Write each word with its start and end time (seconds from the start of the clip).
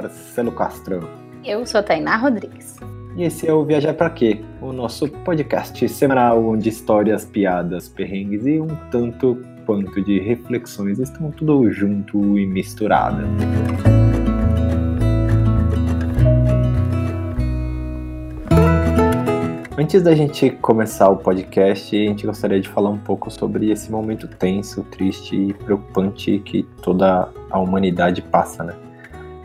Marcelo 0.00 0.50
Castro. 0.52 1.10
Eu 1.44 1.66
sou 1.66 1.80
a 1.80 1.82
Tainá 1.82 2.16
Rodrigues. 2.16 2.76
E 3.16 3.24
esse 3.24 3.46
é 3.46 3.52
o 3.52 3.64
Viajar 3.66 3.92
Pra 3.92 4.08
Quê? 4.08 4.40
O 4.62 4.72
nosso 4.72 5.06
podcast 5.08 5.86
semanal 5.90 6.42
onde 6.42 6.70
histórias, 6.70 7.26
piadas, 7.26 7.86
perrengues 7.86 8.46
e 8.46 8.58
um 8.58 8.68
tanto 8.90 9.36
quanto 9.66 10.02
de 10.02 10.18
reflexões 10.20 10.98
estão 10.98 11.30
tudo 11.30 11.70
junto 11.70 12.38
e 12.38 12.46
misturado. 12.46 13.24
Antes 19.76 20.02
da 20.02 20.14
gente 20.14 20.50
começar 20.50 21.10
o 21.10 21.16
podcast, 21.16 21.94
a 21.94 22.08
gente 22.08 22.26
gostaria 22.26 22.60
de 22.60 22.68
falar 22.68 22.88
um 22.88 22.98
pouco 22.98 23.30
sobre 23.30 23.70
esse 23.70 23.90
momento 23.90 24.26
tenso, 24.28 24.82
triste 24.84 25.36
e 25.36 25.52
preocupante 25.52 26.38
que 26.38 26.62
toda 26.82 27.28
a 27.50 27.58
humanidade 27.58 28.22
passa, 28.22 28.64
né? 28.64 28.74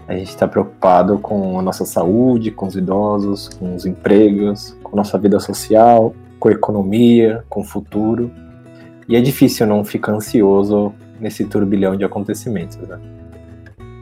A 0.08 0.14
gente 0.14 0.30
está 0.30 0.48
preocupado 0.48 1.18
com 1.18 1.60
a 1.60 1.62
nossa 1.62 1.86
saúde, 1.86 2.52
com 2.52 2.68
os 2.68 2.76
idosos, 2.76 3.50
com 3.50 3.76
os 3.76 3.86
empregos, 3.86 4.78
com 4.84 4.96
nossa 4.96 5.18
vida 5.18 5.40
social, 5.40 6.14
com 6.40 6.50
a 6.50 6.52
economia, 6.52 7.44
com 7.50 7.62
o 7.62 7.64
futuro. 7.64 8.32
E 9.08 9.16
é 9.16 9.22
difícil 9.22 9.66
não 9.66 9.84
ficar 9.84 10.14
ansioso 10.14 10.94
nesse 11.20 11.46
turbilhão 11.46 11.96
de 11.96 12.04
acontecimentos, 12.04 12.78
né? 12.78 13.00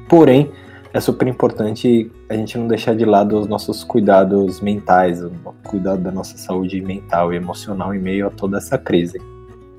Porém, 0.09 0.51
é 0.93 0.99
super 0.99 1.27
importante 1.27 2.11
a 2.29 2.35
gente 2.35 2.57
não 2.57 2.67
deixar 2.67 2.95
de 2.95 3.05
lado 3.05 3.39
os 3.39 3.47
nossos 3.47 3.83
cuidados 3.83 4.61
mentais, 4.61 5.23
o 5.23 5.31
cuidado 5.63 6.01
da 6.01 6.11
nossa 6.11 6.37
saúde 6.37 6.79
mental 6.81 7.33
e 7.33 7.37
emocional 7.37 7.95
em 7.95 7.99
meio 7.99 8.27
a 8.27 8.29
toda 8.29 8.57
essa 8.57 8.77
crise. 8.77 9.19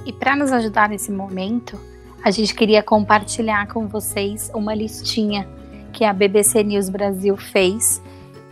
E 0.04 0.12
para 0.12 0.34
nos 0.34 0.50
ajudar 0.50 0.88
nesse 0.88 1.12
momento, 1.12 1.78
a 2.24 2.30
gente 2.30 2.54
queria 2.54 2.82
compartilhar 2.82 3.68
com 3.68 3.86
vocês 3.86 4.50
uma 4.54 4.74
listinha 4.74 5.46
que 5.94 6.04
a 6.04 6.12
BBC 6.12 6.64
News 6.64 6.88
Brasil 6.88 7.36
fez 7.36 8.02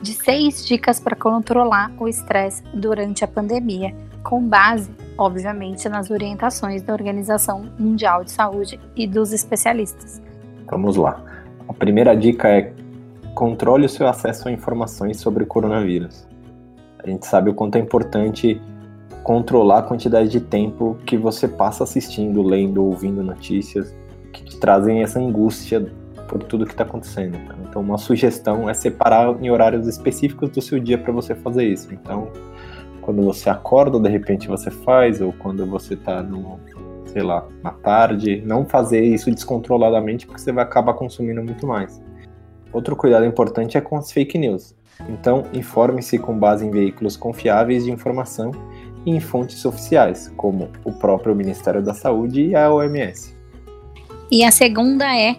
de 0.01 0.13
seis 0.15 0.65
dicas 0.65 1.01
para 1.01 1.17
controlar 1.17 1.93
o 1.99 2.09
estresse 2.09 2.63
durante 2.73 3.25
a 3.25 3.29
pandemia, 3.29 3.95
com 4.23 4.41
base, 4.41 4.91
obviamente, 5.19 5.89
nas 5.89 6.09
orientações 6.09 6.83
da 6.83 6.93
Organização 6.93 7.69
Mundial 7.79 8.23
de 8.23 8.31
Saúde 8.31 8.81
e 8.95 9.09
dos 9.09 9.33
especialistas. 9.33 10.23
Vamos 10.71 10.97
lá. 10.97 11.21
A 11.69 11.73
primeira 11.73 12.17
dica 12.17 12.49
é 12.49 12.73
controle 13.35 13.87
o 13.87 13.89
seu 13.89 14.07
acesso 14.07 14.49
a 14.49 14.53
informações 14.53 15.19
sobre 15.19 15.43
o 15.43 15.47
coronavírus. 15.47 16.27
A 17.03 17.09
gente 17.09 17.27
sabe 17.27 17.51
o 17.51 17.55
quanto 17.55 17.75
é 17.77 17.81
importante 17.81 18.61
controlar 19.25 19.79
a 19.79 19.83
quantidade 19.83 20.29
de 20.29 20.41
tempo 20.41 20.97
que 21.05 21.17
você 21.17 21.49
passa 21.49 21.83
assistindo, 21.83 22.41
lendo, 22.41 22.85
ouvindo 22.85 23.23
notícias 23.23 23.93
que 24.33 24.45
te 24.45 24.59
trazem 24.59 25.03
essa 25.03 25.19
angústia 25.19 25.93
por 26.33 26.43
tudo 26.45 26.65
que 26.65 26.73
está 26.73 26.83
acontecendo. 26.83 27.37
Tá? 27.47 27.55
Então, 27.69 27.83
uma 27.83 27.99
sugestão 27.99 28.69
é 28.69 28.73
separar 28.73 29.37
em 29.43 29.51
horários 29.51 29.87
específicos 29.87 30.49
do 30.49 30.63
seu 30.63 30.81
dia 30.81 30.97
para 30.97 31.13
você 31.13 31.35
fazer 31.35 31.65
isso. 31.65 31.93
Então, 31.93 32.29
quando 33.03 33.23
você 33.23 33.51
acorda, 33.51 34.01
de 34.01 34.09
repente 34.09 34.49
você 34.49 34.71
faz, 34.71 35.21
ou 35.21 35.35
quando 35.35 35.67
você 35.67 35.93
está 35.93 36.23
no, 36.23 36.59
sei 37.05 37.23
lá, 37.23 37.47
na 37.63 37.73
tarde, 37.73 38.43
não 38.47 38.65
fazer 38.65 39.03
isso 39.03 39.31
descontroladamente 39.31 40.27
porque 40.27 40.41
você 40.41 40.53
vai 40.53 40.65
acabar 40.65 40.95
consumindo 40.95 41.43
muito 41.43 41.67
mais. 41.67 42.03
Outro 42.73 42.97
cuidado 42.97 43.27
importante 43.27 43.77
é 43.77 43.81
com 43.83 43.97
as 43.97 44.11
fake 44.11 44.39
news. 44.39 44.75
Então, 45.09 45.45
informe-se 45.53 46.19
com 46.19 46.39
base 46.39 46.65
em 46.65 46.71
veículos 46.71 47.15
confiáveis 47.15 47.85
de 47.85 47.91
informação 47.91 48.53
e 49.05 49.11
em 49.11 49.21
fontes 49.21 49.63
oficiais, 49.67 50.33
como 50.37 50.71
o 50.85 50.93
próprio 50.93 51.35
Ministério 51.35 51.83
da 51.83 51.93
Saúde 51.93 52.47
e 52.47 52.55
a 52.55 52.73
OMS. 52.73 53.37
E 54.31 54.45
a 54.45 54.51
segunda 54.51 55.15
é 55.15 55.37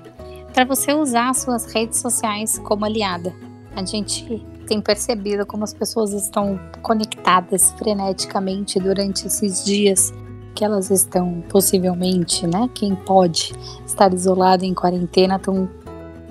para 0.54 0.66
você 0.66 0.94
usar 0.94 1.34
suas 1.34 1.66
redes 1.66 2.00
sociais 2.00 2.60
como 2.60 2.86
aliada. 2.86 3.34
A 3.76 3.84
gente 3.84 4.46
tem 4.68 4.80
percebido 4.80 5.46
como 5.46 5.64
as 5.64 5.74
pessoas 5.74 6.14
estão 6.14 6.60
conectadas 6.82 7.72
freneticamente 7.74 8.80
durante 8.80 9.26
esses 9.28 9.66
dias 9.66 10.14
que 10.54 10.64
elas 10.64 10.92
estão 10.92 11.44
possivelmente, 11.50 12.46
né? 12.46 12.70
Quem 12.76 12.96
pode 12.96 13.54
estar 13.86 14.14
isolado 14.14 14.64
em 14.64 14.74
quarentena 14.74 15.38
estão 15.38 15.68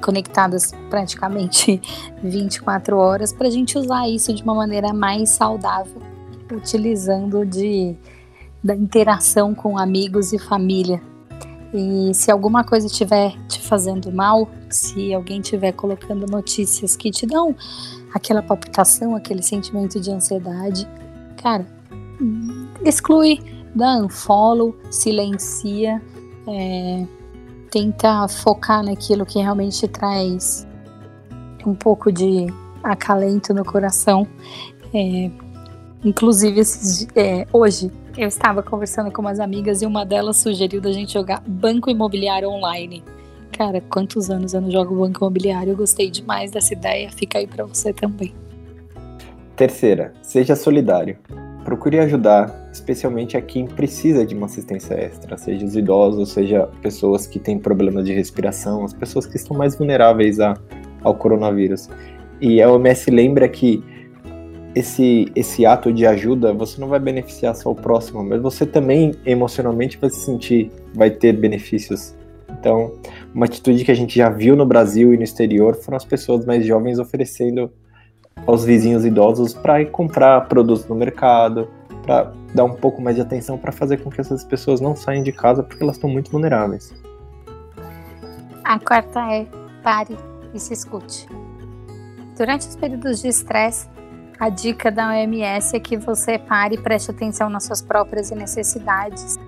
conectadas 0.00 0.71
praticamente 0.88 1.82
24 2.22 2.97
horas 2.97 3.32
para 3.32 3.49
a 3.49 3.50
gente 3.50 3.77
usar 3.77 4.09
isso 4.09 4.32
de 4.32 4.43
uma 4.44 4.55
maneira 4.55 4.93
mais 4.93 5.31
saudável, 5.31 6.00
utilizando 6.53 7.44
de 7.44 7.97
da 8.62 8.77
interação 8.77 9.53
com 9.56 9.77
amigos 9.77 10.32
e 10.32 10.38
família. 10.38 11.03
E 11.72 12.12
se 12.12 12.31
alguma 12.31 12.65
coisa 12.65 12.87
estiver 12.87 13.34
te 13.49 13.60
fazendo 13.60 14.12
mal, 14.12 14.49
se 14.69 15.15
alguém 15.15 15.41
estiver 15.41 15.72
colocando 15.72 16.27
notícias 16.27 16.97
que 16.97 17.10
te 17.10 17.27
dão 17.27 17.56
aquela 18.15 18.43
palpitação, 18.43 19.16
aquele 19.16 19.43
sentimento 19.43 19.99
de 19.99 20.11
ansiedade, 20.11 20.87
cara, 21.37 21.66
exclui 22.84 23.41
dá 23.75 23.97
unfollow, 23.97 24.75
silencia, 24.91 26.00
é, 26.47 27.06
tenta 27.71 28.28
focar 28.28 28.84
naquilo 28.84 29.25
que 29.25 29.38
realmente 29.38 29.88
traz 29.88 30.66
um 31.66 31.75
pouco 31.75 32.12
de 32.12 32.47
acalento 32.82 33.55
no 33.55 33.65
coração. 33.65 34.27
É, 34.93 35.31
inclusive, 36.05 36.61
esses, 36.61 37.06
é, 37.15 37.47
hoje 37.53 37.91
eu 38.17 38.28
estava 38.28 38.62
conversando 38.62 39.11
com 39.11 39.23
umas 39.23 39.41
amigas 39.41 39.81
e 39.81 39.87
uma 39.87 40.05
delas 40.05 40.37
sugeriu 40.37 40.81
da 40.81 40.93
gente 40.93 41.15
jogar 41.15 41.43
banco 41.47 41.91
imobiliário 41.91 42.49
online. 42.49 43.03
Cara, 43.56 43.81
quantos 43.81 44.31
anos 44.31 44.55
eu 44.55 44.61
não 44.61 44.71
jogo 44.71 44.95
banco 44.95 45.21
imobiliário? 45.21 45.73
Eu 45.73 45.77
gostei 45.77 46.11
demais 46.11 46.50
dessa 46.50 46.73
ideia. 46.75 47.11
Fica 47.11 47.39
aí 47.39 47.47
para 47.47 47.65
você 47.65 47.93
também. 47.93 48.34
Terceira, 49.56 50.12
seja 50.23 50.56
solidário. 50.56 51.17
Procure 51.65 52.00
ajudar 52.00 52.69
especialmente 52.73 53.37
a 53.37 53.43
quem 53.43 53.67
precisa 53.67 54.27
de 54.27 54.34
uma 54.34 54.47
assistência 54.47 54.94
extra, 54.94 55.37
seja 55.37 55.65
os 55.65 55.77
idosos, 55.77 56.31
seja 56.31 56.69
pessoas 56.81 57.27
que 57.27 57.39
têm 57.39 57.59
problemas 57.59 58.05
de 58.05 58.12
respiração, 58.12 58.84
as 58.84 58.93
pessoas 58.93 59.27
que 59.27 59.37
estão 59.37 59.56
mais 59.56 59.77
vulneráveis 59.77 60.41
a, 60.41 60.55
ao 61.03 61.15
coronavírus. 61.15 61.89
E 62.41 62.61
a 62.61 62.71
OMS 62.71 63.11
lembra 63.11 63.49
que 63.49 63.84
esse, 64.75 65.31
esse 65.37 65.66
ato 65.66 65.93
de 65.93 66.06
ajuda, 66.06 66.53
você 66.53 66.81
não 66.81 66.88
vai 66.88 66.99
beneficiar 66.99 67.55
só 67.55 67.71
o 67.71 67.75
próximo, 67.75 68.25
mas 68.25 68.41
você 68.41 68.65
também 68.65 69.15
emocionalmente 69.27 69.99
vai 69.99 70.10
se 70.10 70.21
sentir, 70.21 70.71
vai 70.94 71.10
ter 71.10 71.33
benefícios. 71.33 72.15
Então, 72.50 72.94
uma 73.34 73.47
atitude 73.47 73.84
que 73.84 73.91
a 73.91 73.94
gente 73.94 74.16
já 74.16 74.28
viu 74.28 74.56
no 74.56 74.65
Brasil 74.65 75.12
e 75.12 75.16
no 75.16 75.22
exterior 75.22 75.75
foram 75.75 75.97
as 75.97 76.05
pessoas 76.05 76.44
mais 76.44 76.65
jovens 76.65 76.99
oferecendo 76.99 77.71
aos 78.47 78.65
vizinhos 78.65 79.05
idosos 79.05 79.53
para 79.53 79.84
comprar 79.87 80.49
produtos 80.49 80.87
no 80.87 80.94
mercado, 80.94 81.69
para 82.03 82.32
dar 82.55 82.65
um 82.65 82.75
pouco 82.75 83.00
mais 83.00 83.16
de 83.16 83.22
atenção 83.22 83.59
para 83.59 83.72
fazer 83.72 83.99
com 83.99 84.11
que 84.11 84.21
essas 84.21 84.43
pessoas 84.43 84.81
não 84.81 84.97
saiam 84.97 85.22
de 85.22 85.32
casa 85.32 85.62
porque 85.62 85.82
elas 85.82 85.97
estão 85.97 86.09
muito 86.09 86.31
vulneráveis. 86.31 86.94
A 88.65 88.78
quarta 88.78 89.21
é 89.32 89.47
pare 89.82 90.16
e 90.55 90.59
se 90.59 90.72
escute. 90.72 91.27
Durante 92.37 92.66
os 92.66 92.77
períodos 92.77 93.21
de 93.21 93.28
estresse, 93.28 93.88
a 94.42 94.48
dica 94.48 94.91
da 94.91 95.10
OMS 95.10 95.76
é 95.76 95.78
que 95.78 95.97
você 95.97 96.36
pare 96.36 96.75
e 96.75 96.78
preste 96.78 97.12
atenção 97.12 97.48
nas 97.48 97.62
suas 97.62 97.80
próprias 97.80 98.32
necessidades 98.32 99.38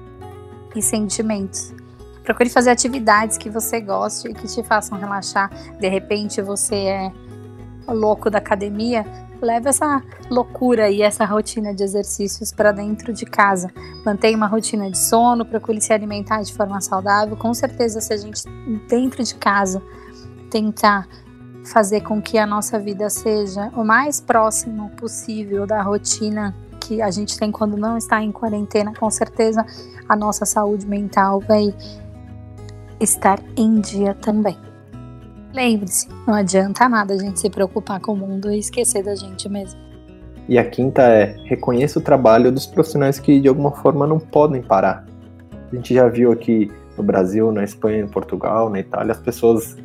e 0.72 0.80
sentimentos. 0.80 1.74
Procure 2.22 2.48
fazer 2.48 2.70
atividades 2.70 3.36
que 3.36 3.50
você 3.50 3.80
goste 3.80 4.28
e 4.28 4.34
que 4.34 4.46
te 4.46 4.62
façam 4.62 4.96
relaxar. 4.96 5.50
De 5.80 5.88
repente 5.88 6.40
você 6.40 6.76
é 6.76 7.12
louco 7.88 8.30
da 8.30 8.38
academia, 8.38 9.04
leve 9.42 9.68
essa 9.68 10.00
loucura 10.30 10.88
e 10.88 11.02
essa 11.02 11.24
rotina 11.24 11.74
de 11.74 11.82
exercícios 11.82 12.52
para 12.52 12.70
dentro 12.70 13.12
de 13.12 13.26
casa. 13.26 13.72
Mantenha 14.06 14.36
uma 14.36 14.46
rotina 14.46 14.88
de 14.88 14.96
sono, 14.96 15.44
procure 15.44 15.80
se 15.80 15.92
alimentar 15.92 16.40
de 16.42 16.54
forma 16.54 16.80
saudável. 16.80 17.36
Com 17.36 17.52
certeza, 17.52 18.00
se 18.00 18.12
a 18.12 18.16
gente 18.16 18.44
dentro 18.88 19.24
de 19.24 19.34
casa 19.34 19.82
tentar 20.52 21.08
fazer 21.64 22.02
com 22.02 22.20
que 22.20 22.38
a 22.38 22.46
nossa 22.46 22.78
vida 22.78 23.08
seja 23.08 23.70
o 23.74 23.84
mais 23.84 24.20
próximo 24.20 24.90
possível 24.90 25.66
da 25.66 25.82
rotina 25.82 26.54
que 26.80 27.00
a 27.00 27.10
gente 27.10 27.38
tem 27.38 27.50
quando 27.50 27.76
não 27.76 27.96
está 27.96 28.22
em 28.22 28.30
quarentena, 28.30 28.92
com 28.94 29.10
certeza 29.10 29.64
a 30.08 30.14
nossa 30.14 30.44
saúde 30.44 30.86
mental 30.86 31.40
vai 31.40 31.74
estar 33.00 33.40
em 33.56 33.80
dia 33.80 34.14
também. 34.14 34.56
Lembre-se, 35.52 36.08
não 36.26 36.34
adianta 36.34 36.88
nada 36.88 37.14
a 37.14 37.18
gente 37.18 37.40
se 37.40 37.48
preocupar 37.48 38.00
com 38.00 38.12
o 38.12 38.16
mundo 38.16 38.50
e 38.50 38.58
esquecer 38.58 39.02
da 39.02 39.14
gente 39.14 39.48
mesmo. 39.48 39.80
E 40.48 40.58
a 40.58 40.68
quinta 40.68 41.02
é: 41.02 41.36
reconheça 41.44 41.98
o 41.98 42.02
trabalho 42.02 42.52
dos 42.52 42.66
profissionais 42.66 43.18
que 43.18 43.40
de 43.40 43.48
alguma 43.48 43.70
forma 43.70 44.06
não 44.06 44.18
podem 44.18 44.62
parar. 44.62 45.06
A 45.72 45.74
gente 45.74 45.94
já 45.94 46.08
viu 46.08 46.32
aqui 46.32 46.70
no 46.96 47.02
Brasil, 47.02 47.50
na 47.50 47.64
Espanha, 47.64 48.02
em 48.02 48.08
Portugal, 48.08 48.68
na 48.68 48.80
Itália, 48.80 49.12
as 49.12 49.18
pessoas 49.18 49.76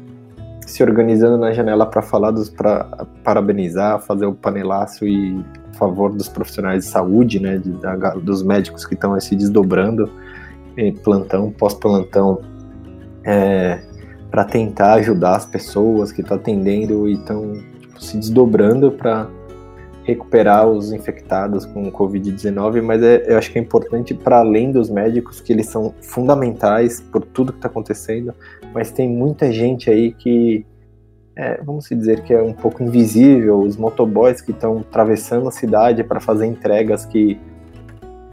se 0.69 0.83
organizando 0.83 1.37
na 1.37 1.51
janela 1.51 1.85
para 1.85 2.01
falar 2.01 2.29
dos 2.29 2.47
para 2.47 2.85
parabenizar, 3.23 3.99
fazer 3.99 4.27
o 4.27 4.33
panelaço 4.33 5.05
e 5.07 5.43
a 5.71 5.73
favor 5.73 6.13
dos 6.13 6.27
profissionais 6.27 6.85
de 6.85 6.91
saúde, 6.91 7.39
né, 7.39 7.57
de, 7.57 7.71
da, 7.71 7.95
dos 8.11 8.43
médicos 8.43 8.85
que 8.85 8.93
estão 8.93 9.19
se 9.19 9.35
desdobrando, 9.35 10.09
em 10.77 10.93
plantão, 10.93 11.51
pós-plantão, 11.51 12.41
é, 13.25 13.79
para 14.29 14.45
tentar 14.45 14.93
ajudar 14.93 15.37
as 15.37 15.45
pessoas 15.45 16.11
que 16.11 16.21
estão 16.21 16.37
atendendo 16.37 17.09
e 17.09 17.13
estão 17.13 17.53
tipo, 17.79 18.03
se 18.03 18.17
desdobrando 18.17 18.91
para 18.91 19.27
recuperar 20.09 20.67
os 20.67 20.91
infectados 20.91 21.65
com 21.65 21.91
Covid-19, 21.91 22.81
mas 22.81 23.01
é, 23.01 23.23
eu 23.27 23.37
acho 23.37 23.51
que 23.51 23.59
é 23.59 23.61
importante 23.61 24.13
para 24.13 24.39
além 24.39 24.71
dos 24.71 24.89
médicos, 24.89 25.39
que 25.39 25.53
eles 25.53 25.67
são 25.67 25.93
fundamentais 26.01 26.99
por 26.99 27.23
tudo 27.23 27.51
que 27.51 27.59
está 27.59 27.67
acontecendo, 27.67 28.33
mas 28.73 28.91
tem 28.91 29.09
muita 29.09 29.51
gente 29.51 29.89
aí 29.89 30.11
que, 30.11 30.65
é, 31.35 31.61
vamos 31.63 31.87
dizer 31.89 32.23
que 32.23 32.33
é 32.33 32.41
um 32.41 32.53
pouco 32.53 32.83
invisível, 32.83 33.61
os 33.61 33.77
motoboys 33.77 34.41
que 34.41 34.51
estão 34.51 34.79
atravessando 34.79 35.47
a 35.47 35.51
cidade 35.51 36.03
para 36.03 36.19
fazer 36.19 36.45
entregas 36.45 37.05
que 37.05 37.39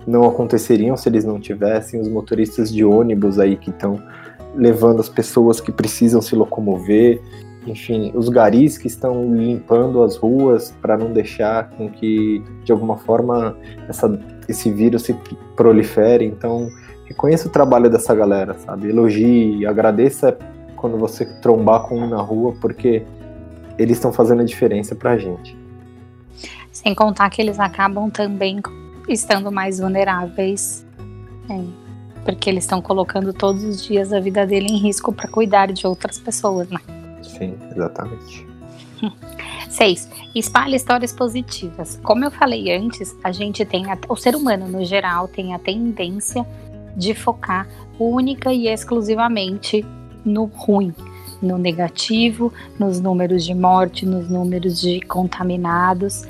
não 0.07 0.25
aconteceriam 0.25 0.97
se 0.97 1.09
eles 1.09 1.25
não 1.25 1.41
tivessem, 1.41 2.01
os 2.01 2.09
motoristas 2.09 2.73
de 2.73 2.85
ônibus 2.85 3.39
aí 3.39 3.57
que 3.57 3.71
estão 3.71 4.01
levando 4.55 5.01
as 5.01 5.09
pessoas 5.09 5.61
que 5.61 5.71
precisam 5.71 6.23
se 6.23 6.35
locomover, 6.35 7.21
enfim, 7.67 8.13
os 8.15 8.29
garis 8.29 8.79
que 8.79 8.87
estão 8.87 9.35
limpando 9.35 10.03
as 10.03 10.17
ruas 10.17 10.75
para 10.81 10.97
não 10.97 11.13
deixar 11.13 11.71
com 11.71 11.91
que, 11.91 12.43
de 12.65 12.71
alguma 12.71 12.97
forma, 12.97 13.57
essa, 13.89 14.19
esse 14.49 14.71
vírus 14.71 15.03
se 15.03 15.15
prolifere. 15.57 16.25
Então, 16.25 16.69
reconheça 17.07 17.49
o 17.49 17.51
trabalho 17.51 17.91
dessa 17.91 18.15
galera, 18.15 18.55
sabe? 18.55 18.89
Elogie, 18.89 19.67
agradeça 19.67 20.39
quando 20.77 20.97
você 20.97 21.25
trombar 21.41 21.83
com 21.89 21.99
um 21.99 22.09
na 22.09 22.23
rua, 22.23 22.55
porque 22.61 23.05
eles 23.77 23.97
estão 23.97 24.13
fazendo 24.13 24.43
a 24.43 24.45
diferença 24.45 24.95
para 24.95 25.13
a 25.13 25.19
gente. 25.19 25.57
Sem 26.71 26.95
contar 26.95 27.31
que 27.31 27.43
eles 27.43 27.59
acabam 27.59 28.11
também 28.11 28.61
estando 29.09 29.51
mais 29.51 29.81
vulneráveis. 29.81 30.87
É, 31.51 31.61
porque 32.25 32.51
eles 32.51 32.65
estão 32.65 32.83
colocando 32.83 33.33
todos 33.33 33.65
os 33.65 33.83
dias 33.85 34.13
a 34.13 34.21
vida 34.21 34.47
dele 34.47 34.67
em 34.69 34.79
risco 34.79 35.13
para 35.13 35.29
cuidar 35.29 35.73
de 35.73 35.87
outras 35.87 36.19
pessoas, 36.19 36.69
né? 36.69 36.79
Sim, 37.37 37.55
exatamente. 37.75 38.47
Seis, 39.69 40.09
espalhe 40.35 40.77
histórias 40.77 41.13
positivas. 41.13 42.01
Como 42.03 42.25
eu 42.25 42.31
falei 42.31 42.75
antes, 42.75 43.15
a 43.23 43.33
gente 43.33 43.65
tem, 43.65 43.91
a, 43.91 43.99
o 44.09 44.17
ser 44.17 44.35
humano 44.35 44.69
no 44.69 44.85
geral 44.85 45.29
tem 45.29 45.55
a 45.55 45.59
tendência 45.59 46.47
de 46.97 47.15
focar 47.15 47.69
única 47.99 48.53
e 48.53 48.69
exclusivamente 48.69 49.85
no 50.25 50.45
ruim, 50.45 50.95
no 51.43 51.59
negativo, 51.59 52.53
nos 52.79 53.01
números 53.01 53.45
de 53.45 53.55
morte, 53.55 54.07
nos 54.07 54.31
números 54.31 54.81
de 54.81 55.01
contaminados. 55.03 56.25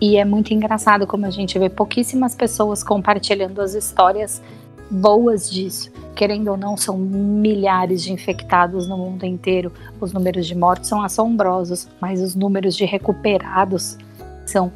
E 0.00 0.16
é 0.16 0.24
muito 0.24 0.52
engraçado 0.52 1.06
como 1.06 1.26
a 1.26 1.30
gente 1.30 1.58
vê 1.58 1.68
pouquíssimas 1.68 2.34
pessoas 2.34 2.82
compartilhando 2.82 3.60
as 3.60 3.74
histórias 3.74 4.42
boas 4.90 5.50
disso. 5.50 5.90
Querendo 6.14 6.48
ou 6.48 6.56
não, 6.56 6.76
são 6.76 6.96
milhares 6.96 8.02
de 8.02 8.12
infectados 8.12 8.88
no 8.88 8.96
mundo 8.96 9.24
inteiro. 9.24 9.72
Os 10.00 10.12
números 10.12 10.46
de 10.46 10.54
mortes 10.54 10.88
são 10.88 11.02
assombrosos, 11.02 11.88
mas 12.00 12.22
os 12.22 12.34
números 12.34 12.74
de 12.76 12.84
recuperados 12.84 13.98
são 14.46 14.72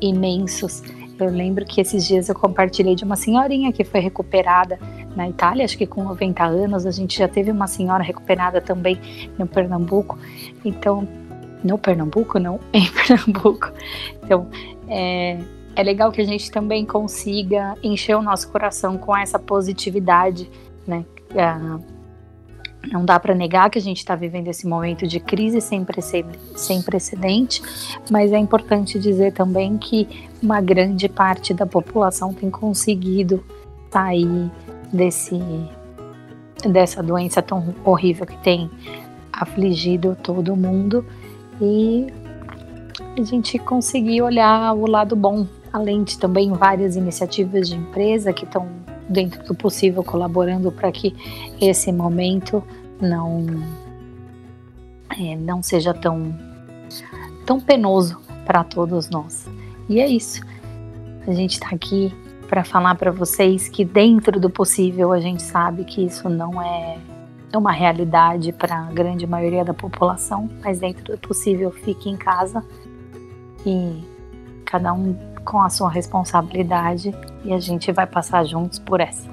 imensos. 0.00 0.82
Eu 1.18 1.30
lembro 1.30 1.64
que 1.66 1.80
esses 1.80 2.06
dias 2.06 2.28
eu 2.28 2.34
compartilhei 2.34 2.94
de 2.94 3.04
uma 3.04 3.14
senhorinha 3.14 3.72
que 3.72 3.84
foi 3.84 4.00
recuperada 4.00 4.78
na 5.14 5.28
Itália, 5.28 5.64
acho 5.64 5.76
que 5.76 5.86
com 5.86 6.02
90 6.02 6.44
anos. 6.44 6.86
A 6.86 6.90
gente 6.90 7.18
já 7.18 7.28
teve 7.28 7.50
uma 7.50 7.66
senhora 7.66 8.02
recuperada 8.02 8.60
também 8.60 8.98
no 9.38 9.46
Pernambuco. 9.46 10.18
Então, 10.64 11.06
no 11.62 11.76
Pernambuco, 11.76 12.38
não, 12.38 12.58
em 12.72 12.88
Pernambuco. 12.90 13.70
Então, 14.22 14.48
é, 14.88 15.38
é 15.76 15.82
legal 15.82 16.10
que 16.10 16.20
a 16.20 16.26
gente 16.26 16.50
também 16.50 16.84
consiga 16.84 17.74
encher 17.82 18.16
o 18.16 18.22
nosso 18.22 18.48
coração 18.50 18.98
com 18.98 19.16
essa 19.16 19.38
positividade, 19.38 20.50
né? 20.86 21.04
É, 21.34 22.00
não 22.88 23.04
dá 23.04 23.20
para 23.20 23.34
negar 23.34 23.70
que 23.70 23.78
a 23.78 23.82
gente 23.82 23.98
está 23.98 24.14
vivendo 24.14 24.48
esse 24.48 24.66
momento 24.66 25.06
de 25.06 25.20
crise 25.20 25.60
sem 25.60 25.84
precedente, 25.84 26.38
sem 26.56 26.82
precedente, 26.82 27.62
mas 28.10 28.32
é 28.32 28.38
importante 28.38 28.98
dizer 28.98 29.32
também 29.32 29.76
que 29.76 30.08
uma 30.42 30.60
grande 30.60 31.08
parte 31.08 31.52
da 31.52 31.66
população 31.66 32.32
tem 32.32 32.50
conseguido 32.50 33.44
sair 33.90 34.50
desse 34.92 35.38
dessa 36.68 37.02
doença 37.02 37.40
tão 37.40 37.74
horrível 37.84 38.26
que 38.26 38.36
tem 38.38 38.70
afligido 39.32 40.16
todo 40.22 40.54
mundo 40.54 41.06
e 41.60 42.06
a 43.18 43.22
gente 43.22 43.58
conseguir 43.58 44.20
olhar 44.20 44.74
o 44.74 44.86
lado 44.86 45.16
bom 45.16 45.46
além 45.72 46.02
de 46.02 46.18
também 46.18 46.52
várias 46.52 46.96
iniciativas 46.96 47.68
de 47.68 47.76
empresa 47.76 48.32
que 48.32 48.44
estão 48.44 48.68
dentro 49.08 49.44
do 49.44 49.54
possível 49.54 50.04
colaborando 50.04 50.70
para 50.70 50.90
que 50.92 51.14
esse 51.60 51.92
momento 51.92 52.62
não 53.00 53.46
é, 55.18 55.36
não 55.36 55.62
seja 55.62 55.92
tão 55.92 56.34
tão 57.44 57.60
penoso 57.60 58.20
para 58.44 58.62
todos 58.62 59.10
nós. 59.10 59.48
E 59.88 60.00
é 60.00 60.06
isso. 60.06 60.40
A 61.26 61.32
gente 61.32 61.54
está 61.54 61.68
aqui 61.70 62.12
para 62.48 62.64
falar 62.64 62.94
para 62.94 63.10
vocês 63.10 63.68
que 63.68 63.84
dentro 63.84 64.40
do 64.40 64.50
possível 64.50 65.12
a 65.12 65.20
gente 65.20 65.42
sabe 65.42 65.84
que 65.84 66.04
isso 66.04 66.28
não 66.28 66.60
é 66.60 66.98
uma 67.54 67.72
realidade 67.72 68.52
para 68.52 68.76
a 68.76 68.90
grande 68.92 69.26
maioria 69.26 69.64
da 69.64 69.74
população, 69.74 70.48
mas 70.62 70.78
dentro 70.78 71.04
do 71.04 71.18
possível 71.18 71.70
fique 71.70 72.08
em 72.08 72.16
casa 72.16 72.64
e 73.66 74.04
cada 74.64 74.92
um 74.92 75.16
com 75.50 75.60
a 75.60 75.68
sua 75.68 75.90
responsabilidade 75.90 77.12
e 77.44 77.52
a 77.52 77.58
gente 77.58 77.90
vai 77.90 78.06
passar 78.06 78.44
juntos 78.44 78.78
por 78.78 79.00
essa. 79.00 79.28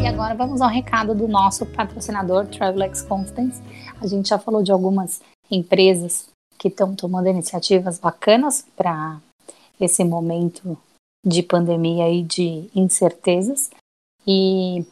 E 0.00 0.06
agora 0.06 0.34
vamos 0.34 0.62
ao 0.62 0.70
recado 0.70 1.14
do 1.14 1.28
nosso 1.28 1.66
patrocinador 1.66 2.46
Travelex 2.46 3.02
Confidence. 3.02 3.62
A 4.00 4.06
gente 4.06 4.30
já 4.30 4.38
falou 4.38 4.62
de 4.62 4.72
algumas 4.72 5.20
empresas 5.50 6.30
que 6.58 6.68
estão 6.68 6.96
tomando 6.96 7.28
iniciativas 7.28 7.98
bacanas 7.98 8.64
para 8.74 9.20
esse 9.78 10.02
momento 10.02 10.74
de 11.24 11.42
pandemia 11.42 12.08
e 12.08 12.22
de 12.22 12.70
incertezas. 12.74 13.70
E 14.26 14.86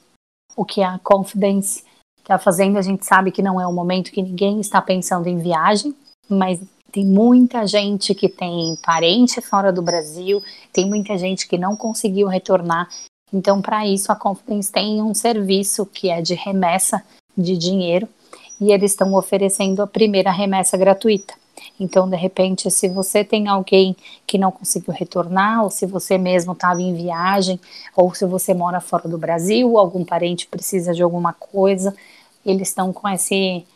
o 0.55 0.63
que 0.63 0.83
a 0.83 0.99
Confidence 0.99 1.83
que 2.27 2.33
a 2.33 2.39
Fazenda 2.41 2.81
a 2.81 2.83
gente 2.83 3.07
sabe 3.07 3.31
que 3.31 3.41
não 3.41 3.61
é 3.61 3.65
o 3.69 3.73
momento 3.73 4.11
que 4.11 4.21
ninguém 4.21 4.61
está 4.61 4.83
pensando 4.83 5.29
em 5.29 5.39
viagem, 5.39 5.95
mas 6.29 6.61
tem 6.91 7.07
muita 7.07 7.65
gente 7.69 8.13
que 8.17 8.29
tem 8.29 8.77
parente 8.85 9.41
fora 9.41 9.73
do 9.73 9.81
Brasil, 9.81 10.43
tem 10.73 10.89
muita 10.89 11.17
gente 11.17 11.47
que 11.47 11.57
não 11.57 11.77
conseguiu 11.77 12.27
retornar. 12.27 12.89
Então, 13.33 13.63
para 13.63 13.87
isso, 13.87 14.11
a 14.11 14.17
Confidence 14.17 14.73
tem 14.73 15.01
um 15.01 15.15
serviço 15.15 15.87
que 15.87 16.11
é 16.11 16.21
de 16.21 16.35
remessa 16.35 17.01
de 17.39 17.57
dinheiro 17.57 18.09
e 18.61 18.73
eles 18.73 18.91
estão 18.91 19.15
oferecendo 19.15 19.81
a 19.81 19.87
primeira 19.87 20.33
remessa 20.33 20.77
gratuita. 20.77 21.33
Então, 21.79 22.09
de 22.09 22.17
repente, 22.17 22.69
se 22.73 22.89
você 22.89 23.23
tem 23.23 23.47
alguém 23.47 23.95
que 24.27 24.37
não 24.37 24.51
conseguiu 24.51 24.93
retornar, 24.93 25.63
ou 25.63 25.71
se 25.71 25.87
você 25.87 26.19
mesmo 26.19 26.55
estava 26.55 26.83
em 26.83 26.95
viagem, 26.95 27.61
ou 27.95 28.13
se 28.15 28.27
você 28.27 28.53
mora 28.53 28.81
fora 28.81 29.09
do 29.09 29.17
Brasil, 29.17 29.79
algum 29.79 30.05
parente 30.05 30.47
precisa 30.47 30.93
de 30.93 31.03
alguma 31.03 31.33
coisa, 31.33 31.95
eles 32.47 32.69
estão 32.69 32.93
com 32.93 33.09
esse 33.09 33.67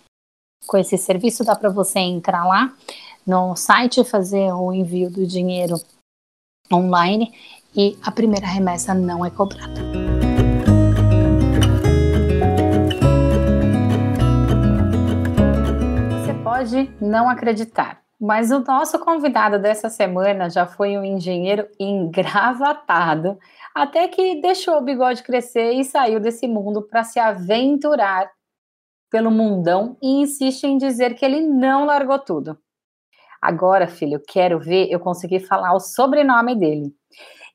com 0.66 0.76
esse 0.76 0.96
serviço, 0.96 1.44
dá 1.44 1.56
para 1.56 1.70
você 1.70 1.98
entrar 1.98 2.46
lá 2.46 2.72
no 3.26 3.56
site 3.56 4.04
fazer 4.04 4.52
o 4.52 4.72
envio 4.72 5.10
do 5.10 5.26
dinheiro 5.26 5.76
online 6.72 7.32
e 7.74 7.98
a 8.02 8.10
primeira 8.10 8.46
remessa 8.46 8.94
não 8.94 9.24
é 9.24 9.30
cobrada. 9.30 9.80
Você 16.18 16.34
pode 16.44 16.94
não 17.00 17.28
acreditar, 17.28 18.00
mas 18.20 18.50
o 18.50 18.60
nosso 18.60 18.98
convidado 18.98 19.58
dessa 19.58 19.88
semana 19.88 20.48
já 20.48 20.66
foi 20.66 20.96
um 20.96 21.04
engenheiro 21.04 21.66
engravatado, 21.78 23.38
até 23.74 24.08
que 24.08 24.40
deixou 24.40 24.78
o 24.78 24.82
bigode 24.82 25.22
crescer 25.22 25.72
e 25.72 25.84
saiu 25.84 26.20
desse 26.20 26.46
mundo 26.46 26.82
para 26.82 27.02
se 27.02 27.18
aventurar 27.18 28.30
pelo 29.10 29.30
mundão 29.30 29.96
e 30.02 30.22
insiste 30.22 30.64
em 30.64 30.78
dizer 30.78 31.14
que 31.14 31.24
ele 31.24 31.40
não 31.40 31.84
largou 31.84 32.18
tudo. 32.18 32.58
Agora, 33.42 33.88
filho, 33.88 34.20
quero 34.26 34.60
ver 34.60 34.88
eu 34.90 35.00
conseguir 35.00 35.40
falar 35.40 35.74
o 35.74 35.80
sobrenome 35.80 36.54
dele. 36.54 36.94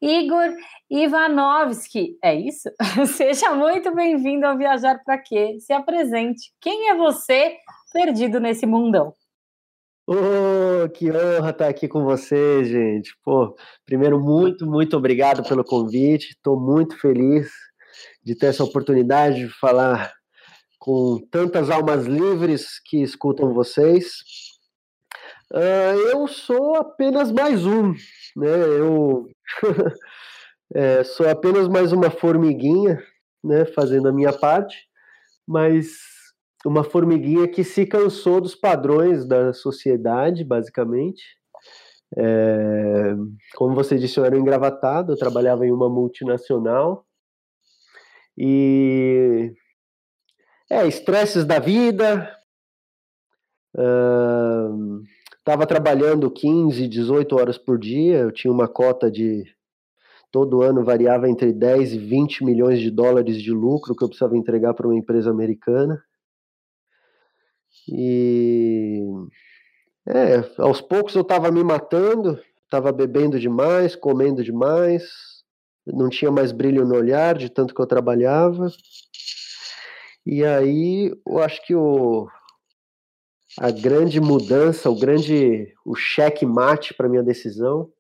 Igor 0.02 0.54
Ivanovski, 0.90 2.18
é 2.24 2.36
isso? 2.36 2.70
Seja 3.16 3.54
muito 3.56 3.94
bem-vindo 3.94 4.46
ao 4.46 4.58
Viajar 4.58 5.02
para 5.04 5.18
Quê? 5.18 5.58
Se 5.60 5.74
apresente. 5.74 6.52
Quem 6.60 6.90
é 6.90 6.96
você 6.96 7.56
perdido 7.94 8.40
nesse 8.40 8.66
mundão? 8.66 9.14
Oh, 10.08 10.88
que 10.90 11.10
honra 11.10 11.50
estar 11.50 11.68
aqui 11.68 11.88
com 11.88 12.04
você, 12.04 12.64
gente. 12.64 13.16
Pô, 13.24 13.56
primeiro, 13.86 14.20
muito, 14.20 14.68
muito 14.68 14.96
obrigado 14.96 15.48
pelo 15.48 15.64
convite. 15.64 16.32
Estou 16.32 16.60
muito 16.60 17.00
feliz 17.00 17.50
de 18.24 18.36
ter 18.36 18.48
essa 18.48 18.64
oportunidade 18.64 19.38
de 19.38 19.50
falar 19.50 20.14
com 20.86 21.20
tantas 21.32 21.72
almas 21.72 22.06
livres 22.06 22.80
que 22.80 23.02
escutam 23.02 23.54
vocês. 23.54 24.20
Uh, 25.52 25.98
eu 26.12 26.28
sou 26.28 26.76
apenas 26.76 27.32
mais 27.32 27.66
um, 27.66 27.92
né? 28.36 28.56
Eu 28.80 29.28
É, 30.74 31.04
sou 31.04 31.30
apenas 31.30 31.68
mais 31.68 31.92
uma 31.92 32.10
formiguinha, 32.10 33.02
né, 33.44 33.66
fazendo 33.66 34.08
a 34.10 34.12
minha 34.12 34.34
parte, 34.34 34.76
mas 35.48 36.00
uma 36.66 36.84
formiguinha 36.84 37.48
que 37.48 37.64
se 37.64 37.86
cansou 37.86 38.42
dos 38.42 38.56
padrões 38.56 39.26
da 39.26 39.54
sociedade, 39.54 40.44
basicamente. 40.44 41.24
É, 42.18 43.16
como 43.56 43.76
você 43.76 43.98
disse, 43.98 44.20
eu 44.20 44.26
era 44.26 44.38
engravatado, 44.38 45.14
eu 45.14 45.18
trabalhava 45.18 45.66
em 45.66 45.72
uma 45.72 45.90
multinacional. 45.90 47.06
E. 48.38 49.54
É, 50.70 50.88
estresses 50.88 51.46
da 51.46 51.60
vida. 51.60 52.32
Uh, 53.76 55.04
trabalhando 55.68 56.32
15, 56.32 56.88
18 56.88 57.36
horas 57.36 57.58
por 57.58 57.78
dia, 57.78 58.20
eu 58.20 58.32
tinha 58.32 58.52
uma 58.52 58.68
cota 58.68 59.12
de. 59.12 59.46
Todo 60.32 60.62
ano 60.62 60.84
variava 60.84 61.30
entre 61.30 61.54
10 61.54 61.94
e 61.94 61.98
20 61.98 62.44
milhões 62.44 62.80
de 62.80 62.92
dólares 62.92 63.42
de 63.42 63.52
lucro 63.52 63.96
que 63.96 64.04
eu 64.04 64.08
precisava 64.10 64.36
entregar 64.36 64.74
para 64.74 64.88
uma 64.88 64.98
empresa 64.98 65.30
americana. 65.30 66.04
E 67.88 69.02
é, 70.08 70.44
aos 70.58 70.82
poucos 70.82 71.16
eu 71.16 71.22
estava 71.22 71.52
me 71.52 71.64
matando, 71.64 72.40
estava 72.64 72.92
bebendo 72.92 73.40
demais, 73.40 73.96
comendo 73.96 74.44
demais, 74.44 75.04
não 75.86 76.10
tinha 76.10 76.32
mais 76.32 76.52
brilho 76.52 76.86
no 76.86 76.96
olhar 76.96 77.38
de 77.38 77.50
tanto 77.50 77.74
que 77.74 77.82
eu 77.82 77.88
trabalhava. 77.88 78.68
E 80.26 80.44
aí, 80.44 81.14
eu 81.26 81.40
acho 81.40 81.64
que 81.66 81.76
o, 81.76 82.28
a 83.60 83.70
grande 83.72 84.20
mudança, 84.20 84.90
o 84.90 85.00
grande 85.00 85.74
o 85.86 85.96
cheque 85.96 86.46
mate 86.46 86.94
para 86.94 87.08
minha 87.08 87.24
decisão 87.24 87.92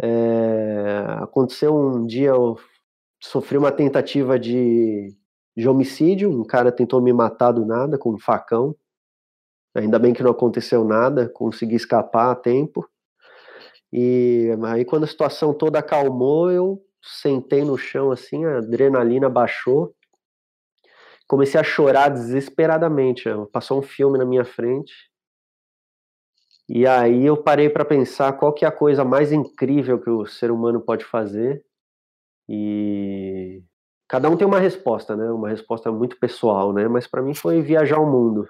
é, 0.00 1.04
aconteceu 1.18 1.76
um 1.76 2.06
dia 2.06 2.30
eu 2.30 2.58
sofri 3.22 3.58
uma 3.58 3.70
tentativa 3.70 4.38
de, 4.38 5.14
de 5.54 5.68
homicídio, 5.68 6.30
um 6.30 6.44
cara 6.44 6.72
tentou 6.72 7.02
me 7.02 7.12
matar 7.12 7.52
do 7.52 7.66
nada 7.66 7.98
com 7.98 8.14
um 8.14 8.18
facão. 8.18 8.74
Ainda 9.74 9.98
bem 9.98 10.14
que 10.14 10.22
não 10.22 10.30
aconteceu 10.30 10.84
nada, 10.84 11.28
consegui 11.28 11.76
escapar 11.76 12.30
a 12.30 12.34
tempo. 12.34 12.88
E 13.92 14.48
aí 14.68 14.84
quando 14.84 15.04
a 15.04 15.08
situação 15.08 15.52
toda 15.52 15.78
acalmou, 15.80 16.50
eu 16.50 16.82
sentei 17.02 17.64
no 17.64 17.76
chão 17.76 18.10
assim, 18.10 18.44
a 18.46 18.58
adrenalina 18.58 19.28
baixou. 19.28 19.94
Comecei 21.30 21.60
a 21.60 21.62
chorar 21.62 22.08
desesperadamente. 22.08 23.28
Passou 23.52 23.78
um 23.78 23.82
filme 23.82 24.18
na 24.18 24.24
minha 24.24 24.44
frente. 24.44 24.92
E 26.68 26.84
aí 26.84 27.24
eu 27.24 27.40
parei 27.40 27.70
para 27.70 27.84
pensar 27.84 28.32
qual 28.32 28.52
que 28.52 28.64
é 28.64 28.68
a 28.68 28.72
coisa 28.72 29.04
mais 29.04 29.30
incrível 29.30 30.00
que 30.00 30.10
o 30.10 30.26
ser 30.26 30.50
humano 30.50 30.80
pode 30.80 31.04
fazer. 31.04 31.64
E 32.48 33.62
cada 34.08 34.28
um 34.28 34.36
tem 34.36 34.44
uma 34.44 34.58
resposta, 34.58 35.14
né? 35.14 35.30
Uma 35.30 35.50
resposta 35.50 35.92
muito 35.92 36.18
pessoal, 36.18 36.72
né? 36.72 36.88
Mas 36.88 37.06
para 37.06 37.22
mim 37.22 37.32
foi 37.32 37.62
viajar 37.62 38.00
o 38.00 38.10
mundo. 38.10 38.48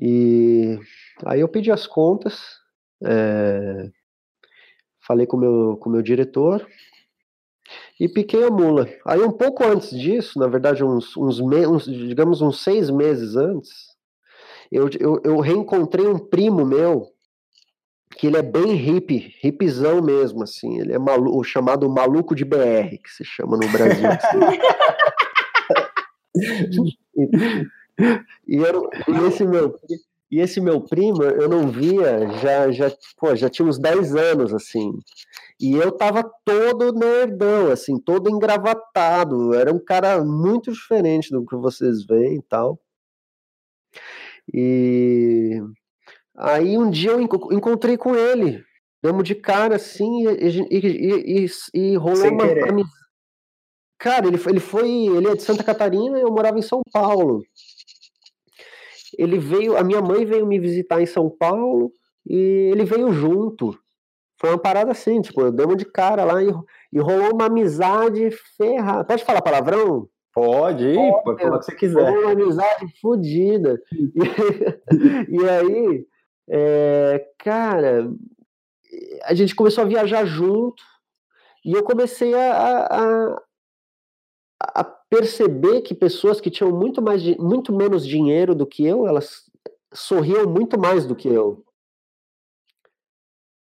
E 0.00 0.78
aí 1.26 1.40
eu 1.40 1.48
pedi 1.48 1.70
as 1.70 1.86
contas, 1.86 2.40
é, 3.04 3.90
falei 5.06 5.26
com 5.26 5.36
meu, 5.36 5.72
o 5.72 5.76
com 5.76 5.90
meu 5.90 6.00
diretor 6.00 6.66
e 8.02 8.08
piquei 8.08 8.42
a 8.42 8.50
mula. 8.50 8.88
Aí 9.06 9.20
um 9.20 9.30
pouco 9.30 9.62
antes 9.64 9.96
disso, 9.96 10.36
na 10.36 10.48
verdade 10.48 10.82
uns, 10.82 11.16
uns, 11.16 11.40
me, 11.40 11.64
uns 11.64 11.84
digamos 11.84 12.42
uns 12.42 12.60
seis 12.60 12.90
meses 12.90 13.36
antes, 13.36 13.70
eu, 14.72 14.90
eu, 14.98 15.20
eu 15.22 15.38
reencontrei 15.38 16.04
um 16.04 16.18
primo 16.18 16.66
meu 16.66 17.06
que 18.18 18.26
ele 18.26 18.36
é 18.36 18.42
bem 18.42 18.74
hippie, 18.74 19.32
hippizão 19.42 20.02
mesmo, 20.02 20.42
assim. 20.42 20.80
Ele 20.80 20.92
é 20.92 20.98
malu 20.98 21.38
o 21.38 21.44
chamado 21.44 21.88
maluco 21.88 22.34
de 22.34 22.44
BR, 22.44 22.98
que 23.02 23.08
se 23.08 23.24
chama 23.24 23.56
no 23.56 23.68
Brasil. 23.68 24.08
Assim. 24.10 24.40
E, 28.48 28.56
eu, 28.56 28.90
e 29.06 29.28
esse 29.28 29.44
meu 29.44 29.78
e 30.32 30.40
esse 30.40 30.62
meu 30.62 30.80
primo, 30.80 31.22
eu 31.22 31.46
não 31.46 31.68
via, 31.68 32.26
já, 32.40 32.70
já, 32.72 32.90
pô, 33.18 33.36
já 33.36 33.50
tinha 33.50 33.68
uns 33.68 33.78
10 33.78 34.16
anos, 34.16 34.54
assim. 34.54 34.90
E 35.60 35.74
eu 35.74 35.92
tava 35.92 36.24
todo 36.42 36.90
nerdão, 36.90 37.70
assim, 37.70 38.00
todo 38.00 38.30
engravatado. 38.30 39.52
Era 39.52 39.70
um 39.70 39.78
cara 39.78 40.24
muito 40.24 40.72
diferente 40.72 41.30
do 41.30 41.44
que 41.44 41.54
vocês 41.54 42.06
veem 42.06 42.36
e 42.36 42.42
tal. 42.42 42.80
E 44.52 45.60
aí 46.34 46.78
um 46.78 46.88
dia 46.88 47.10
eu 47.10 47.20
encontrei 47.20 47.98
com 47.98 48.16
ele. 48.16 48.64
Damos 49.02 49.24
de 49.24 49.34
cara, 49.34 49.76
assim, 49.76 50.26
e, 50.28 50.60
e, 50.70 51.44
e, 51.44 51.46
e 51.74 51.96
rolou 51.96 52.26
uma 52.30 52.44
amizade. 52.44 52.88
Cara, 53.98 54.28
ele, 54.28 54.40
ele 54.48 54.60
foi. 54.60 54.88
Ele 54.88 55.28
é 55.28 55.36
de 55.36 55.42
Santa 55.42 55.62
Catarina 55.62 56.18
e 56.18 56.22
eu 56.22 56.32
morava 56.32 56.58
em 56.58 56.62
São 56.62 56.80
Paulo 56.90 57.42
ele 59.18 59.38
veio, 59.38 59.76
a 59.76 59.84
minha 59.84 60.00
mãe 60.00 60.24
veio 60.24 60.46
me 60.46 60.58
visitar 60.58 61.00
em 61.00 61.06
São 61.06 61.28
Paulo 61.30 61.92
e 62.26 62.70
ele 62.72 62.84
veio 62.84 63.12
junto. 63.12 63.76
Foi 64.40 64.50
uma 64.50 64.58
parada 64.58 64.90
assim, 64.90 65.20
tipo, 65.20 65.50
demos 65.52 65.76
de 65.76 65.84
cara 65.84 66.24
lá 66.24 66.42
e, 66.42 66.48
e 66.92 66.98
rolou 66.98 67.32
uma 67.32 67.46
amizade 67.46 68.30
ferrada. 68.56 69.04
Pode 69.04 69.24
falar 69.24 69.42
palavrão? 69.42 70.08
Pode, 70.34 70.84
ir, 70.84 71.22
pode 71.24 71.42
falar 71.42 71.56
o 71.56 71.58
que 71.58 71.66
você 71.66 71.74
quiser. 71.76 72.08
Rolou 72.08 72.22
uma 72.22 72.32
amizade 72.32 73.00
fodida. 73.00 73.80
E, 73.92 74.10
e, 75.36 75.48
aí, 75.48 76.06
é, 76.48 77.26
cara, 77.38 78.10
a 79.24 79.34
gente 79.34 79.54
começou 79.54 79.84
a 79.84 79.86
viajar 79.86 80.24
junto 80.24 80.82
e 81.64 81.72
eu 81.72 81.84
comecei 81.84 82.34
a, 82.34 82.86
a, 82.90 83.42
a 84.80 84.84
perceber 85.12 85.82
que 85.82 85.94
pessoas 85.94 86.40
que 86.40 86.50
tinham 86.50 86.72
muito 86.72 87.02
mais 87.02 87.22
muito 87.36 87.70
menos 87.70 88.06
dinheiro 88.06 88.54
do 88.54 88.66
que 88.66 88.82
eu, 88.82 89.06
elas 89.06 89.42
sorriam 89.92 90.48
muito 90.48 90.80
mais 90.80 91.04
do 91.04 91.14
que 91.14 91.28
eu. 91.28 91.62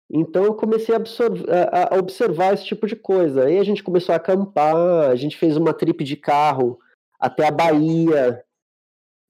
Então 0.09 0.45
eu 0.45 0.55
comecei 0.55 0.95
a, 0.95 0.99
a, 0.99 1.99
observar 1.99 2.55
esse 2.55 2.65
tipo 2.65 2.87
de 2.87 2.95
coisa. 2.95 3.47
Aí 3.47 3.59
a 3.59 3.65
gente 3.65 3.83
começou 3.83 4.13
a 4.13 4.17
acampar, 4.17 5.11
a 5.11 5.17
gente 5.17 5.37
fez 5.37 5.57
uma 5.57 5.75
trip 5.75 6.05
de 6.05 6.17
carro 6.17 6.79
até 7.19 7.49
a 7.49 7.51
Bahia. 7.51 8.45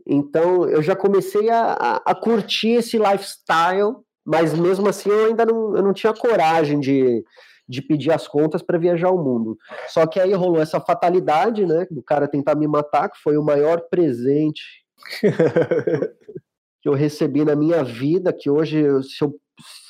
Então 0.06 0.68
eu 0.68 0.82
já 0.82 0.94
comecei 0.94 1.48
a, 1.48 1.72
a, 1.72 1.96
a 2.10 2.14
curtir 2.14 2.72
esse 2.72 2.98
lifestyle, 2.98 3.96
mas 4.22 4.52
mesmo 4.52 4.86
assim 4.86 5.08
eu 5.08 5.28
ainda 5.28 5.46
não, 5.46 5.76
eu 5.76 5.82
não 5.82 5.94
tinha 5.94 6.12
coragem 6.12 6.78
de, 6.78 7.24
de 7.68 7.80
pedir 7.80 8.12
as 8.12 8.26
contas 8.26 8.62
para 8.62 8.78
viajar 8.78 9.10
o 9.10 9.22
mundo. 9.22 9.56
Só 9.88 10.06
que 10.06 10.20
aí 10.20 10.32
rolou 10.32 10.60
essa 10.60 10.80
fatalidade, 10.80 11.64
né, 11.64 11.86
do 11.90 12.02
cara 12.02 12.28
tentar 12.28 12.54
me 12.54 12.66
matar, 12.66 13.08
que 13.08 13.18
foi 13.18 13.36
o 13.36 13.42
maior 13.42 13.82
presente 13.88 14.62
que 16.80 16.88
eu 16.88 16.94
recebi 16.94 17.44
na 17.44 17.54
minha 17.54 17.82
vida, 17.84 18.32
que 18.32 18.50
hoje 18.50 18.84
se, 19.04 19.24
eu, 19.24 19.34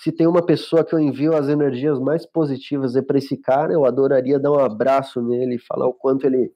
se 0.03 0.13
tem 0.13 0.27
uma 0.27 0.45
pessoa 0.45 0.85
que 0.85 0.95
eu 0.95 1.01
envio 1.01 1.35
as 1.35 1.49
energias 1.49 1.99
mais 1.99 2.27
positivas 2.27 2.95
é 2.97 3.03
para 3.03 3.19
esse 3.19 3.37
cara, 3.37 3.73
eu 3.73 3.85
adoraria 3.85 4.39
dar 4.39 4.53
um 4.53 4.59
abraço 4.59 5.21
nele 5.23 5.57
e 5.57 5.61
falar 5.61 5.87
o 5.87 5.95
quanto 5.95 6.27
ele 6.27 6.53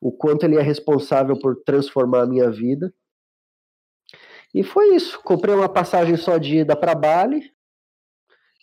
o 0.00 0.12
quanto 0.12 0.44
ele 0.44 0.56
é 0.56 0.62
responsável 0.62 1.36
por 1.36 1.56
transformar 1.64 2.22
a 2.22 2.26
minha 2.26 2.48
vida. 2.48 2.94
E 4.54 4.62
foi 4.62 4.94
isso. 4.94 5.20
Comprei 5.22 5.52
uma 5.52 5.68
passagem 5.68 6.16
só 6.16 6.38
de 6.38 6.58
ida 6.58 6.76
para 6.76 6.94
Bali, 6.94 7.50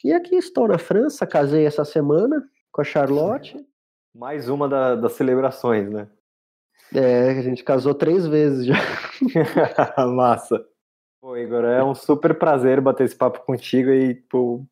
e 0.05 0.13
aqui 0.13 0.35
estou 0.35 0.67
na 0.67 0.77
França, 0.77 1.25
casei 1.25 1.65
essa 1.65 1.83
semana 1.83 2.47
com 2.71 2.79
a 2.79 2.83
Charlotte. 2.83 3.57
Mais 4.13 4.47
uma 4.47 4.69
da, 4.69 4.95
das 4.95 5.13
celebrações, 5.13 5.89
né? 5.89 6.07
É, 6.93 7.31
a 7.31 7.41
gente 7.41 7.63
casou 7.63 7.95
três 7.95 8.27
vezes 8.27 8.67
já. 8.67 8.75
Massa. 10.13 10.63
Pô, 11.19 11.35
Igor, 11.35 11.65
é 11.65 11.83
um 11.83 11.95
super 11.95 12.37
prazer 12.37 12.79
bater 12.81 13.05
esse 13.05 13.15
papo 13.15 13.43
contigo 13.47 13.89
e, 13.89 14.13
pô, 14.29 14.63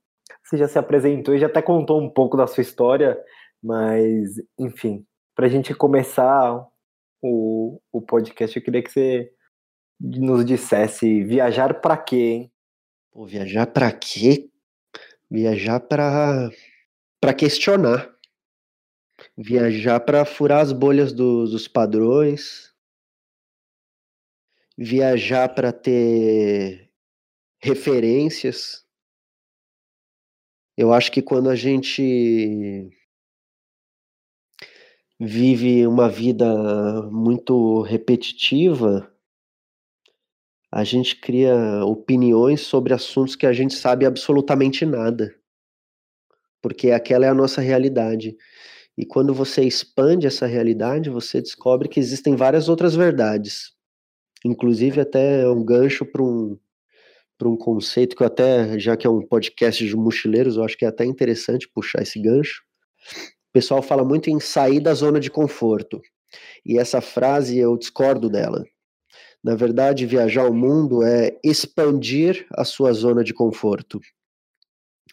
você 0.44 0.56
já 0.56 0.68
se 0.68 0.78
apresentou 0.78 1.34
e 1.34 1.40
já 1.40 1.48
até 1.48 1.64
contou 1.64 2.00
um 2.00 2.12
pouco 2.12 2.38
da 2.38 2.46
sua 2.46 2.62
história, 2.62 3.20
mas, 3.62 4.36
enfim, 4.60 5.04
para 5.36 5.48
a 5.48 5.50
gente 5.50 5.74
começar 5.74 6.64
o, 7.24 7.82
o 7.92 8.02
podcast, 8.04 8.56
eu 8.56 8.64
queria 8.64 8.84
que 8.84 8.92
você 8.92 9.32
nos 10.00 10.46
dissesse 10.46 11.24
viajar 11.24 11.82
para 11.82 11.98
quê, 11.98 12.16
hein? 12.18 12.52
Pô, 13.12 13.26
viajar 13.26 13.66
para 13.66 13.92
quê? 13.92 14.53
Viajar 15.34 15.80
para 15.80 16.52
para 17.20 17.34
questionar. 17.34 18.16
Viajar 19.36 20.00
para 20.02 20.26
furar 20.26 20.62
as 20.62 20.72
bolhas 20.72 21.12
do, 21.12 21.48
dos 21.48 21.68
padrões. 21.68 22.72
Viajar 24.78 25.50
para 25.56 25.74
ter 25.74 26.92
referências. 27.60 28.86
Eu 30.78 30.94
acho 30.94 31.12
que 31.12 31.24
quando 31.24 31.50
a 31.50 31.56
gente 31.56 32.92
vive 35.20 35.88
uma 35.88 36.10
vida 36.10 37.02
muito 37.10 37.82
repetitiva, 37.82 39.12
a 40.74 40.84
gente 40.84 41.16
cria 41.18 41.86
opiniões 41.86 42.62
sobre 42.62 42.94
assuntos 42.96 43.36
que 43.36 43.46
a 43.46 43.54
gente 43.54 43.76
sabe 43.76 44.06
absolutamente 44.08 44.86
nada. 44.86 45.36
porque 46.62 46.92
aquela 46.92 47.26
é 47.26 47.30
a 47.30 47.34
nossa 47.34 47.62
realidade. 47.62 48.38
E 48.98 49.06
quando 49.06 49.34
você 49.34 49.64
expande 49.64 50.28
essa 50.28 50.46
realidade, 50.46 51.10
você 51.10 51.42
descobre 51.42 51.90
que 51.90 52.00
existem 52.00 52.36
várias 52.36 52.70
outras 52.70 52.96
verdades. 52.96 53.74
Inclusive, 54.46 55.02
até 55.02 55.48
um 55.50 55.64
gancho 55.64 56.06
para 56.06 56.24
um, 56.24 56.58
um 57.44 57.58
conceito 57.58 58.16
que 58.16 58.24
eu 58.24 58.28
até, 58.28 58.80
já 58.80 58.96
que 58.98 59.06
é 59.08 59.10
um 59.10 59.22
podcast 59.22 59.86
de 59.86 59.96
mochileiros, 59.96 60.58
eu 60.58 60.64
acho 60.64 60.78
que 60.78 60.86
é 60.86 60.88
até 60.88 61.06
interessante 61.06 61.70
puxar 61.70 62.02
esse 62.02 62.20
gancho. 62.22 62.64
O 63.50 63.54
pessoal 63.54 63.82
fala 63.82 64.06
muito 64.06 64.30
em 64.30 64.40
sair 64.40 64.80
da 64.80 64.94
zona 64.94 65.20
de 65.20 65.30
conforto. 65.30 66.02
E 66.66 66.80
essa 66.80 67.02
frase 67.02 67.58
eu 67.58 67.78
discordo 67.78 68.30
dela. 68.30 68.64
Na 69.44 69.56
verdade, 69.56 70.06
viajar 70.06 70.48
o 70.48 70.54
mundo 70.54 71.04
é 71.04 71.38
expandir 71.44 72.48
a 72.54 72.64
sua 72.64 72.94
zona 72.94 73.24
de 73.24 73.34
conforto. 73.34 74.00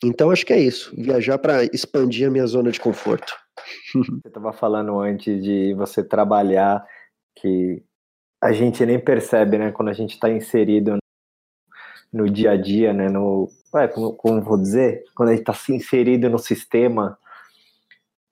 Então, 0.03 0.31
acho 0.31 0.47
que 0.47 0.53
é 0.53 0.61
isso. 0.61 0.95
Viajar 0.97 1.39
para 1.39 1.65
expandir 1.65 2.29
a 2.29 2.31
minha 2.31 2.47
zona 2.47 2.71
de 2.71 2.81
conforto. 2.81 3.35
Você 3.93 4.29
estava 4.29 4.53
falando 4.53 4.99
antes 5.01 5.43
de 5.43 5.75
você 5.75 6.03
trabalhar 6.03 6.87
que 7.37 7.83
a 8.43 8.53
gente 8.53 8.87
nem 8.87 8.99
percebe, 8.99 9.59
né, 9.59 9.71
quando 9.71 9.89
a 9.89 9.93
gente 9.93 10.15
está 10.15 10.31
inserido 10.31 10.97
no 12.13 12.29
dia 12.29 12.53
a 12.53 12.57
dia, 12.57 12.93
né? 12.93 13.09
No, 13.09 13.51
como, 13.93 14.15
como 14.15 14.43
vou 14.43 14.57
dizer, 14.57 15.05
quando 15.15 15.29
a 15.29 15.33
gente 15.33 15.43
está 15.43 15.53
se 15.53 15.75
inserido 15.75 16.29
no 16.31 16.39
sistema, 16.39 17.19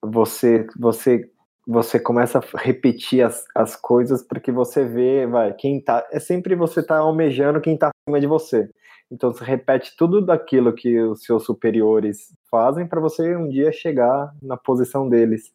você 0.03 0.67
você 0.79 1.31
você 1.69 2.01
começa 2.01 2.39
a 2.39 2.59
repetir 2.59 3.23
as, 3.23 3.45
as 3.55 3.77
coisas 3.77 4.23
porque 4.23 4.51
você 4.51 4.87
vê, 4.87 5.27
vai, 5.27 5.53
quem 5.53 5.79
tá, 5.83 6.07
é 6.11 6.19
sempre 6.19 6.55
você 6.55 6.83
tá 6.83 6.97
almejando 6.97 7.61
quem 7.61 7.77
tá 7.77 7.91
acima 7.91 8.19
de 8.19 8.27
você. 8.27 8.71
Então 9.11 9.31
você 9.31 9.45
repete 9.45 9.95
tudo 9.95 10.25
daquilo 10.25 10.75
que 10.75 10.99
os 10.99 11.25
seus 11.25 11.45
superiores 11.45 12.35
fazem 12.51 12.87
para 12.87 13.01
você 13.01 13.37
um 13.37 13.51
dia 13.51 13.71
chegar 13.71 14.35
na 14.43 14.57
posição 14.57 15.11
deles. 15.11 15.53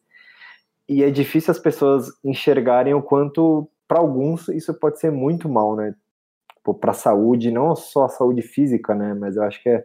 E 0.88 1.02
é 1.02 1.10
difícil 1.10 1.50
as 1.50 1.58
pessoas 1.58 2.08
enxergarem 2.24 2.94
o 2.94 3.02
quanto 3.02 3.68
para 3.88 3.98
alguns 3.98 4.48
isso 4.48 4.72
pode 4.74 5.00
ser 5.00 5.10
muito 5.10 5.48
mal, 5.48 5.74
né? 5.74 5.96
para 6.80 6.92
a 6.92 6.94
saúde, 6.94 7.50
não 7.50 7.76
só 7.76 8.04
a 8.04 8.08
saúde 8.08 8.40
física, 8.40 8.94
né, 8.94 9.12
mas 9.12 9.36
eu 9.36 9.42
acho 9.42 9.62
que 9.62 9.68
é 9.68 9.84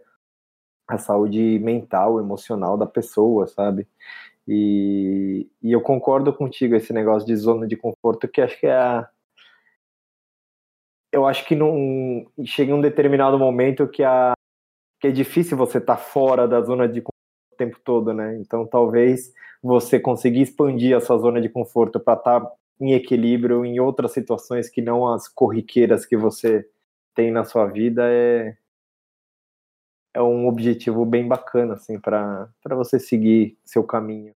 a 0.88 0.98
saúde 0.98 1.60
mental, 1.60 2.22
emocional 2.22 2.78
da 2.78 2.86
pessoa, 2.86 3.48
sabe? 3.48 3.86
E, 4.52 5.48
e 5.62 5.72
eu 5.72 5.80
concordo 5.80 6.34
contigo 6.34 6.76
esse 6.76 6.92
negócio 6.92 7.28
de 7.28 7.36
zona 7.36 7.68
de 7.68 7.78
conforto, 7.78 8.28
que 8.28 8.42
acho 8.42 8.60
que 8.60 8.66
é 8.66 8.74
a, 8.74 9.08
eu 11.12 11.28
acho 11.28 11.46
que 11.46 11.56
não 11.56 12.26
chega 12.46 12.74
um 12.74 12.82
determinado 12.82 13.38
momento 13.38 13.88
que 13.88 14.04
a 14.04 14.34
que 15.00 15.08
é 15.08 15.12
difícil 15.12 15.56
você 15.56 15.78
estar 15.78 15.96
tá 15.96 16.02
fora 16.02 16.48
da 16.48 16.62
zona 16.62 16.88
de 16.88 17.02
conforto 17.02 17.54
o 17.54 17.58
tempo 17.58 17.80
todo, 17.84 18.12
né? 18.12 18.38
Então 18.38 18.66
talvez 18.66 19.34
você 19.62 20.00
conseguir 20.00 20.42
expandir 20.42 20.98
a 20.98 21.02
sua 21.02 21.18
zona 21.20 21.40
de 21.40 21.50
conforto 21.50 22.00
para 22.00 22.18
estar 22.18 22.42
tá 22.42 22.52
em 22.82 22.94
equilíbrio 22.94 23.64
em 23.64 23.80
outras 23.80 24.14
situações 24.14 24.68
que 24.70 24.82
não 24.82 25.08
as 25.08 25.28
corriqueiras 25.28 26.06
que 26.06 26.18
você 26.18 26.68
tem 27.14 27.32
na 27.32 27.46
sua 27.46 27.68
vida 27.68 28.04
é 28.12 28.58
é 30.14 30.22
um 30.24 30.48
objetivo 30.48 31.06
bem 31.06 31.28
bacana 31.28 31.76
assim 31.76 32.00
para 32.00 32.50
para 32.64 32.76
você 32.76 33.00
seguir 33.00 33.58
seu 33.64 33.84
caminho. 33.84 34.34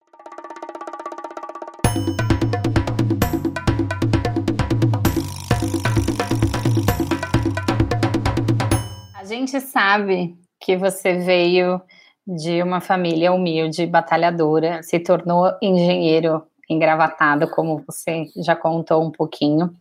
Gente 9.53 9.61
sabe 9.61 10.35
que 10.59 10.75
você 10.75 11.17
veio 11.17 11.81
de 12.25 12.63
uma 12.63 12.81
família 12.81 13.31
humilde, 13.31 13.85
batalhadora, 13.85 14.81
se 14.81 14.99
tornou 14.99 15.51
engenheiro 15.61 16.43
engravatado, 16.69 17.49
como 17.49 17.83
você 17.85 18.25
já 18.37 18.55
contou 18.55 19.03
um 19.03 19.11
pouquinho. 19.11 19.75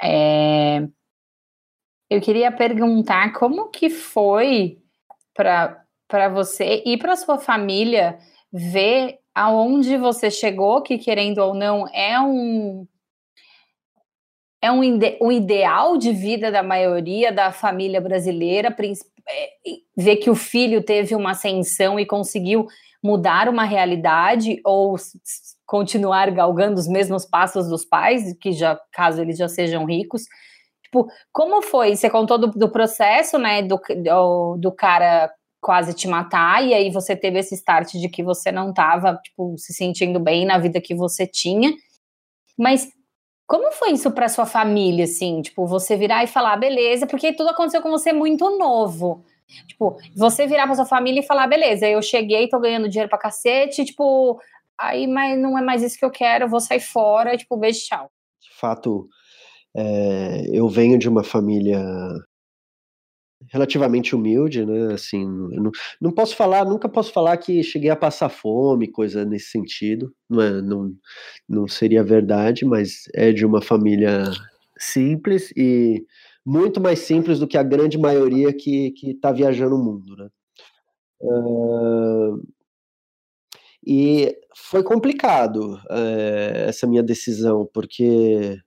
É... 0.00 0.86
Eu 2.08 2.20
queria 2.20 2.52
perguntar 2.52 3.32
como 3.32 3.68
que 3.68 3.88
foi 3.88 4.78
para 5.34 6.28
você 6.32 6.82
e 6.84 6.98
para 6.98 7.16
sua 7.16 7.38
família 7.38 8.18
ver 8.52 9.18
aonde 9.34 9.96
você 9.96 10.30
chegou, 10.30 10.82
que 10.82 10.98
querendo 10.98 11.38
ou 11.38 11.54
não 11.54 11.86
é 11.88 12.20
um 12.20 12.86
é 14.62 14.70
um, 14.70 14.84
ide 14.84 15.16
um 15.20 15.32
ideal 15.32 15.96
de 15.96 16.12
vida 16.12 16.50
da 16.50 16.62
maioria 16.62 17.32
da 17.32 17.50
família 17.50 18.00
brasileira, 18.00 18.74
é, 19.28 19.50
ver 19.96 20.16
que 20.16 20.30
o 20.30 20.34
filho 20.34 20.82
teve 20.82 21.14
uma 21.14 21.30
ascensão 21.30 21.98
e 21.98 22.04
conseguiu 22.04 22.66
mudar 23.02 23.48
uma 23.48 23.64
realidade 23.64 24.60
ou 24.64 24.96
continuar 25.64 26.30
galgando 26.30 26.78
os 26.78 26.86
mesmos 26.86 27.24
passos 27.24 27.68
dos 27.68 27.84
pais, 27.84 28.34
que 28.38 28.52
já 28.52 28.78
caso 28.92 29.22
eles 29.22 29.38
já 29.38 29.48
sejam 29.48 29.86
ricos. 29.86 30.24
Tipo, 30.82 31.08
como 31.32 31.62
foi? 31.62 31.96
Você 31.96 32.10
contou 32.10 32.36
do, 32.36 32.48
do 32.48 32.68
processo, 32.68 33.38
né, 33.38 33.62
do, 33.62 33.80
do, 34.02 34.56
do, 34.56 34.72
cara 34.72 35.32
quase 35.60 35.94
te 35.94 36.08
matar, 36.08 36.64
e 36.64 36.74
aí 36.74 36.90
você 36.90 37.14
teve 37.14 37.38
esse 37.38 37.54
start 37.54 37.92
de 37.92 38.08
que 38.08 38.22
você 38.22 38.50
não 38.50 38.70
estava, 38.70 39.16
tipo, 39.22 39.56
se 39.56 39.72
sentindo 39.72 40.18
bem 40.18 40.44
na 40.44 40.58
vida 40.58 40.80
que 40.80 40.94
você 40.94 41.26
tinha. 41.26 41.72
Mas 42.58 42.88
como 43.50 43.72
foi 43.72 43.90
isso 43.90 44.12
para 44.12 44.28
sua 44.28 44.46
família, 44.46 45.06
assim? 45.06 45.42
Tipo, 45.42 45.66
você 45.66 45.96
virar 45.96 46.22
e 46.22 46.28
falar, 46.28 46.56
beleza, 46.56 47.04
porque 47.04 47.32
tudo 47.32 47.50
aconteceu 47.50 47.82
com 47.82 47.90
você 47.90 48.12
muito 48.12 48.48
novo. 48.56 49.24
Tipo, 49.66 49.96
você 50.14 50.46
virar 50.46 50.66
pra 50.66 50.76
sua 50.76 50.86
família 50.86 51.18
e 51.18 51.26
falar, 51.26 51.48
beleza, 51.48 51.84
eu 51.84 52.00
cheguei, 52.00 52.48
tô 52.48 52.60
ganhando 52.60 52.88
dinheiro 52.88 53.10
pra 53.10 53.18
cacete, 53.18 53.84
tipo, 53.84 54.40
aí 54.78 55.08
mas 55.08 55.36
não 55.36 55.58
é 55.58 55.62
mais 55.62 55.82
isso 55.82 55.98
que 55.98 56.04
eu 56.04 56.12
quero, 56.12 56.48
vou 56.48 56.60
sair 56.60 56.78
fora, 56.78 57.36
tipo, 57.36 57.56
beijo, 57.56 57.80
tchau. 57.80 58.08
De 58.40 58.56
fato, 58.56 59.08
é, 59.76 60.44
eu 60.52 60.68
venho 60.68 60.96
de 60.96 61.08
uma 61.08 61.24
família 61.24 61.82
relativamente 63.50 64.14
humilde, 64.14 64.64
né? 64.64 64.94
Assim, 64.94 65.26
não, 65.26 65.70
não 66.00 66.12
posso 66.12 66.36
falar, 66.36 66.64
nunca 66.64 66.88
posso 66.88 67.12
falar 67.12 67.36
que 67.36 67.62
cheguei 67.62 67.90
a 67.90 67.96
passar 67.96 68.28
fome, 68.28 68.90
coisa 68.90 69.24
nesse 69.24 69.50
sentido. 69.50 70.14
Não, 70.28 70.40
é, 70.40 70.62
não, 70.62 70.92
não 71.48 71.68
seria 71.68 72.02
verdade, 72.02 72.64
mas 72.64 73.02
é 73.14 73.32
de 73.32 73.44
uma 73.44 73.60
família 73.60 74.30
simples 74.78 75.52
e 75.56 76.04
muito 76.46 76.80
mais 76.80 77.00
simples 77.00 77.38
do 77.38 77.46
que 77.46 77.58
a 77.58 77.62
grande 77.62 77.98
maioria 77.98 78.52
que 78.52 78.94
está 79.02 79.32
viajando 79.32 79.76
o 79.76 79.84
mundo, 79.84 80.16
né? 80.16 80.28
Uh, 81.22 82.42
e 83.86 84.34
foi 84.54 84.82
complicado 84.82 85.74
uh, 85.74 86.66
essa 86.66 86.86
minha 86.86 87.02
decisão, 87.02 87.68
porque 87.74 88.58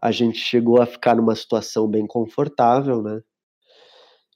a 0.00 0.10
gente 0.10 0.38
chegou 0.38 0.80
a 0.80 0.86
ficar 0.86 1.16
numa 1.16 1.34
situação 1.34 1.88
bem 1.88 2.06
confortável, 2.06 3.02
né? 3.02 3.20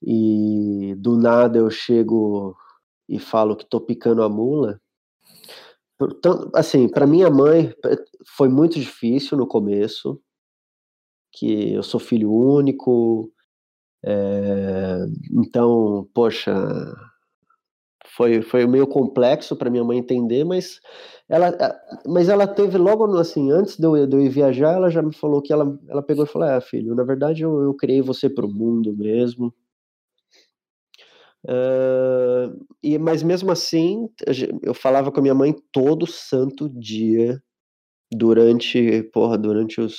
E 0.03 0.95
do 0.97 1.17
nada 1.17 1.59
eu 1.59 1.71
chego 1.71 2.57
e 3.09 3.19
falo 3.19 3.57
que 3.57 3.69
tô 3.69 3.81
picando 3.81 4.23
a 4.23 4.29
mula. 4.29 4.81
Portanto, 5.99 6.51
assim, 6.55 6.89
para 6.89 7.07
minha 7.07 7.31
mãe 7.31 7.75
foi 8.37 8.49
muito 8.49 8.79
difícil 8.79 9.37
no 9.37 9.47
começo, 9.47 10.21
que 11.33 11.73
eu 11.75 11.83
sou 11.83 11.99
filho 11.99 12.33
único, 12.33 13.33
é, 14.05 15.07
então, 15.33 16.09
poxa, 16.15 16.55
foi, 18.07 18.43
foi 18.43 18.67
meio 18.67 18.87
complexo 18.87 19.57
para 19.57 19.71
minha 19.71 19.85
mãe 19.85 19.99
entender, 19.99 20.45
mas 20.45 20.81
ela, 21.29 21.53
mas 22.07 22.29
ela 22.29 22.47
teve 22.47 22.79
logo 22.79 23.05
assim, 23.19 23.51
antes 23.51 23.77
de 23.77 23.85
eu, 23.87 24.07
de 24.07 24.17
eu 24.17 24.21
ir 24.21 24.29
viajar, 24.29 24.75
ela 24.75 24.91
já 24.91 25.03
me 25.03 25.15
falou 25.15 25.43
que 25.43 25.53
ela, 25.53 25.79
ela 25.89 26.03
pegou 26.03 26.25
e 26.25 26.29
falou: 26.29 26.49
É, 26.49 26.61
filho, 26.61 26.95
na 26.95 27.05
verdade 27.05 27.43
eu, 27.43 27.61
eu 27.63 27.75
criei 27.75 28.01
você 28.01 28.31
para 28.31 28.47
o 28.47 28.53
mundo 28.53 28.97
mesmo. 28.97 29.53
Uh, 31.47 32.67
e, 32.83 32.99
mas 32.99 33.23
mesmo 33.23 33.51
assim, 33.51 34.09
eu 34.63 34.75
falava 34.75 35.13
com 35.13 35.21
a 35.21 35.23
minha 35.23 35.35
mãe 35.35 35.55
todo 35.73 36.07
santo 36.07 36.69
dia, 36.69 37.41
durante, 38.11 39.03
porra, 39.13 39.39
durante 39.39 39.81
os 39.81 39.97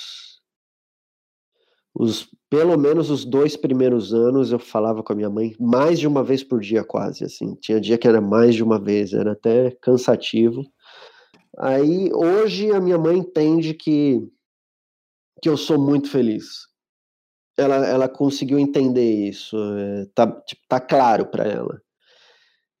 os 1.92 2.28
pelo 2.48 2.78
menos 2.78 3.10
os 3.10 3.24
dois 3.24 3.56
primeiros 3.56 4.14
anos 4.14 4.52
eu 4.52 4.58
falava 4.58 5.02
com 5.02 5.12
a 5.12 5.16
minha 5.16 5.28
mãe 5.28 5.54
mais 5.58 5.98
de 5.98 6.06
uma 6.06 6.22
vez 6.22 6.42
por 6.42 6.60
dia 6.60 6.84
quase 6.84 7.24
assim. 7.24 7.56
Tinha 7.56 7.80
dia 7.80 7.98
que 7.98 8.06
era 8.06 8.20
mais 8.20 8.54
de 8.54 8.62
uma 8.62 8.78
vez 8.78 9.12
era 9.12 9.32
até 9.32 9.72
cansativo. 9.82 10.62
Aí 11.58 12.10
hoje 12.12 12.70
a 12.70 12.80
minha 12.80 12.98
mãe 12.98 13.18
entende 13.18 13.74
que 13.74 14.20
que 15.42 15.48
eu 15.48 15.56
sou 15.56 15.78
muito 15.78 16.08
feliz 16.10 16.69
ela, 17.60 17.86
ela 17.86 18.08
conseguiu 18.08 18.58
entender 18.58 19.28
isso 19.28 19.56
é, 19.56 20.06
tá, 20.14 20.26
tipo, 20.42 20.62
tá 20.68 20.80
claro 20.80 21.26
para 21.26 21.44
ela 21.44 21.80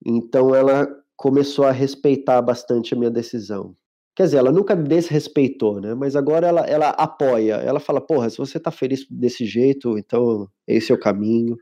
então 0.04 0.54
ela 0.54 0.88
começou 1.16 1.64
a 1.66 1.72
respeitar 1.72 2.40
bastante 2.42 2.94
a 2.94 2.96
minha 2.96 3.10
decisão 3.10 3.76
Quer 4.20 4.24
dizer, 4.24 4.38
ela 4.38 4.52
nunca 4.52 4.76
desrespeitou, 4.76 5.80
né? 5.80 5.94
Mas 5.94 6.14
agora 6.16 6.46
ela, 6.46 6.60
ela 6.66 6.90
apoia. 6.90 7.54
Ela 7.54 7.80
fala, 7.80 8.00
porra, 8.00 8.28
se 8.28 8.36
você 8.36 8.58
tá 8.60 8.70
feliz 8.70 9.06
desse 9.08 9.46
jeito, 9.46 9.96
então 9.96 10.46
esse 10.66 10.92
é 10.92 10.94
o 10.94 11.00
caminho. 11.00 11.56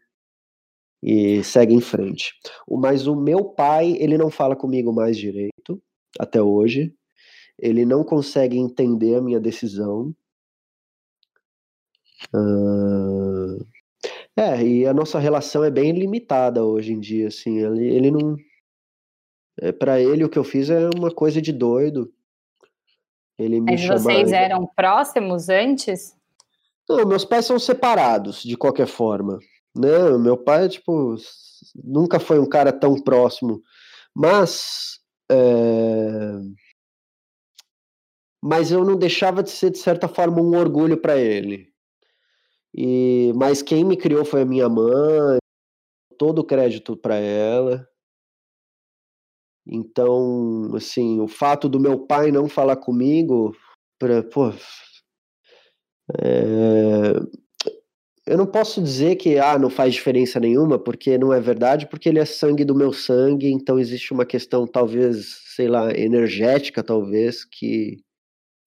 e 1.02 1.42
segue 1.44 1.74
em 1.74 1.80
frente. 1.80 2.34
Mas 2.68 3.06
o 3.06 3.14
meu 3.16 3.44
pai, 3.44 3.96
ele 4.00 4.18
não 4.18 4.30
fala 4.30 4.56
comigo 4.56 4.92
mais 4.92 5.16
direito, 5.16 5.80
até 6.18 6.42
hoje. 6.42 6.92
Ele 7.58 7.84
não 7.84 8.04
consegue 8.04 8.58
entender 8.58 9.16
a 9.16 9.22
minha 9.22 9.40
decisão. 9.40 10.14
Uh... 12.34 13.64
É, 14.38 14.62
e 14.62 14.86
a 14.86 14.94
nossa 14.94 15.18
relação 15.18 15.64
é 15.64 15.70
bem 15.70 15.90
limitada 15.90 16.64
hoje 16.64 16.92
em 16.92 17.00
dia, 17.00 17.26
assim. 17.26 17.58
Ele, 17.58 17.84
ele 17.88 18.10
não. 18.12 18.36
É, 19.60 19.72
para 19.72 20.00
ele, 20.00 20.24
o 20.24 20.28
que 20.28 20.38
eu 20.38 20.44
fiz 20.44 20.70
é 20.70 20.88
uma 20.96 21.10
coisa 21.10 21.42
de 21.42 21.52
doido. 21.52 22.12
Ele 23.36 23.60
me 23.60 23.72
Mas 23.72 23.80
chama... 23.80 23.98
vocês 23.98 24.30
eram 24.30 24.64
próximos 24.76 25.48
antes? 25.48 26.16
Não, 26.88 27.04
meus 27.04 27.24
pais 27.24 27.46
são 27.46 27.58
separados, 27.58 28.42
de 28.44 28.56
qualquer 28.56 28.86
forma. 28.86 29.40
Né? 29.76 30.16
meu 30.18 30.36
pai, 30.36 30.68
tipo, 30.68 31.16
nunca 31.74 32.20
foi 32.20 32.38
um 32.38 32.48
cara 32.48 32.72
tão 32.72 32.94
próximo. 32.94 33.60
Mas. 34.14 35.00
É... 35.28 36.32
Mas 38.40 38.70
eu 38.70 38.84
não 38.84 38.96
deixava 38.96 39.42
de 39.42 39.50
ser, 39.50 39.70
de 39.70 39.78
certa 39.78 40.06
forma, 40.06 40.40
um 40.40 40.56
orgulho 40.56 40.96
para 40.96 41.16
ele. 41.16 41.72
E, 42.80 43.32
mas 43.34 43.60
quem 43.60 43.84
me 43.84 43.96
criou 43.96 44.24
foi 44.24 44.42
a 44.42 44.46
minha 44.46 44.68
mãe, 44.68 45.38
todo 46.16 46.38
o 46.38 46.44
crédito 46.44 46.96
para 46.96 47.16
ela. 47.16 47.84
Então, 49.66 50.70
assim, 50.76 51.20
o 51.20 51.26
fato 51.26 51.68
do 51.68 51.80
meu 51.80 52.06
pai 52.06 52.30
não 52.30 52.48
falar 52.48 52.76
comigo, 52.76 53.52
pra, 53.98 54.22
pô, 54.22 54.50
é, 56.22 57.14
eu 58.24 58.38
não 58.38 58.46
posso 58.46 58.80
dizer 58.80 59.16
que 59.16 59.38
ah, 59.38 59.58
não 59.58 59.68
faz 59.68 59.94
diferença 59.94 60.38
nenhuma, 60.38 60.78
porque 60.78 61.18
não 61.18 61.32
é 61.32 61.40
verdade, 61.40 61.88
porque 61.88 62.08
ele 62.08 62.20
é 62.20 62.24
sangue 62.24 62.64
do 62.64 62.76
meu 62.76 62.92
sangue, 62.92 63.50
então 63.50 63.76
existe 63.76 64.12
uma 64.12 64.24
questão, 64.24 64.68
talvez, 64.68 65.40
sei 65.56 65.66
lá, 65.66 65.90
energética, 65.90 66.84
talvez, 66.84 67.44
que, 67.44 67.96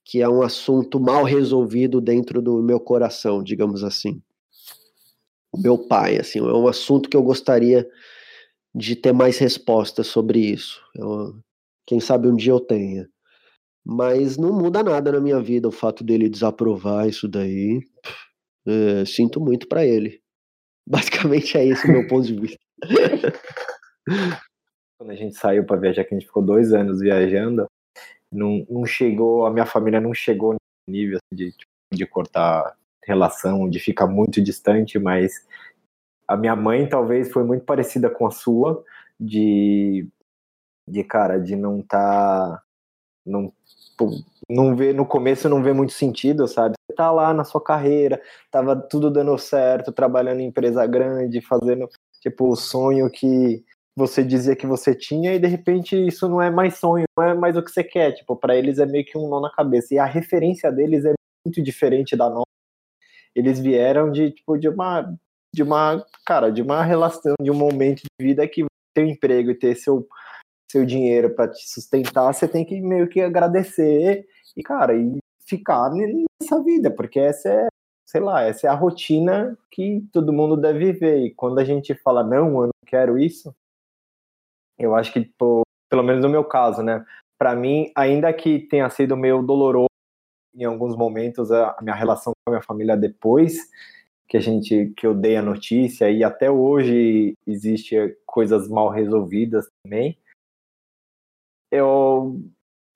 que 0.03 0.21
é 0.21 0.27
um 0.27 0.41
assunto 0.41 0.99
mal 0.99 1.23
resolvido 1.23 2.01
dentro 2.01 2.41
do 2.41 2.61
meu 2.61 2.79
coração, 2.79 3.43
digamos 3.43 3.83
assim. 3.83 4.21
O 5.51 5.59
meu 5.59 5.77
pai, 5.77 6.17
assim, 6.17 6.39
é 6.39 6.43
um 6.43 6.67
assunto 6.67 7.09
que 7.09 7.17
eu 7.17 7.23
gostaria 7.23 7.87
de 8.73 8.95
ter 8.95 9.13
mais 9.13 9.37
respostas 9.37 10.07
sobre 10.07 10.39
isso. 10.39 10.81
Eu, 10.95 11.35
quem 11.85 11.99
sabe 11.99 12.27
um 12.27 12.35
dia 12.35 12.53
eu 12.53 12.59
tenha. 12.59 13.09
Mas 13.83 14.37
não 14.37 14.53
muda 14.53 14.83
nada 14.83 15.11
na 15.11 15.19
minha 15.19 15.41
vida 15.41 15.67
o 15.67 15.71
fato 15.71 16.03
dele 16.03 16.29
desaprovar 16.29 17.07
isso 17.07 17.27
daí. 17.27 17.81
É, 18.65 19.03
sinto 19.05 19.41
muito 19.41 19.67
para 19.67 19.85
ele. 19.85 20.21
Basicamente 20.87 21.57
é 21.57 21.65
esse 21.65 21.87
o 21.87 21.91
meu 21.91 22.07
ponto 22.07 22.27
de 22.27 22.39
vista. 22.39 22.59
Quando 24.97 25.11
a 25.11 25.15
gente 25.15 25.35
saiu 25.35 25.65
para 25.65 25.79
viajar, 25.79 26.03
que 26.05 26.13
a 26.13 26.17
gente 26.17 26.27
ficou 26.27 26.43
dois 26.43 26.73
anos 26.73 26.99
viajando, 26.99 27.67
não, 28.31 28.65
não 28.69 28.85
chegou, 28.85 29.45
a 29.45 29.51
minha 29.51 29.65
família 29.65 29.99
não 29.99 30.13
chegou 30.13 30.53
no 30.53 30.59
nível 30.87 31.17
assim, 31.17 31.35
de, 31.35 31.51
tipo, 31.51 31.71
de 31.91 32.05
cortar 32.05 32.75
relação, 33.03 33.69
de 33.69 33.79
ficar 33.79 34.07
muito 34.07 34.41
distante, 34.41 34.97
mas 34.97 35.45
a 36.27 36.37
minha 36.37 36.55
mãe 36.55 36.87
talvez 36.87 37.31
foi 37.31 37.43
muito 37.43 37.65
parecida 37.65 38.09
com 38.09 38.25
a 38.25 38.31
sua, 38.31 38.83
de, 39.19 40.07
de 40.87 41.03
cara, 41.03 41.39
de 41.39 41.55
não 41.55 41.81
tá, 41.81 42.63
não 43.25 43.53
não 44.49 44.75
vê 44.75 44.93
no 44.93 45.05
começo 45.05 45.47
não 45.47 45.61
vê 45.61 45.73
muito 45.73 45.93
sentido, 45.93 46.47
sabe? 46.47 46.75
Você 46.87 46.95
tá 46.95 47.11
lá 47.11 47.33
na 47.33 47.43
sua 47.43 47.61
carreira, 47.63 48.21
tava 48.49 48.75
tudo 48.75 49.11
dando 49.11 49.37
certo, 49.37 49.91
trabalhando 49.91 50.39
em 50.39 50.47
empresa 50.47 50.85
grande, 50.87 51.41
fazendo 51.41 51.87
tipo 52.19 52.49
o 52.49 52.55
sonho 52.55 53.09
que 53.09 53.63
você 53.95 54.23
dizia 54.23 54.55
que 54.55 54.65
você 54.65 54.95
tinha 54.95 55.33
e 55.33 55.39
de 55.39 55.47
repente 55.47 55.95
isso 55.95 56.27
não 56.29 56.41
é 56.41 56.49
mais 56.49 56.77
sonho, 56.77 57.05
não 57.17 57.25
é 57.25 57.33
mais 57.33 57.57
o 57.57 57.63
que 57.63 57.71
você 57.71 57.83
quer, 57.83 58.13
tipo, 58.13 58.35
para 58.35 58.55
eles 58.55 58.79
é 58.79 58.85
meio 58.85 59.05
que 59.05 59.17
um 59.17 59.27
nó 59.29 59.41
na 59.41 59.51
cabeça. 59.51 59.93
E 59.93 59.99
a 59.99 60.05
referência 60.05 60.71
deles 60.71 61.05
é 61.05 61.13
muito 61.45 61.61
diferente 61.61 62.15
da 62.15 62.29
nossa. 62.29 62.45
Eles 63.35 63.59
vieram 63.59 64.11
de 64.11 64.31
tipo 64.31 64.57
de 64.57 64.69
uma 64.69 65.15
de 65.53 65.63
uma, 65.63 66.05
cara, 66.25 66.49
de 66.49 66.61
uma 66.61 66.81
relação, 66.81 67.35
de 67.41 67.51
um 67.51 67.55
momento 67.55 68.03
de 68.03 68.25
vida 68.25 68.47
que 68.47 68.65
ter 68.93 69.03
um 69.03 69.09
emprego 69.09 69.51
e 69.51 69.55
ter 69.55 69.75
seu 69.75 70.07
seu 70.71 70.85
dinheiro 70.85 71.35
para 71.35 71.51
te 71.51 71.69
sustentar, 71.69 72.33
você 72.33 72.47
tem 72.47 72.63
que 72.63 72.79
meio 72.79 73.07
que 73.09 73.19
agradecer 73.19 74.25
e, 74.55 74.63
cara, 74.63 74.95
e 74.95 75.17
ficar 75.45 75.91
nessa 75.91 76.63
vida, 76.63 76.89
porque 76.89 77.19
essa 77.19 77.49
é, 77.49 77.67
sei 78.05 78.21
lá, 78.21 78.43
essa 78.43 78.67
é 78.67 78.69
a 78.69 78.73
rotina 78.73 79.57
que 79.69 80.01
todo 80.13 80.31
mundo 80.31 80.55
deve 80.55 80.93
viver. 80.93 81.25
E 81.25 81.33
quando 81.33 81.59
a 81.59 81.65
gente 81.65 81.93
fala, 81.95 82.23
não, 82.23 82.61
eu 82.61 82.67
não 82.67 82.87
quero 82.87 83.19
isso, 83.19 83.53
eu 84.81 84.95
acho 84.95 85.11
que, 85.13 85.21
pô, 85.37 85.61
pelo 85.89 86.03
menos 86.03 86.23
no 86.23 86.29
meu 86.29 86.43
caso, 86.43 86.81
né, 86.81 87.05
para 87.39 87.55
mim, 87.55 87.91
ainda 87.95 88.31
que 88.33 88.59
tenha 88.59 88.89
sido 88.89 89.17
meio 89.17 89.41
doloroso 89.41 89.87
em 90.55 90.63
alguns 90.65 90.95
momentos 90.95 91.51
a 91.51 91.77
minha 91.81 91.95
relação 91.95 92.33
com 92.33 92.51
a 92.51 92.57
minha 92.57 92.63
família 92.63 92.97
depois 92.97 93.69
que 94.27 94.37
a 94.37 94.39
gente 94.39 94.93
que 94.97 95.07
eu 95.07 95.13
dei 95.13 95.37
a 95.37 95.41
notícia 95.41 96.09
e 96.11 96.23
até 96.23 96.51
hoje 96.51 97.33
existe 97.47 97.95
coisas 98.25 98.67
mal 98.67 98.89
resolvidas 98.89 99.65
também 99.83 100.17
eu 101.71 102.37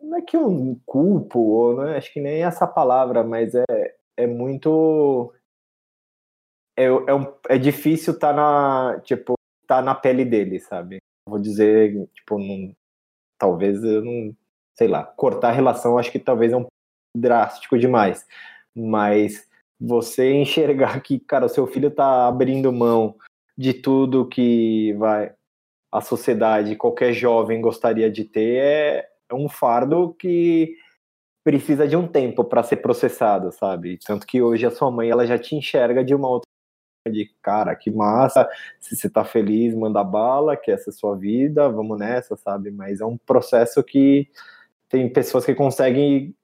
não 0.01 0.17
é 0.17 0.21
que 0.21 0.35
eu 0.35 0.79
culpo, 0.85 1.39
ou 1.39 1.75
não 1.77 1.87
é, 1.87 1.97
acho 1.97 2.11
que 2.13 2.21
nem 2.21 2.43
essa 2.43 2.67
palavra, 2.67 3.23
mas 3.23 3.55
é, 3.55 3.95
é 4.17 4.27
muito 4.27 5.33
é, 6.77 6.85
é, 6.85 7.13
um, 7.13 7.33
é 7.49 7.57
difícil 7.57 8.13
estar 8.13 8.33
tá 8.33 8.35
na 8.35 8.99
tipo 9.01 9.33
tá 9.65 9.81
na 9.81 9.95
pele 9.95 10.25
dele, 10.25 10.59
sabe? 10.59 10.99
Vou 11.27 11.39
dizer 11.39 12.07
tipo 12.13 12.37
não, 12.37 12.75
talvez 13.37 13.83
eu 13.83 14.03
não 14.03 14.35
sei 14.75 14.87
lá 14.87 15.03
cortar 15.03 15.49
a 15.49 15.53
relação, 15.53 15.97
acho 15.97 16.11
que 16.11 16.19
talvez 16.19 16.51
é 16.51 16.57
um 16.57 16.65
drástico 17.15 17.77
demais, 17.77 18.25
mas 18.75 19.47
você 19.79 20.31
enxergar 20.35 21.01
que 21.01 21.19
cara 21.19 21.45
o 21.45 21.49
seu 21.49 21.65
filho 21.65 21.89
tá 21.89 22.27
abrindo 22.27 22.71
mão 22.71 23.15
de 23.57 23.73
tudo 23.73 24.27
que 24.27 24.93
vai 24.93 25.33
a 25.91 26.01
sociedade, 26.01 26.75
qualquer 26.75 27.13
jovem 27.13 27.61
gostaria 27.61 28.11
de 28.11 28.25
ter, 28.25 28.57
é, 28.57 29.09
é 29.29 29.33
um 29.33 29.47
fardo 29.47 30.13
que 30.19 30.75
precisa 31.41 31.87
de 31.87 31.95
um 31.95 32.05
tempo 32.05 32.43
para 32.43 32.63
ser 32.63 32.77
processado, 32.77 33.51
sabe? 33.53 33.97
Tanto 34.05 34.27
que 34.27 34.41
hoje 34.41 34.65
a 34.65 34.71
sua 34.71 34.91
mãe 34.91 35.09
ela 35.09 35.25
já 35.25 35.37
te 35.39 35.55
enxerga 35.55 36.03
de 36.03 36.13
uma 36.13 36.27
outra 36.27 36.49
de 37.11 37.31
cara, 37.41 37.75
que 37.75 37.91
massa, 37.91 38.49
se 38.79 38.95
você 38.95 39.09
tá 39.09 39.23
feliz, 39.23 39.75
manda 39.75 40.03
bala, 40.03 40.57
que 40.57 40.71
essa 40.71 40.89
é 40.89 40.91
a 40.91 40.93
sua 40.93 41.15
vida, 41.15 41.69
vamos 41.69 41.99
nessa, 41.99 42.35
sabe? 42.35 42.71
Mas 42.71 42.99
é 42.99 43.05
um 43.05 43.17
processo 43.17 43.83
que 43.83 44.27
tem 44.89 45.11
pessoas 45.11 45.45
que 45.45 45.53
conseguem 45.53 46.35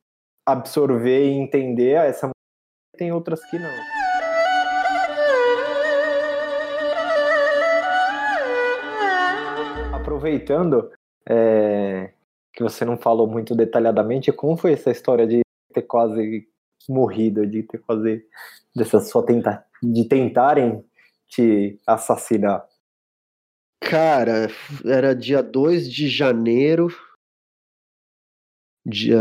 absorver 0.45 1.26
e 1.26 1.34
entender 1.34 1.95
essa 1.95 2.30
tem 2.97 3.12
outras 3.12 3.43
que 3.50 3.58
não. 3.58 3.69
aproveitando 9.93 10.91
é, 11.28 12.12
que 12.54 12.62
você 12.62 12.84
não 12.84 12.97
falou 12.97 13.28
muito 13.28 13.56
detalhadamente, 13.56 14.32
como 14.32 14.58
foi 14.58 14.74
essa 14.74 14.91
história 14.91 15.26
de 15.26 15.41
ter 15.74 15.84
quase 15.84 16.47
morrido, 16.89 17.46
de 17.46 17.63
ter 17.63 17.80
quase 17.80 18.24
dessa 18.76 19.00
sua 19.00 19.26
tenta 19.26 19.65
de 19.82 20.06
tentarem 20.06 20.84
te 21.28 21.80
assassinar? 21.88 22.65
Cara, 23.80 24.48
era 24.86 25.15
dia 25.15 25.41
2 25.41 25.91
de 25.91 26.08
janeiro, 26.08 26.88
dia. 28.86 29.17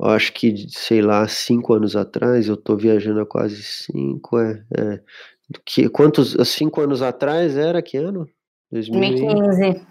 acho 0.00 0.32
que, 0.32 0.68
sei 0.68 1.00
lá, 1.00 1.26
cinco 1.28 1.74
anos 1.74 1.94
atrás, 1.94 2.48
eu 2.48 2.56
tô 2.56 2.76
viajando 2.76 3.20
há 3.20 3.26
quase 3.26 3.62
cinco, 3.62 4.38
é, 4.38 4.64
é 4.76 5.02
que, 5.64 5.88
quantos, 5.88 6.36
cinco 6.48 6.80
anos 6.80 7.02
atrás 7.02 7.56
era 7.56 7.80
que 7.80 7.96
ano? 7.96 8.28
2015. 8.70 9.86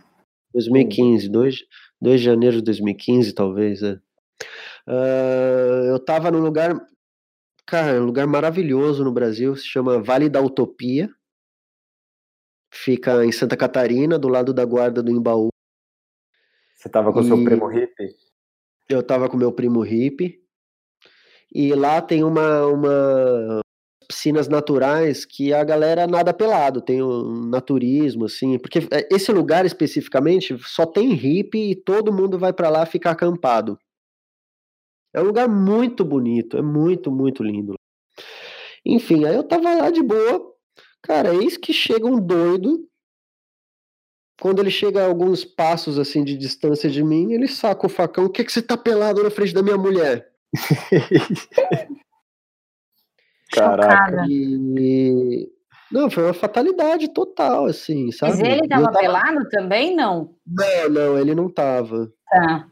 2015, 0.53 1.29
2, 1.29 1.55
2 2.01 2.19
de 2.19 2.25
janeiro 2.25 2.57
de 2.57 2.63
2015, 2.63 3.33
talvez, 3.33 3.81
é. 3.81 3.99
Uh, 4.87 5.85
eu 5.89 5.99
tava 5.99 6.29
num 6.29 6.39
lugar, 6.39 6.75
cara, 7.65 8.01
um 8.01 8.05
lugar 8.05 8.27
maravilhoso 8.27 9.03
no 9.03 9.11
Brasil, 9.11 9.55
se 9.55 9.65
chama 9.65 10.01
Vale 10.01 10.29
da 10.29 10.41
Utopia. 10.41 11.09
Fica 12.73 13.25
em 13.25 13.31
Santa 13.31 13.55
Catarina, 13.55 14.19
do 14.19 14.27
lado 14.27 14.53
da 14.53 14.65
guarda 14.65 15.01
do 15.01 15.11
Embaú. 15.11 15.49
Você 16.75 16.89
tava 16.89 17.11
com 17.11 17.21
e... 17.21 17.27
seu 17.27 17.43
primo 17.43 17.67
hippie? 17.67 18.15
Eu 18.87 19.01
tava 19.01 19.29
com 19.29 19.37
meu 19.37 19.51
primo 19.51 19.81
hippie. 19.81 20.39
E 21.53 21.73
lá 21.73 22.01
tem 22.01 22.23
uma, 22.23 22.65
uma, 22.67 23.61
piscinas 24.05 24.47
naturais 24.47 25.25
que 25.25 25.53
a 25.53 25.63
galera 25.63 26.05
nada 26.07 26.33
pelado, 26.33 26.81
tem 26.81 27.01
um 27.01 27.47
naturismo, 27.47 28.25
assim, 28.25 28.57
porque 28.59 28.79
é, 28.91 29.07
esse 29.11 29.31
lugar 29.31 29.65
especificamente 29.65 30.57
só 30.59 30.85
tem 30.85 31.13
hippie 31.13 31.71
e 31.71 31.75
todo 31.75 32.13
mundo 32.13 32.37
vai 32.37 32.53
para 32.53 32.69
lá 32.69 32.85
ficar 32.85 33.11
acampado. 33.11 33.79
É 35.15 35.21
um 35.21 35.25
lugar 35.25 35.47
muito 35.47 36.03
bonito, 36.03 36.57
é 36.57 36.61
muito, 36.61 37.11
muito 37.11 37.43
lindo. 37.43 37.75
Enfim, 38.85 39.25
aí 39.25 39.35
eu 39.35 39.43
tava 39.43 39.73
lá 39.73 39.89
de 39.89 40.03
boa, 40.03 40.55
Cara, 41.05 41.33
eis 41.35 41.55
que 41.55 41.71
chega 41.71 42.07
um 42.07 42.19
doido. 42.19 42.89
Quando 44.41 44.59
ele 44.59 44.71
chega 44.71 45.03
a 45.03 45.05
alguns 45.05 45.45
passos 45.45 45.99
assim 45.99 46.23
de 46.23 46.35
distância 46.35 46.89
de 46.89 47.03
mim, 47.03 47.31
ele 47.31 47.47
saca 47.47 47.85
o 47.85 47.89
facão. 47.89 48.25
O 48.25 48.29
que, 48.29 48.43
que 48.43 48.51
você 48.51 48.59
tá 48.61 48.75
pelado 48.75 49.23
na 49.23 49.29
frente 49.29 49.53
da 49.53 49.61
minha 49.61 49.77
mulher? 49.77 50.31
Caraca. 53.53 54.25
E. 54.27 55.47
Não, 55.91 56.09
foi 56.09 56.23
uma 56.23 56.33
fatalidade 56.33 57.13
total, 57.13 57.67
assim, 57.67 58.11
sabe? 58.11 58.31
Mas 58.31 58.41
ele 58.41 58.67
tava, 58.67 58.85
tava 58.85 58.97
pelado 58.97 59.47
também, 59.49 59.95
não? 59.95 60.35
Não, 60.45 60.89
não, 60.89 61.19
ele 61.19 61.35
não 61.35 61.47
tava. 61.47 62.11
Tá. 62.27 62.67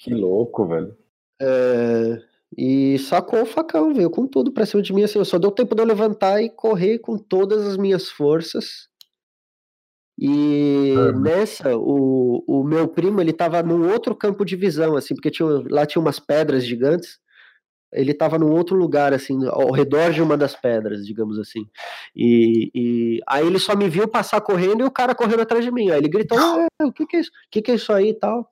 Que 0.00 0.12
louco, 0.12 0.66
velho. 0.66 0.98
É, 1.40 2.22
e 2.56 2.98
sacou 2.98 3.42
o 3.42 3.46
facão, 3.46 3.92
veio 3.92 4.10
com 4.10 4.26
tudo 4.26 4.52
pra 4.52 4.66
cima 4.66 4.82
de 4.82 4.92
mim, 4.92 5.02
assim, 5.04 5.22
só 5.24 5.38
deu 5.38 5.50
tempo 5.50 5.74
de 5.74 5.82
eu 5.82 5.86
levantar 5.86 6.40
e 6.42 6.48
correr 6.48 6.98
com 6.98 7.18
todas 7.18 7.66
as 7.66 7.76
minhas 7.76 8.08
forças. 8.08 8.88
E 10.18 10.94
Uhum. 10.96 11.20
nessa, 11.20 11.76
o, 11.76 12.42
o 12.46 12.64
meu 12.64 12.88
primo, 12.88 13.20
ele 13.20 13.32
tava 13.32 13.62
num 13.62 13.90
outro 13.90 14.14
campo 14.14 14.44
de 14.44 14.56
visão, 14.56 14.96
assim, 14.96 15.14
porque 15.14 15.30
tinha, 15.30 15.46
lá 15.68 15.84
tinha 15.84 16.00
umas 16.00 16.18
pedras 16.18 16.64
gigantes, 16.64 17.18
ele 17.92 18.14
tava 18.14 18.38
num 18.38 18.50
outro 18.50 18.76
lugar, 18.76 19.12
assim, 19.12 19.46
ao 19.46 19.70
redor 19.70 20.12
de 20.12 20.22
uma 20.22 20.36
das 20.36 20.54
pedras, 20.56 21.06
digamos 21.06 21.38
assim. 21.38 21.66
E, 22.14 22.70
e 22.74 23.20
aí 23.28 23.46
ele 23.46 23.58
só 23.58 23.76
me 23.76 23.88
viu 23.88 24.08
passar 24.08 24.40
correndo 24.40 24.82
e 24.82 24.86
o 24.86 24.90
cara 24.90 25.14
correndo 25.14 25.40
atrás 25.42 25.64
de 25.64 25.70
mim. 25.70 25.90
Aí 25.90 25.98
ele 25.98 26.08
gritou, 26.08 26.38
"Ah, 26.40 26.66
o 26.82 26.92
que 26.92 27.06
que 27.06 27.16
é 27.16 27.20
isso? 27.20 27.30
O 27.30 27.50
que 27.50 27.62
que 27.62 27.70
é 27.70 27.74
isso 27.74 27.92
aí 27.92 28.10
e 28.10 28.14
tal? 28.14 28.50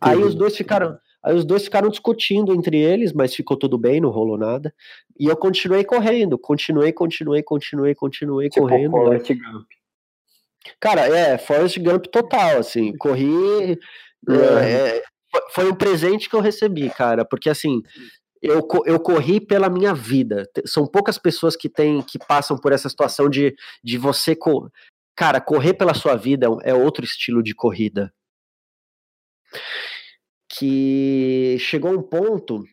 Aí 0.00 0.18
os 0.18 0.34
dois 0.34 0.56
ficaram, 0.56 0.98
aí 1.24 1.34
os 1.34 1.44
dois 1.44 1.64
ficaram 1.64 1.88
discutindo 1.88 2.54
entre 2.54 2.76
eles, 2.78 3.12
mas 3.12 3.34
ficou 3.34 3.56
tudo 3.56 3.78
bem, 3.78 4.00
não 4.00 4.10
rolou 4.10 4.36
nada. 4.38 4.72
E 5.18 5.26
eu 5.26 5.36
continuei 5.36 5.82
correndo, 5.84 6.38
continuei, 6.38 6.92
continuei, 6.92 7.42
continuei, 7.42 7.94
continuei 7.94 8.48
Tipo, 8.48 8.62
correndo. 8.68 8.90
né? 8.92 9.18
Forrest 9.18 9.28
Gump. 9.34 9.66
Cara, 10.80 11.02
é, 11.06 11.36
Forrest 11.38 11.78
Gump 11.78 12.06
total, 12.06 12.58
assim, 12.58 12.96
corri. 12.96 13.78
é, 14.28 14.88
é, 14.98 15.02
foi- 15.52 15.70
um 15.70 15.74
presente 15.74 16.28
que 16.28 16.36
eu 16.36 16.40
recebi, 16.40 16.88
cara, 16.90 17.24
porque 17.24 17.48
assim. 17.50 17.82
Eu, 18.46 18.60
eu 18.84 19.00
corri 19.00 19.40
pela 19.40 19.70
minha 19.70 19.94
vida. 19.94 20.46
São 20.66 20.86
poucas 20.86 21.16
pessoas 21.16 21.56
que 21.56 21.66
têm 21.66 22.02
que 22.02 22.18
passam 22.18 22.58
por 22.58 22.72
essa 22.74 22.90
situação 22.90 23.26
de, 23.30 23.54
de 23.82 23.96
você. 23.96 24.36
co- 24.36 24.70
Cara, 25.16 25.40
correr 25.40 25.72
pela 25.72 25.94
sua 25.94 26.14
vida 26.14 26.46
é 26.62 26.70
é 26.72 26.74
outro 26.74 27.06
estilo 27.06 27.42
de 27.42 27.54
corrida. 27.54 28.12
Que 30.58 31.56
chegou 31.58 31.92
um 31.92 32.02
ponto 32.02 32.64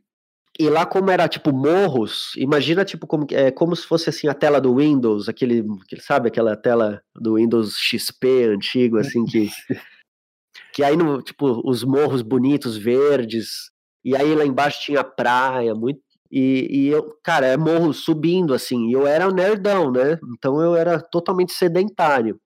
e 0.59 0.69
lá 0.69 0.85
como 0.85 1.09
era 1.09 1.27
tipo 1.27 1.51
morros, 1.51 2.33
imagina 2.35 2.85
tipo 2.85 3.07
como 3.07 3.25
é 3.31 3.49
como 3.51 3.75
se 3.75 3.87
fosse 3.87 4.09
assim 4.09 4.27
a 4.27 4.33
tela 4.33 4.59
do 4.59 4.75
Windows, 4.75 5.27
aquele, 5.27 5.63
sabe 5.99 6.27
aquela 6.27 6.55
tela 6.55 7.01
do 7.15 7.35
Windows 7.35 7.75
XP 7.77 8.45
antigo 8.45 8.97
assim 8.97 9.25
que 9.25 9.49
que 10.73 10.83
aí 10.83 10.95
no 10.95 11.21
tipo 11.21 11.61
os 11.67 11.83
morros 11.83 12.21
bonitos 12.21 12.77
verdes 12.77 13.71
e 14.03 14.15
aí 14.15 14.35
lá 14.35 14.45
embaixo 14.45 14.81
tinha 14.81 15.03
praia, 15.03 15.73
muito 15.73 16.01
e, 16.31 16.67
e 16.71 16.87
eu, 16.87 17.17
cara, 17.21 17.45
é 17.45 17.57
morro 17.57 17.93
subindo 17.93 18.53
assim, 18.53 18.87
e 18.87 18.93
eu 18.93 19.05
era 19.05 19.27
um 19.27 19.31
nerdão, 19.31 19.91
né? 19.91 20.17
Então 20.33 20.61
eu 20.61 20.75
era 20.75 20.97
totalmente 21.01 21.51
sedentário. 21.51 22.39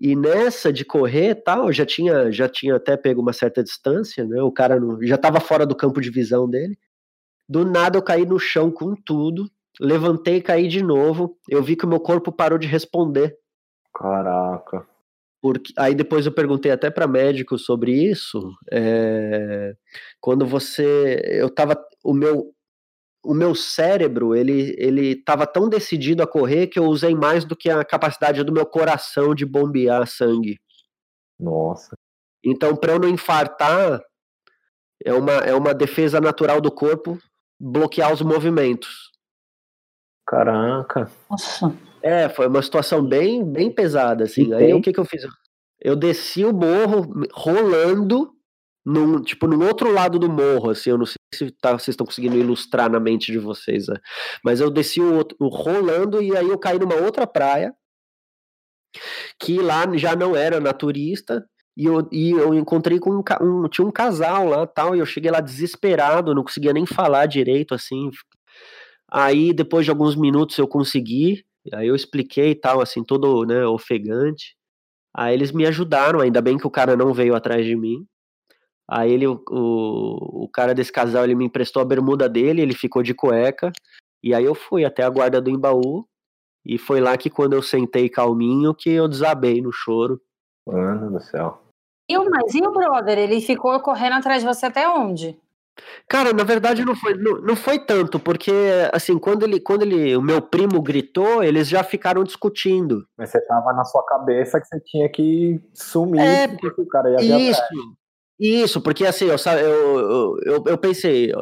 E 0.00 0.14
nessa 0.14 0.72
de 0.72 0.84
correr, 0.84 1.34
tal, 1.36 1.72
já 1.72 1.84
tinha 1.84 2.30
já 2.30 2.48
tinha 2.48 2.76
até 2.76 2.96
pego 2.96 3.20
uma 3.20 3.32
certa 3.32 3.62
distância, 3.62 4.24
né? 4.24 4.42
O 4.42 4.52
cara 4.52 4.78
não- 4.78 5.02
já 5.02 5.16
estava 5.16 5.40
fora 5.40 5.66
do 5.66 5.74
campo 5.74 6.00
de 6.00 6.10
visão 6.10 6.48
dele. 6.48 6.78
Do 7.48 7.64
nada 7.64 7.98
eu 7.98 8.02
caí 8.02 8.26
no 8.26 8.38
chão 8.38 8.70
com 8.70 8.94
tudo, 8.94 9.50
levantei 9.80 10.36
e 10.36 10.42
caí 10.42 10.68
de 10.68 10.82
novo. 10.82 11.36
Eu 11.48 11.62
vi 11.62 11.76
que 11.76 11.84
o 11.84 11.88
meu 11.88 12.00
corpo 12.00 12.30
parou 12.30 12.58
de 12.58 12.66
responder. 12.66 13.36
Caraca. 13.94 14.86
Porque 15.40 15.72
aí 15.76 15.94
depois 15.94 16.26
eu 16.26 16.32
perguntei 16.32 16.70
até 16.70 16.90
para 16.90 17.06
médico 17.06 17.58
sobre 17.58 17.92
isso. 17.92 18.52
é, 18.72 19.74
quando 20.20 20.44
você, 20.46 21.20
eu 21.24 21.48
tava, 21.48 21.76
o 22.04 22.12
meu, 22.12 22.52
o 23.24 23.34
meu 23.34 23.54
cérebro 23.54 24.34
ele 24.34 24.74
ele 24.78 25.12
estava 25.12 25.46
tão 25.46 25.68
decidido 25.68 26.22
a 26.22 26.26
correr 26.26 26.68
que 26.68 26.78
eu 26.78 26.84
usei 26.84 27.14
mais 27.14 27.44
do 27.44 27.56
que 27.56 27.68
a 27.70 27.84
capacidade 27.84 28.42
do 28.44 28.52
meu 28.52 28.64
coração 28.66 29.34
de 29.34 29.44
bombear 29.44 30.06
sangue. 30.06 30.58
Nossa. 31.38 31.96
Então, 32.44 32.76
para 32.76 32.92
eu 32.92 32.98
não 32.98 33.08
infartar, 33.08 34.00
é 35.04 35.12
uma, 35.12 35.32
é 35.32 35.54
uma 35.54 35.74
defesa 35.74 36.20
natural 36.20 36.60
do 36.60 36.70
corpo 36.70 37.18
bloquear 37.60 38.12
os 38.12 38.22
movimentos. 38.22 39.10
Caraca. 40.26 41.10
Nossa. 41.28 41.74
É, 42.02 42.28
foi 42.28 42.46
uma 42.46 42.62
situação 42.62 43.04
bem, 43.04 43.44
bem 43.44 43.70
pesada, 43.72 44.24
assim. 44.24 44.48
E 44.48 44.54
Aí 44.54 44.66
tem- 44.66 44.74
o 44.74 44.82
que 44.82 44.92
que 44.92 45.00
eu 45.00 45.04
fiz? 45.04 45.22
Eu 45.80 45.96
desci 45.96 46.44
o 46.44 46.52
morro 46.52 47.08
rolando, 47.32 48.32
num, 48.88 49.22
tipo, 49.22 49.46
no 49.46 49.64
outro 49.66 49.92
lado 49.92 50.18
do 50.18 50.28
morro, 50.30 50.70
assim, 50.70 50.90
eu 50.90 50.98
não 50.98 51.06
sei 51.06 51.16
se 51.34 51.50
tá- 51.50 51.72
vocês 51.72 51.88
estão 51.90 52.06
conseguindo 52.06 52.36
ilustrar 52.36 52.90
na 52.90 52.98
mente 53.00 53.30
de 53.32 53.38
vocês, 53.38 53.86
né? 53.88 53.96
mas 54.44 54.60
eu 54.60 54.70
desci 54.70 55.00
o, 55.00 55.26
o 55.38 55.48
rolando 55.48 56.22
e 56.22 56.36
aí 56.36 56.48
eu 56.48 56.58
caí 56.58 56.78
numa 56.78 56.94
outra 56.96 57.26
praia, 57.26 57.74
que 59.38 59.58
lá 59.60 59.84
já 59.96 60.16
não 60.16 60.34
era 60.36 60.60
naturista, 60.60 61.44
e 61.76 61.84
eu, 61.84 62.08
e 62.10 62.30
eu 62.32 62.54
encontrei 62.54 62.98
com 62.98 63.10
um, 63.12 63.22
um- 63.42 63.68
tinha 63.68 63.86
um 63.86 63.90
casal 63.90 64.48
lá, 64.48 64.66
tal, 64.66 64.96
e 64.96 64.98
eu 64.98 65.06
cheguei 65.06 65.30
lá 65.30 65.40
desesperado, 65.40 66.34
não 66.34 66.42
conseguia 66.42 66.72
nem 66.72 66.86
falar 66.86 67.26
direito, 67.26 67.74
assim, 67.74 68.10
aí 69.10 69.52
depois 69.52 69.84
de 69.84 69.90
alguns 69.90 70.16
minutos 70.16 70.58
eu 70.58 70.68
consegui, 70.68 71.44
Aí 71.74 71.86
eu 71.88 71.94
expliquei 71.94 72.54
tal, 72.54 72.80
assim, 72.80 73.04
todo, 73.04 73.44
né, 73.44 73.66
ofegante. 73.66 74.56
Aí 75.14 75.34
eles 75.34 75.52
me 75.52 75.66
ajudaram, 75.66 76.20
ainda 76.20 76.40
bem 76.42 76.58
que 76.58 76.66
o 76.66 76.70
cara 76.70 76.96
não 76.96 77.14
veio 77.14 77.34
atrás 77.34 77.64
de 77.66 77.76
mim. 77.76 78.06
Aí 78.90 79.12
ele, 79.12 79.26
o, 79.26 79.42
o, 79.50 80.44
o 80.44 80.48
cara 80.48 80.74
desse 80.74 80.90
casal, 80.90 81.24
ele 81.24 81.34
me 81.34 81.44
emprestou 81.44 81.82
a 81.82 81.84
bermuda 81.84 82.28
dele, 82.28 82.62
ele 82.62 82.74
ficou 82.74 83.02
de 83.02 83.12
cueca. 83.12 83.70
E 84.22 84.34
aí 84.34 84.44
eu 84.44 84.54
fui 84.54 84.84
até 84.84 85.02
a 85.02 85.10
guarda 85.10 85.40
do 85.40 85.50
Embaú. 85.50 86.06
E 86.64 86.78
foi 86.78 87.00
lá 87.00 87.16
que 87.16 87.30
quando 87.30 87.52
eu 87.52 87.62
sentei 87.62 88.08
calminho 88.08 88.74
que 88.74 88.90
eu 88.90 89.06
desabei 89.06 89.60
no 89.60 89.72
choro. 89.72 90.20
Mano 90.66 91.10
do 91.10 91.20
céu. 91.20 91.62
E 92.10 92.16
o, 92.16 92.28
mas 92.30 92.54
e 92.54 92.62
o 92.62 92.72
brother? 92.72 93.18
Ele 93.18 93.40
ficou 93.40 93.78
correndo 93.80 94.14
atrás 94.14 94.42
de 94.42 94.48
você 94.48 94.66
até 94.66 94.88
onde? 94.88 95.38
Cara, 96.08 96.32
na 96.32 96.42
verdade 96.42 96.84
não 96.84 96.96
foi, 96.96 97.14
não, 97.14 97.40
não 97.40 97.54
foi 97.54 97.78
tanto, 97.78 98.18
porque 98.18 98.52
assim, 98.92 99.16
quando 99.16 99.44
ele, 99.44 99.60
quando 99.60 99.82
ele, 99.82 100.16
o 100.16 100.22
meu 100.22 100.42
primo 100.42 100.82
gritou, 100.82 101.42
eles 101.42 101.68
já 101.68 101.84
ficaram 101.84 102.24
discutindo. 102.24 103.06
Mas 103.16 103.30
você 103.30 103.40
tava 103.42 103.72
na 103.72 103.84
sua 103.84 104.04
cabeça 104.04 104.60
que 104.60 104.66
você 104.66 104.80
tinha 104.80 105.08
que 105.08 105.60
sumir 105.72 106.20
É, 106.20 106.48
porque 106.48 106.80
o 106.80 106.88
cara 106.88 107.10
ia 107.10 107.50
Isso. 107.50 107.62
Isso, 108.38 108.80
porque 108.80 109.04
assim, 109.04 109.26
eu, 109.26 109.36
eu, 109.58 110.38
eu, 110.44 110.64
eu, 110.66 110.78
pensei, 110.78 111.32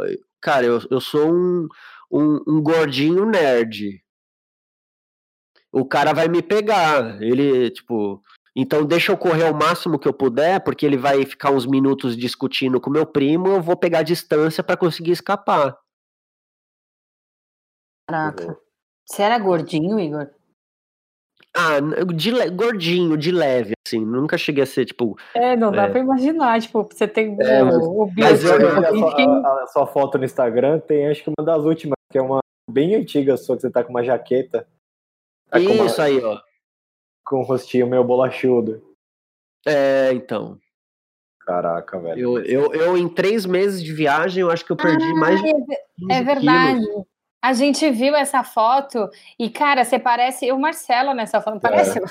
cara, 0.40 0.64
eu, 0.64 0.80
eu 0.90 1.00
sou 1.00 1.30
um, 1.30 1.68
um, 2.10 2.40
um 2.46 2.62
gordinho 2.62 3.26
nerd. 3.26 4.02
O 5.70 5.84
cara 5.84 6.14
vai 6.14 6.26
me 6.26 6.42
pegar. 6.42 7.20
Ele, 7.20 7.70
tipo, 7.70 8.22
então 8.56 8.86
deixa 8.86 9.12
eu 9.12 9.18
correr 9.18 9.44
o 9.44 9.54
máximo 9.54 9.98
que 9.98 10.08
eu 10.08 10.14
puder, 10.14 10.60
porque 10.64 10.86
ele 10.86 10.96
vai 10.96 11.26
ficar 11.26 11.50
uns 11.50 11.66
minutos 11.66 12.16
discutindo 12.16 12.80
com 12.80 12.88
meu 12.88 13.04
primo, 13.04 13.48
eu 13.48 13.60
vou 13.60 13.76
pegar 13.76 14.02
distância 14.02 14.64
para 14.64 14.78
conseguir 14.78 15.10
escapar. 15.10 15.78
Caraca. 18.08 18.58
Você 19.04 19.22
era 19.22 19.38
gordinho, 19.38 20.00
Igor? 20.00 20.30
Ah, 21.54 21.80
de 22.14 22.50
gordinho, 22.50 23.16
de 23.16 23.30
leve, 23.30 23.75
assim, 23.86 24.04
nunca 24.04 24.36
cheguei 24.36 24.62
a 24.64 24.66
ser, 24.66 24.84
tipo, 24.84 25.16
É, 25.34 25.56
não 25.56 25.70
dá 25.70 25.84
É. 25.84 25.88
pra 25.90 26.00
imaginar, 26.00 26.60
tipo, 26.60 26.82
você 26.90 27.06
tem 27.08 27.36
É, 27.40 27.62
mas- 27.62 27.76
o, 27.76 28.02
o 28.04 28.12
mas 28.16 28.44
eu- 28.44 28.54
a, 28.54 28.88
sua, 28.88 29.10
enfim. 29.12 29.28
a- 29.44 29.62
a 29.62 29.66
sua 29.68 29.86
foto 29.86 30.18
no 30.18 30.24
Instagram 30.24 30.78
tem 30.80 31.08
acho 31.08 31.22
que 31.24 31.30
uma 31.30 31.44
das 31.44 31.62
últimas, 31.64 31.94
que 32.10 32.18
é 32.18 32.22
uma 32.22 32.40
bem 32.70 32.94
antiga 32.94 33.36
sua, 33.36 33.56
que 33.56 33.62
você 33.62 33.70
tá 33.70 33.82
com 33.84 33.90
uma 33.90 34.02
jaqueta. 34.04 34.66
Tá 35.50 35.58
com, 35.60 35.66
uma- 35.72 35.86
isso 35.86 36.02
aí, 36.02 36.22
ó. 36.22 36.40
com 37.24 37.40
um 37.40 37.42
rostinho 37.44 37.86
meio 37.88 38.04
bolachudo. 38.04 38.82
É, 39.66 40.12
então. 40.12 40.58
Caraca, 41.40 41.98
velho. 42.00 42.38
Eu, 42.38 42.42
eu, 42.44 42.72
eu, 42.74 42.96
em 42.98 43.08
três 43.08 43.46
meses 43.46 43.82
de 43.82 43.92
viagem, 43.92 44.40
eu 44.42 44.50
acho 44.50 44.64
que 44.64 44.72
eu 44.72 44.76
perdi 44.76 45.12
mais 45.14 45.40
de 45.40 45.48
Ah, 45.50 45.52
15 45.54 46.12
é 46.12 46.22
verdade. 46.22 46.80
quilos. 46.80 47.04
A 47.42 47.52
gente 47.52 47.88
viu 47.92 48.16
essa 48.16 48.42
foto 48.42 49.08
e, 49.38 49.48
cara, 49.48 49.84
você 49.84 49.98
parece 49.98 50.50
o 50.50 50.58
Marcelo 50.58 51.14
nessa 51.14 51.40
foto. 51.40 51.60
Parece? 51.60 51.98
A 52.00 52.02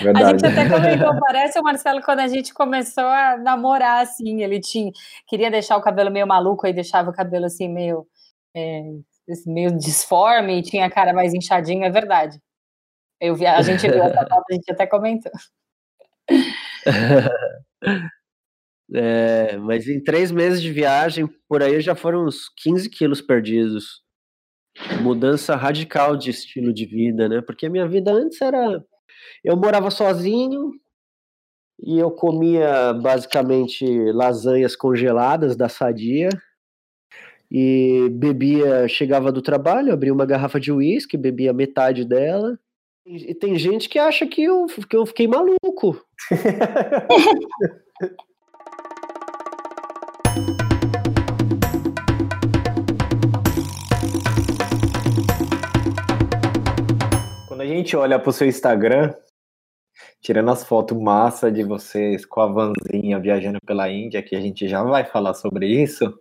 Verdade. 0.00 0.30
gente 0.30 0.46
até 0.46 0.68
comentou, 0.68 1.20
parece 1.20 1.58
o 1.58 1.62
Marcelo 1.62 2.02
quando 2.02 2.20
a 2.20 2.28
gente 2.28 2.52
começou 2.52 3.04
a 3.04 3.36
namorar, 3.36 4.02
assim. 4.02 4.42
Ele 4.42 4.60
tinha, 4.60 4.90
queria 5.26 5.50
deixar 5.50 5.76
o 5.76 5.82
cabelo 5.82 6.10
meio 6.10 6.26
maluco, 6.26 6.66
aí 6.66 6.72
deixava 6.72 7.10
o 7.10 7.14
cabelo 7.14 7.46
assim, 7.46 7.68
meio, 7.68 8.06
é, 8.54 8.82
meio 9.46 9.76
disforme, 9.76 10.58
e 10.58 10.62
tinha 10.62 10.86
a 10.86 10.90
cara 10.90 11.12
mais 11.12 11.34
inchadinha, 11.34 11.86
é 11.86 11.90
verdade. 11.90 12.40
Eu 13.20 13.34
vi, 13.34 13.46
a 13.46 13.62
gente 13.62 13.88
viu 13.88 14.02
essa 14.02 14.26
foto, 14.26 14.44
a 14.50 14.54
gente 14.54 14.70
até 14.70 14.86
comentou. 14.86 15.32
É, 18.94 19.56
mas 19.56 19.88
em 19.88 20.02
três 20.02 20.30
meses 20.30 20.62
de 20.62 20.72
viagem, 20.72 21.28
por 21.48 21.62
aí 21.62 21.80
já 21.80 21.94
foram 21.94 22.24
uns 22.24 22.48
15 22.56 22.88
quilos 22.88 23.20
perdidos. 23.20 24.02
mudança 25.02 25.56
radical 25.56 26.16
de 26.16 26.30
estilo 26.30 26.72
de 26.72 26.86
vida, 26.86 27.28
né? 27.28 27.40
Porque 27.40 27.66
a 27.66 27.70
minha 27.70 27.88
vida 27.88 28.12
antes 28.12 28.40
era. 28.40 28.84
Eu 29.44 29.56
morava 29.56 29.90
sozinho 29.90 30.72
e 31.80 31.98
eu 31.98 32.10
comia 32.10 32.92
basicamente 32.94 33.84
lasanhas 34.12 34.74
congeladas 34.74 35.56
da 35.56 35.68
Sadia 35.68 36.28
e 37.50 38.08
bebia, 38.10 38.88
chegava 38.88 39.30
do 39.30 39.40
trabalho, 39.40 39.92
abria 39.92 40.12
uma 40.12 40.26
garrafa 40.26 40.58
de 40.58 40.72
uísque, 40.72 41.16
bebia 41.16 41.52
metade 41.52 42.04
dela. 42.04 42.58
E 43.06 43.32
tem 43.34 43.56
gente 43.56 43.88
que 43.88 44.00
acha 44.00 44.26
que 44.26 44.42
eu, 44.42 44.66
que 44.88 44.96
eu 44.96 45.06
fiquei 45.06 45.28
maluco. 45.28 46.04
gente 57.76 57.96
olha 57.96 58.18
para 58.18 58.30
o 58.30 58.32
seu 58.32 58.46
Instagram, 58.46 59.14
tirando 60.20 60.50
as 60.50 60.64
fotos 60.64 60.96
massa 60.98 61.50
de 61.50 61.62
vocês 61.62 62.24
com 62.24 62.40
a 62.40 62.46
vanzinha 62.46 63.18
viajando 63.18 63.58
pela 63.64 63.90
Índia, 63.90 64.22
que 64.22 64.36
a 64.36 64.40
gente 64.40 64.68
já 64.68 64.82
vai 64.82 65.04
falar 65.04 65.34
sobre 65.34 65.66
isso, 65.66 66.18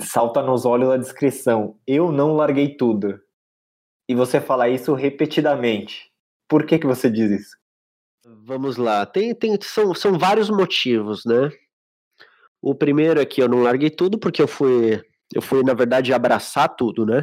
salta 0.00 0.42
nos 0.42 0.64
olhos 0.64 0.90
a 0.90 0.96
descrição. 0.96 1.78
Eu 1.86 2.12
não 2.12 2.34
larguei 2.34 2.76
tudo. 2.76 3.20
E 4.08 4.14
você 4.14 4.40
fala 4.40 4.68
isso 4.68 4.94
repetidamente. 4.94 6.10
Por 6.48 6.64
que, 6.64 6.78
que 6.78 6.86
você 6.86 7.10
diz 7.10 7.30
isso? 7.30 7.56
Vamos 8.44 8.76
lá. 8.76 9.04
Tem, 9.04 9.34
tem, 9.34 9.58
são, 9.60 9.94
são 9.94 10.18
vários 10.18 10.48
motivos, 10.50 11.24
né? 11.24 11.50
O 12.60 12.74
primeiro 12.74 13.20
é 13.20 13.26
que 13.26 13.42
eu 13.42 13.48
não 13.48 13.62
larguei 13.62 13.90
tudo 13.90 14.18
porque 14.18 14.42
eu 14.42 14.48
fui, 14.48 15.02
eu 15.34 15.42
fui 15.42 15.62
na 15.62 15.74
verdade, 15.74 16.12
abraçar 16.12 16.74
tudo, 16.74 17.06
né? 17.06 17.22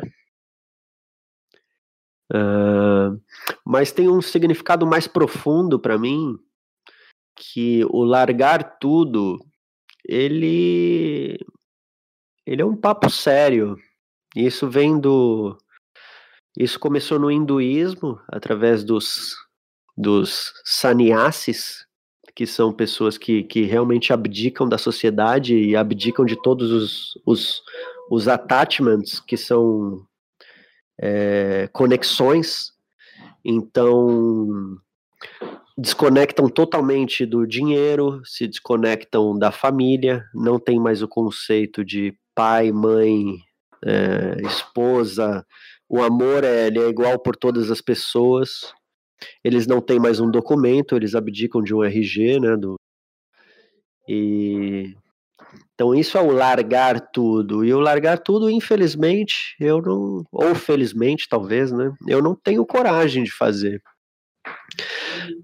Mas 3.66 3.92
tem 3.92 4.10
um 4.10 4.22
significado 4.22 4.86
mais 4.86 5.08
profundo 5.08 5.80
para 5.80 5.98
mim 5.98 6.38
que 7.36 7.84
o 7.90 8.04
largar 8.04 8.78
tudo 8.80 9.40
ele 10.08 11.38
ele 12.46 12.62
é 12.62 12.66
um 12.66 12.76
papo 12.76 13.10
sério. 13.10 13.76
Isso 14.36 14.70
vem 14.70 15.00
do. 15.00 15.58
Isso 16.58 16.80
começou 16.80 17.20
no 17.20 17.32
hinduísmo, 17.32 18.20
através 18.30 18.84
dos, 18.84 19.36
dos 19.98 20.54
sannyasis, 20.64 21.86
que 22.34 22.46
são 22.46 22.72
pessoas 22.72 23.18
que, 23.18 23.44
que 23.44 23.64
realmente 23.64 24.14
abdicam 24.14 24.70
da 24.70 24.78
sociedade 24.78 25.58
e 25.58 25.76
abdicam 25.76 26.24
de 26.24 26.42
todos 26.42 26.72
os, 26.72 27.22
os, 27.26 27.62
os 28.10 28.28
attachments, 28.28 29.20
que 29.20 29.36
são 29.36 30.06
é, 31.02 31.68
conexões. 31.74 32.72
Então, 33.46 34.78
desconectam 35.78 36.50
totalmente 36.50 37.26
do 37.26 37.46
dinheiro, 37.46 38.22
se 38.26 38.48
desconectam 38.48 39.38
da 39.38 39.52
família, 39.52 40.26
não 40.34 40.60
tem 40.60 40.80
mais 40.80 41.04
o 41.04 41.08
conceito 41.08 41.86
de 41.86 42.18
pai, 42.34 42.72
mãe, 42.72 43.38
é, 43.86 44.42
esposa. 44.48 45.46
O 45.88 46.02
amor 46.02 46.44
é, 46.44 46.68
ele 46.68 46.80
é 46.80 46.90
igual 46.90 47.20
por 47.20 47.36
todas 47.36 47.70
as 47.70 47.82
pessoas. 47.82 48.74
Eles 49.44 49.68
não 49.68 49.80
têm 49.80 50.00
mais 50.00 50.20
um 50.20 50.30
documento, 50.30 50.96
eles 50.96 51.14
abdicam 51.14 51.62
de 51.62 51.74
um 51.74 51.84
RG, 51.84 52.40
né? 52.40 52.58
Do, 52.58 52.76
e 54.08 54.96
então 55.74 55.94
isso 55.94 56.18
é 56.18 56.22
o 56.22 56.32
largar 56.32 57.00
tudo. 57.12 57.64
E 57.66 57.74
o 57.74 57.80
largar 57.80 58.20
tudo, 58.20 58.50
infelizmente, 58.50 59.56
eu 59.60 59.82
não, 59.82 60.26
ou 60.32 60.56
felizmente, 60.56 61.28
talvez, 61.30 61.72
né? 61.72 61.94
Eu 62.08 62.22
não 62.22 62.36
tenho 62.36 62.66
coragem 62.66 63.24
de 63.24 63.32
fazer. 63.32 63.82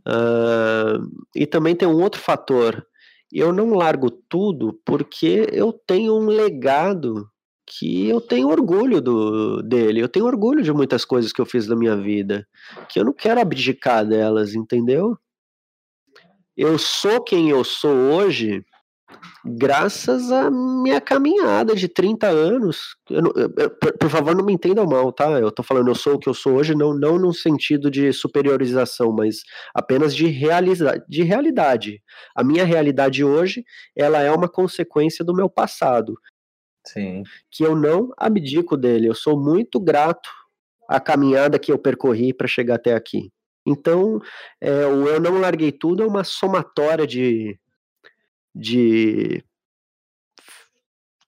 Uh, 0.08 1.26
e 1.36 1.45
também 1.45 1.76
tem 1.76 1.88
um 1.88 2.02
outro 2.02 2.21
fator 2.21 2.86
eu 3.32 3.54
não 3.54 3.74
largo 3.74 4.12
tudo 4.12 4.80
porque 4.86 5.47
eu 5.54 5.71
tenho 5.71 6.15
um 6.15 6.28
legado 6.28 7.30
que 7.65 8.10
eu 8.10 8.19
tenho 8.19 8.50
orgulho 8.50 9.00
do, 9.00 9.62
dele. 9.63 10.02
Eu 10.02 10.10
tenho 10.10 10.26
orgulho 10.26 10.62
de 10.62 10.74
muitas 10.74 11.06
coisas 11.06 11.32
que 11.32 11.39
eu 11.39 11.45
fiz 11.45 11.67
na 11.67 11.76
minha 11.76 11.95
vida, 11.95 12.45
que 12.89 13.00
eu 13.00 13.06
não 13.06 13.13
quero 13.13 13.39
abdicar 13.39 14.06
delas, 14.06 14.54
entendeu? 14.54 15.17
Eu 16.58 16.78
sou 16.78 17.24
quem 17.24 17.50
eu 17.50 17.63
sou 17.63 17.95
hoje 17.95 18.65
graças 19.43 20.32
à 20.32 20.50
minha 20.52 21.02
caminhada 21.02 21.76
de 21.76 21.88
30 21.88 22.28
anos. 22.28 22.95
Eu, 23.10 23.34
eu, 23.58 23.69
por, 23.71 23.97
por, 23.97 24.10
favor, 24.10 24.36
não 24.36 24.45
me 24.45 24.54
entendam 24.54 24.86
mal, 24.86 25.12
tá? 25.12 25.30
Eu 25.39 25.52
tô 25.52 25.63
falando, 25.63 25.88
eu 25.88 25.95
sou 25.95 26.15
o 26.15 26.19
que 26.19 26.30
eu 26.30 26.34
sou 26.34 26.54
hoje, 26.54 26.76
não, 26.76 26.93
não 26.93 27.17
no 27.17 27.34
sentido 27.34 27.89
de 27.89 28.12
superiorização, 28.13 29.12
mas 29.12 29.41
apenas 29.74 30.15
de, 30.15 30.28
realiza, 30.28 31.04
de 31.08 31.24
realidade. 31.24 32.02
A 32.36 32.43
minha 32.43 32.65
realidade 32.65 33.24
hoje, 33.24 33.63
ela 33.95 34.21
é 34.21 34.32
uma 34.32 34.47
consequência 34.47 35.26
do 35.26 35.34
meu 35.34 35.50
passado. 35.50 36.13
Sim. 36.86 37.24
Que 37.50 37.63
eu 37.63 37.76
não 37.76 38.12
abdico 38.17 38.78
dele. 38.78 39.08
Eu 39.08 39.15
sou 39.15 39.39
muito 39.39 39.80
grato 39.80 40.30
à 40.89 41.00
caminhada 41.00 41.60
que 41.60 41.71
eu 41.71 41.78
percorri 41.78 42.34
para 42.34 42.47
chegar 42.47 42.76
até 42.76 42.93
aqui. 42.93 43.32
Então, 43.65 44.19
é, 44.60 44.86
o 44.88 45.08
Eu 45.08 45.19
Não 45.19 45.39
Larguei 45.39 45.71
Tudo 45.71 46.02
é 46.02 46.08
uma 46.08 46.24
somatória 46.24 47.06
de, 47.06 47.60
de 48.53 49.43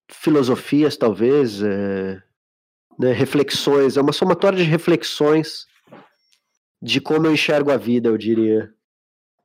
filosofias, 0.10 0.96
talvez, 0.96 1.62
é, 1.62 2.22
né, 2.98 3.12
reflexões, 3.12 3.98
é 3.98 4.02
uma 4.02 4.14
somatória 4.14 4.58
de 4.58 4.64
reflexões 4.64 5.68
de 6.82 7.00
como 7.02 7.28
eu 7.28 7.34
enxergo 7.34 7.72
a 7.72 7.78
vida, 7.78 8.10
eu 8.10 8.18
diria. 8.18 8.74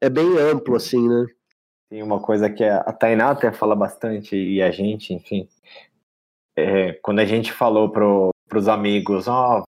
É 0.01 0.09
bem 0.09 0.39
amplo, 0.39 0.77
assim, 0.77 1.09
né? 1.09 1.27
Tem 1.91 2.03
uma 2.03 2.21
coisa 2.21 2.51
que 2.51 2.63
a 2.63 2.93
Tainá 2.93 3.31
até 3.31 3.51
fala 3.51 3.75
bastante, 3.75 4.37
e 4.37 4.61
a 4.63 4.71
gente, 4.71 5.15
enfim, 5.15 5.49
é, 6.57 6.93
quando 6.95 7.21
a 7.21 7.25
gente 7.25 7.53
falou 7.53 7.91
pro, 7.91 8.31
pros 8.49 8.69
amigos, 8.69 9.27
ó, 9.29 9.61
oh, 9.61 9.65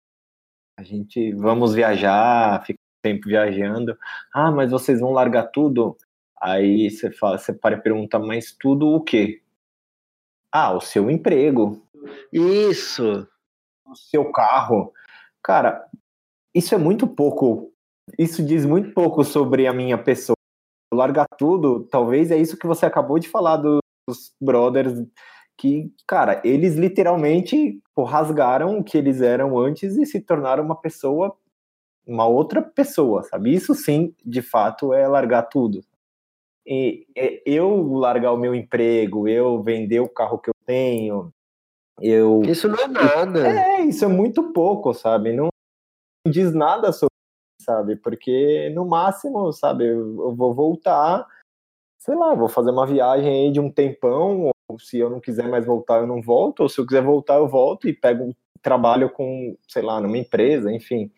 a 0.77 0.83
gente 0.83 1.31
vamos 1.33 1.73
viajar, 1.73 2.63
fica 2.65 2.79
tempo 3.01 3.27
viajando, 3.27 3.97
ah, 4.33 4.51
mas 4.51 4.71
vocês 4.71 4.99
vão 4.99 5.11
largar 5.11 5.51
tudo? 5.51 5.95
Aí 6.41 6.89
você 6.89 7.11
fala, 7.11 7.37
você 7.37 7.53
para 7.53 7.75
e 7.75 7.81
pergunta, 7.81 8.17
mas 8.17 8.55
tudo 8.57 8.87
o 8.87 9.01
quê? 9.01 9.41
Ah, 10.51 10.73
o 10.73 10.79
seu 10.79 11.11
emprego. 11.11 11.85
Isso. 12.31 13.27
O 13.85 13.95
seu 13.95 14.31
carro. 14.31 14.93
Cara, 15.43 15.85
isso 16.55 16.73
é 16.73 16.77
muito 16.77 17.05
pouco. 17.07 17.73
Isso 18.17 18.43
diz 18.43 18.65
muito 18.65 18.93
pouco 18.93 19.23
sobre 19.23 19.67
a 19.67 19.73
minha 19.73 19.97
pessoa. 19.97 20.35
Largar 20.93 21.27
tudo, 21.37 21.85
talvez 21.91 22.31
é 22.31 22.37
isso 22.37 22.57
que 22.57 22.65
você 22.65 22.85
acabou 22.85 23.19
de 23.19 23.29
falar 23.29 23.57
dos 23.57 24.33
brothers, 24.41 25.05
que, 25.57 25.93
cara, 26.07 26.41
eles 26.43 26.75
literalmente 26.75 27.79
pô, 27.93 28.03
rasgaram 28.03 28.79
o 28.79 28.83
que 28.83 28.97
eles 28.97 29.21
eram 29.21 29.57
antes 29.57 29.97
e 29.97 30.05
se 30.05 30.19
tornaram 30.19 30.63
uma 30.63 30.75
pessoa, 30.75 31.37
uma 32.07 32.25
outra 32.25 32.61
pessoa, 32.61 33.21
sabe? 33.23 33.53
Isso 33.53 33.75
sim, 33.75 34.15
de 34.25 34.41
fato, 34.41 34.93
é 34.93 35.07
largar 35.07 35.43
tudo 35.43 35.83
eu 37.45 37.93
largar 37.93 38.31
o 38.31 38.37
meu 38.37 38.53
emprego, 38.53 39.27
eu 39.27 39.61
vender 39.63 39.99
o 39.99 40.09
carro 40.09 40.37
que 40.37 40.49
eu 40.49 40.55
tenho, 40.65 41.33
eu. 41.99 42.41
Isso 42.43 42.67
não 42.67 42.77
é 42.77 42.87
nada. 42.87 43.47
É, 43.47 43.81
isso 43.81 44.05
é 44.05 44.07
muito 44.07 44.53
pouco, 44.53 44.93
sabe? 44.93 45.33
Não 45.33 45.49
diz 46.27 46.53
nada 46.53 46.91
sobre, 46.91 47.13
sabe? 47.61 47.95
Porque 47.95 48.69
no 48.75 48.85
máximo, 48.85 49.51
sabe, 49.51 49.87
eu 49.87 50.35
vou 50.35 50.53
voltar, 50.53 51.25
sei 51.99 52.15
lá, 52.15 52.33
vou 52.35 52.47
fazer 52.47 52.71
uma 52.71 52.85
viagem 52.85 53.45
aí 53.47 53.51
de 53.51 53.59
um 53.59 53.71
tempão, 53.71 54.51
ou 54.69 54.79
se 54.79 54.99
eu 54.99 55.09
não 55.09 55.19
quiser 55.19 55.47
mais 55.47 55.65
voltar, 55.65 55.99
eu 55.99 56.07
não 56.07 56.21
volto, 56.21 56.61
ou 56.61 56.69
se 56.69 56.79
eu 56.79 56.85
quiser 56.85 57.03
voltar, 57.03 57.37
eu 57.37 57.47
volto 57.47 57.87
e 57.87 57.93
pego 57.93 58.25
um 58.25 58.33
trabalho 58.61 59.09
com, 59.09 59.57
sei 59.67 59.81
lá, 59.81 59.99
numa 59.99 60.17
empresa, 60.17 60.71
enfim. 60.71 61.11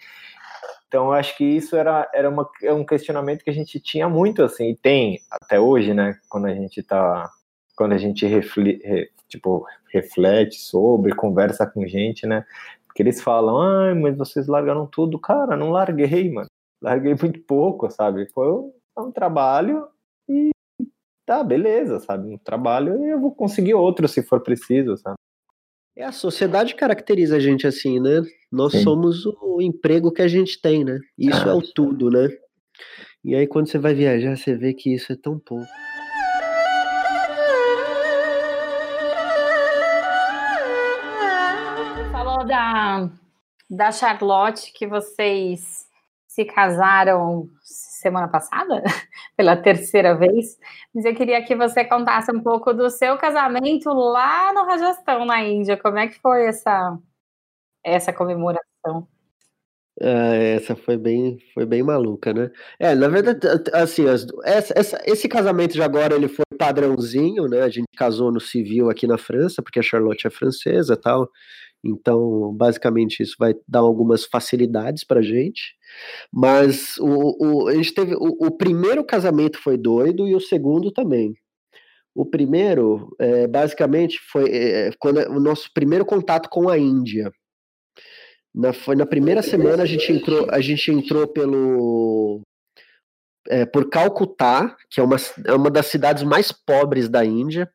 Então, 0.92 1.14
acho 1.14 1.38
que 1.38 1.46
isso 1.46 1.78
era, 1.78 2.12
era 2.14 2.30
uma, 2.30 2.50
é 2.62 2.74
um 2.74 2.86
questionamento 2.86 3.46
que 3.46 3.50
a 3.50 3.54
gente 3.54 3.80
tinha 3.80 4.10
muito, 4.10 4.44
assim, 4.44 4.72
e 4.72 4.76
tem 4.76 5.22
até 5.32 5.58
hoje, 5.58 5.94
né, 5.94 6.20
quando 6.28 6.48
a 6.48 6.54
gente 6.54 6.84
tá, 6.84 7.32
quando 7.78 7.94
a 7.94 7.98
gente 7.98 8.26
reflete, 8.26 8.86
re, 8.86 9.10
tipo, 9.30 9.66
reflete 9.90 10.58
sobre, 10.58 11.16
conversa 11.16 11.66
com 11.66 11.88
gente, 11.88 12.28
né, 12.28 12.46
porque 12.86 13.02
eles 13.02 13.22
falam, 13.22 13.62
ai, 13.62 13.94
mas 13.94 14.18
vocês 14.18 14.48
largaram 14.48 14.86
tudo. 14.86 15.18
Cara, 15.18 15.56
não 15.56 15.72
larguei, 15.72 16.30
mano, 16.30 16.50
larguei 16.84 17.16
muito 17.16 17.40
pouco, 17.44 17.90
sabe, 17.90 18.30
foi 18.34 18.52
um 18.98 19.12
trabalho 19.14 19.88
e 20.28 20.52
tá, 21.26 21.42
beleza, 21.42 22.02
sabe, 22.02 22.34
um 22.34 22.38
trabalho 22.38 23.02
e 23.06 23.12
eu 23.12 23.22
vou 23.22 23.34
conseguir 23.34 23.76
outro 23.76 24.10
se 24.10 24.22
for 24.22 24.42
preciso, 24.42 24.98
sabe. 24.98 25.16
É, 26.02 26.06
a 26.06 26.12
sociedade 26.12 26.74
caracteriza 26.74 27.36
a 27.36 27.40
gente 27.40 27.68
assim, 27.68 28.00
né? 28.00 28.24
Nós 28.52 28.72
Sim. 28.72 28.82
somos 28.82 29.24
o 29.24 29.62
emprego 29.62 30.12
que 30.12 30.24
a 30.24 30.28
gente 30.28 30.60
tem, 30.60 30.84
né? 30.84 30.98
Isso 31.16 31.48
é 31.48 31.54
o 31.54 31.62
tudo, 31.62 32.10
né? 32.10 32.28
E 33.24 33.36
aí 33.36 33.46
quando 33.46 33.68
você 33.68 33.78
vai 33.78 33.94
viajar, 33.94 34.36
você 34.36 34.56
vê 34.56 34.74
que 34.74 34.92
isso 34.92 35.14
é 35.14 35.16
tão 35.16 35.38
pouco. 35.38 35.68
Falou 42.12 42.32
falou 42.42 42.48
da, 42.48 43.12
da 43.70 43.92
Charlotte 43.92 44.74
que 44.74 44.88
vocês 44.88 45.86
se 46.28 46.46
casaram 46.46 47.48
semana 48.02 48.28
passada, 48.28 48.84
pela 49.38 49.56
terceira 49.56 50.16
vez, 50.16 50.58
mas 50.94 51.06
eu 51.06 51.16
queria 51.16 51.44
que 51.44 51.56
você 51.56 51.86
contasse 51.86 52.32
um 52.32 52.42
pouco 52.42 52.74
do 52.74 52.90
seu 52.90 53.18
casamento 53.18 53.90
lá 53.94 54.52
no 54.54 54.66
Rajastão, 54.66 55.26
na 55.26 55.44
Índia. 55.44 55.78
Como 55.78 55.98
é 55.98 56.08
que 56.08 56.20
foi 56.20 56.46
essa, 56.46 56.98
essa 57.84 58.12
comemoração? 58.12 59.08
É, 60.00 60.56
essa 60.56 60.76
foi 60.76 60.98
bem, 60.98 61.38
foi 61.54 61.66
bem 61.66 61.84
maluca, 61.84 62.34
né? 62.34 62.50
É, 62.80 62.96
na 62.96 63.08
verdade, 63.08 63.40
assim, 63.74 64.06
essa, 64.44 64.74
essa, 64.76 65.02
esse 65.06 65.30
casamento 65.30 65.74
de 65.74 65.82
agora 65.84 66.16
ele 66.16 66.28
foi 66.28 66.44
padrãozinho, 66.58 67.48
né? 67.48 67.62
A 67.62 67.70
gente 67.70 67.88
casou 67.96 68.32
no 68.32 68.40
civil 68.40 68.90
aqui 68.90 69.06
na 69.06 69.18
França, 69.18 69.62
porque 69.62 69.80
a 69.80 69.84
Charlotte 69.84 70.26
é 70.26 70.30
francesa, 70.30 70.98
tal. 70.98 71.30
Então, 71.84 72.54
basicamente, 72.54 73.24
isso 73.24 73.36
vai 73.40 73.56
dar 73.68 73.80
algumas 73.80 74.26
facilidades 74.26 75.04
para 75.04 75.22
gente. 75.22 75.76
Mas 76.32 76.98
o, 76.98 77.64
o, 77.64 77.68
a 77.68 77.74
gente 77.74 77.94
teve. 77.94 78.16
O, 78.16 78.48
o, 78.48 78.52
primeiro 78.52 79.04
casamento 79.04 79.58
foi 79.58 79.78
doido 79.78 80.28
e 80.28 80.36
o 80.36 80.40
segundo 80.40 80.92
também. 80.92 81.34
O 82.14 82.26
primeiro, 82.26 83.16
é, 83.20 83.48
basicamente, 83.48 84.20
foi 84.32 84.50
é, 84.52 84.92
quando 85.00 85.18
o 85.32 85.40
nosso 85.40 85.72
primeiro 85.74 86.06
contato 86.06 86.50
com 86.50 86.70
a 86.70 86.78
Índia. 86.78 87.32
Na, 88.54 88.74
foi 88.74 88.96
na 88.96 89.06
primeira 89.06 89.42
semana 89.42 89.84
a 89.84 89.86
gente 89.86 90.12
entrou, 90.12 90.46
a 90.52 90.60
gente 90.60 90.92
entrou 90.92 91.26
pelo 91.26 92.42
é, 93.48 93.66
por 93.66 93.90
Calcutá, 93.90 94.76
que 94.90 95.00
é 95.00 95.04
uma, 95.04 95.16
é 95.46 95.54
uma 95.54 95.70
das 95.70 95.88
cidades 95.88 96.24
mais 96.24 96.52
pobres 96.52 97.10
da 97.10 97.26
Índia. 97.26 97.72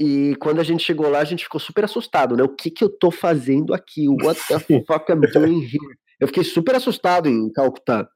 E 0.00 0.36
quando 0.36 0.60
a 0.60 0.64
gente 0.64 0.84
chegou 0.84 1.08
lá, 1.08 1.18
a 1.18 1.24
gente 1.24 1.44
ficou 1.44 1.60
super 1.60 1.84
assustado, 1.84 2.36
né? 2.36 2.42
O 2.42 2.48
que 2.48 2.70
que 2.70 2.84
eu 2.84 2.88
tô 2.88 3.10
fazendo 3.10 3.74
aqui? 3.74 4.08
What 4.08 4.40
the 4.48 4.58
fuck 4.86 5.10
I'm 5.10 5.20
doing 5.32 5.62
here? 5.62 5.98
Eu 6.20 6.28
fiquei 6.28 6.44
super 6.44 6.74
assustado 6.74 7.28
em 7.28 7.50
Calcutá. 7.52 8.08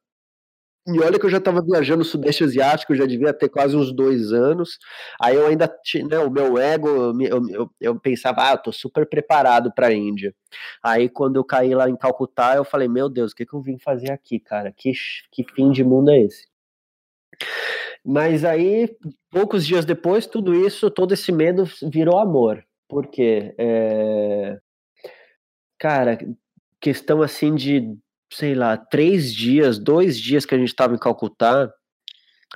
E 0.85 0.99
olha 0.99 1.17
que 1.17 1.25
eu 1.25 1.31
já 1.31 1.39
estava 1.39 1.63
viajando 1.63 1.99
no 1.99 2.05
Sudeste 2.05 2.43
Asiático, 2.43 2.93
eu 2.93 2.97
já 2.97 3.07
devia 3.07 3.33
ter 3.33 3.49
quase 3.49 3.77
uns 3.77 3.93
dois 3.93 4.33
anos. 4.33 4.79
Aí 5.21 5.37
eu 5.37 5.47
ainda 5.47 5.69
tinha, 5.85 6.05
né, 6.05 6.19
o 6.19 6.29
meu 6.29 6.59
ego, 6.59 6.89
eu, 7.21 7.49
eu, 7.49 7.71
eu 7.81 8.01
pensava, 8.01 8.49
ah, 8.49 8.53
eu 8.55 8.59
tô 8.59 8.73
super 8.73 9.09
preparado 9.09 9.73
para 9.73 9.89
a 9.89 9.93
Índia. 9.93 10.35
Aí 10.83 11.09
quando 11.09 11.37
eu 11.37 11.45
caí 11.45 11.73
lá 11.73 11.89
em 11.89 11.97
Calcutá, 11.97 12.57
eu 12.57 12.65
falei, 12.65 12.89
meu 12.89 13.09
Deus, 13.09 13.31
o 13.31 13.37
que, 13.37 13.47
que 13.47 13.55
eu 13.55 13.63
vim 13.63 13.79
fazer 13.79 14.11
aqui, 14.11 14.41
cara? 14.41 14.73
Que, 14.77 14.93
que 15.31 15.45
fim 15.55 15.71
de 15.71 15.85
mundo 15.85 16.11
é 16.11 16.21
esse? 16.23 16.52
Mas 18.05 18.45
aí, 18.45 18.89
poucos 19.31 19.67
dias 19.67 19.85
depois, 19.85 20.27
tudo 20.27 20.55
isso, 20.55 20.91
todo 20.91 21.15
esse 21.15 21.31
medo 21.31 21.65
virou 21.91 22.19
amor. 22.19 22.65
Por 22.89 23.07
quê? 23.07 23.55
É... 23.59 24.59
Cara, 25.79 26.19
questão 26.81 27.23
assim 27.23 27.55
de 27.55 27.97
sei 28.33 28.55
lá, 28.55 28.77
três 28.77 29.33
dias, 29.33 29.79
dois 29.79 30.19
dias 30.19 30.47
que 30.47 30.55
a 30.55 30.59
gente 30.59 30.69
estava 30.69 30.95
em 30.95 30.99
Calcutá, 30.99 31.73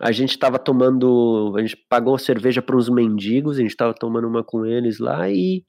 a 0.00 0.12
gente 0.12 0.30
estava 0.30 0.58
tomando, 0.58 1.54
a 1.56 1.60
gente 1.60 1.76
pagou 1.88 2.18
cerveja 2.18 2.62
para 2.62 2.76
uns 2.76 2.88
mendigos, 2.88 3.58
a 3.58 3.60
gente 3.60 3.70
estava 3.70 3.94
tomando 3.94 4.26
uma 4.26 4.42
com 4.42 4.64
eles 4.64 4.98
lá 4.98 5.28
e 5.30 5.64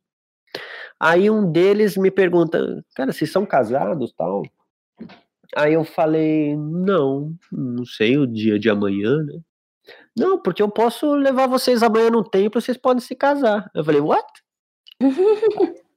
aí 1.00 1.30
um 1.30 1.50
deles 1.52 1.98
me 1.98 2.10
pergunta, 2.10 2.84
cara, 2.96 3.12
vocês 3.12 3.32
são 3.32 3.46
casados, 3.46 4.14
tal? 4.14 4.44
Aí 5.56 5.74
eu 5.74 5.84
falei, 5.84 6.56
não, 6.56 7.34
não 7.52 7.86
sei 7.86 8.18
o 8.18 8.28
dia 8.28 8.60
de 8.60 8.70
amanhã, 8.70 9.24
né? 9.24 9.40
Não, 10.18 10.42
porque 10.42 10.62
eu 10.62 10.70
posso 10.70 11.14
levar 11.14 11.48
vocês 11.48 11.82
amanhã 11.84 12.10
no 12.10 12.24
templo, 12.24 12.60
vocês 12.60 12.78
podem 12.78 13.02
se 13.02 13.16
casar. 13.16 13.70
Eu 13.74 13.84
falei, 13.84 14.02
what? 14.02 14.28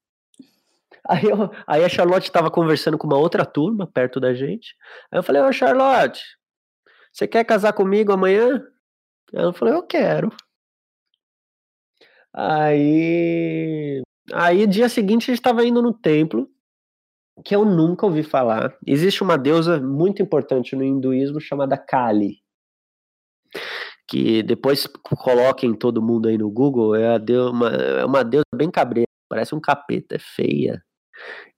Aí, 1.09 1.25
eu, 1.25 1.51
aí 1.67 1.83
a 1.83 1.89
Charlotte 1.89 2.27
estava 2.27 2.51
conversando 2.51 2.99
com 2.99 3.07
uma 3.07 3.17
outra 3.17 3.45
turma 3.45 3.87
perto 3.87 4.21
da 4.21 4.35
gente. 4.35 4.77
Aí 5.11 5.19
eu 5.19 5.23
falei, 5.23 5.43
ô 5.43 5.53
Charlotte, 5.53 6.23
você 7.13 7.27
quer 7.27 7.43
casar 7.45 7.73
comigo 7.73 8.13
amanhã? 8.13 8.63
Ela 9.33 9.53
falou, 9.53 9.75
eu 9.75 9.83
quero. 9.83 10.31
Aí, 12.33 14.03
aí 14.33 14.67
dia 14.67 14.89
seguinte 14.89 15.25
a 15.25 15.35
gente 15.35 15.41
estava 15.41 15.65
indo 15.65 15.83
no 15.83 15.93
templo, 15.93 16.49
que 17.45 17.55
eu 17.55 17.65
nunca 17.65 18.07
ouvi 18.07 18.23
falar. 18.23 18.77
Existe 18.87 19.23
uma 19.23 19.37
deusa 19.37 19.81
muito 19.81 20.23
importante 20.23 20.77
no 20.77 20.85
hinduísmo 20.85 21.41
chamada 21.41 21.77
Kali. 21.77 22.39
Que 24.09 24.43
depois 24.43 24.87
coloquem 24.87 25.75
todo 25.75 26.03
mundo 26.03 26.29
aí 26.29 26.37
no 26.37 26.51
Google, 26.51 26.95
é, 26.97 27.17
uma, 27.49 27.69
é 27.69 28.05
uma 28.05 28.25
deusa 28.25 28.45
bem 28.55 28.71
cabreira, 28.71 29.07
parece 29.29 29.55
um 29.55 29.61
capeta, 29.61 30.17
é 30.17 30.19
feia 30.19 30.83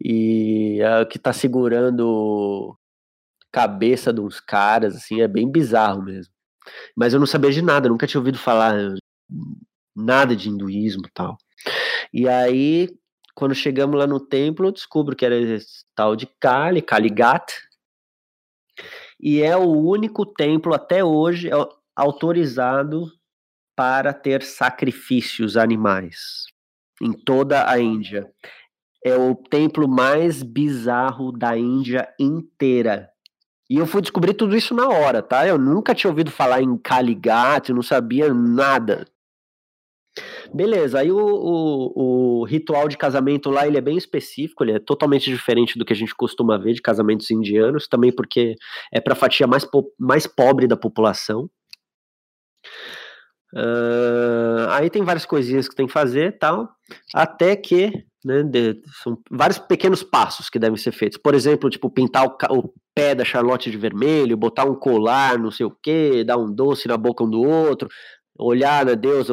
e 0.01 0.80
é 0.83 1.05
que 1.05 1.18
tá 1.18 1.33
segurando 1.33 2.76
cabeça 3.53 4.12
de 4.12 4.20
uns 4.20 4.41
caras, 4.41 4.97
assim, 4.97 5.20
é 5.20 5.28
bem 5.28 5.51
bizarro 5.51 6.03
mesmo. 6.03 6.33
Mas 6.97 7.12
eu 7.12 7.20
não 7.20 7.26
sabia 7.26 7.51
de 7.51 7.62
nada, 7.62 7.89
nunca 7.89 8.07
tinha 8.07 8.20
ouvido 8.20 8.39
falar 8.39 8.74
nada 9.95 10.35
de 10.35 10.49
hinduísmo 10.49 11.03
tal. 11.14 11.37
E 12.12 12.28
aí, 12.28 12.89
quando 13.35 13.55
chegamos 13.55 13.99
lá 13.99 14.07
no 14.07 14.20
templo, 14.20 14.66
eu 14.66 14.72
descubro 14.72 15.16
que 15.16 15.24
era 15.24 15.37
esse 15.37 15.85
tal 15.95 16.14
de 16.16 16.26
Kali, 16.41 16.83
Kaligat, 16.83 17.53
e 19.20 19.43
é 19.43 19.57
o 19.57 19.70
único 19.70 20.26
templo 20.26 20.74
até 20.74 21.05
hoje 21.05 21.49
é 21.49 21.53
autorizado 21.95 23.11
para 23.76 24.12
ter 24.12 24.43
sacrifícios 24.43 25.57
animais 25.57 26.47
em 27.01 27.12
toda 27.12 27.68
a 27.68 27.78
Índia 27.78 28.33
é 29.05 29.16
o 29.16 29.35
templo 29.35 29.89
mais 29.89 30.43
bizarro 30.43 31.33
da 31.33 31.57
Índia 31.59 32.09
inteira. 32.18 33.11
E 33.68 33.76
eu 33.76 33.87
fui 33.87 34.01
descobrir 34.01 34.35
tudo 34.35 34.57
isso 34.57 34.74
na 34.74 34.89
hora, 34.89 35.22
tá? 35.22 35.47
Eu 35.47 35.59
nunca 35.59 35.95
tinha 35.95 36.11
ouvido 36.11 36.30
falar 36.30 36.62
em 36.62 36.76
Kaligat, 36.76 37.72
não 37.72 37.83
sabia 37.83 38.33
nada. 38.33 39.07
Beleza, 40.53 41.01
aí 41.01 41.11
o, 41.11 41.19
o, 41.19 42.41
o, 42.41 42.45
ritual 42.45 42.87
de 42.87 42.99
casamento 42.99 43.49
lá 43.51 43.67
ele 43.67 43.79
é 43.79 43.81
bem 43.81 43.97
específico, 43.97 44.63
ele 44.63 44.73
é 44.73 44.79
totalmente 44.79 45.31
diferente 45.31 45.79
do 45.79 45.85
que 45.87 45.93
a 45.93 45.97
gente 45.97 46.15
costuma 46.15 46.59
ver 46.59 46.75
de 46.75 46.83
casamentos 46.83 47.31
indianos, 47.31 47.89
também 47.89 48.13
porque 48.13 48.55
é 48.93 49.01
para 49.01 49.15
a 49.15 49.17
fatia 49.17 49.47
mais, 49.47 49.67
mais 49.99 50.27
pobre 50.27 50.67
da 50.67 50.77
população. 50.77 51.49
Uh, 53.55 54.69
aí 54.71 54.91
tem 54.91 55.03
várias 55.03 55.27
coisinhas 55.27 55.69
que 55.69 55.75
tem 55.75 55.87
que 55.87 55.93
fazer 55.93 56.39
tal, 56.39 56.69
até 57.15 57.57
que 57.57 57.93
né, 58.25 58.43
de, 58.43 58.81
são 59.03 59.19
vários 59.31 59.59
pequenos 59.59 60.03
passos 60.03 60.49
que 60.49 60.59
devem 60.59 60.77
ser 60.77 60.93
feitos. 60.93 61.19
Por 61.19 61.35
exemplo, 61.35 61.69
tipo, 61.69 61.91
pintar 61.91 62.27
o, 62.27 62.37
o, 62.59 62.73
pé 62.95 63.15
da 63.15 63.25
Charlotte 63.25 63.71
de 63.71 63.77
vermelho, 63.77 64.37
botar 64.37 64.65
um 64.65 64.75
colar, 64.75 65.39
não 65.39 65.51
sei 65.51 65.65
o 65.65 65.71
que, 65.71 66.23
dar 66.25 66.37
um 66.37 66.53
doce 66.53 66.87
na 66.87 66.97
boca 66.97 67.25
um 67.25 67.31
do 67.31 67.43
outro, 67.43 67.89
olhar 68.43 68.84
na 68.84 68.95
deusa 68.95 69.32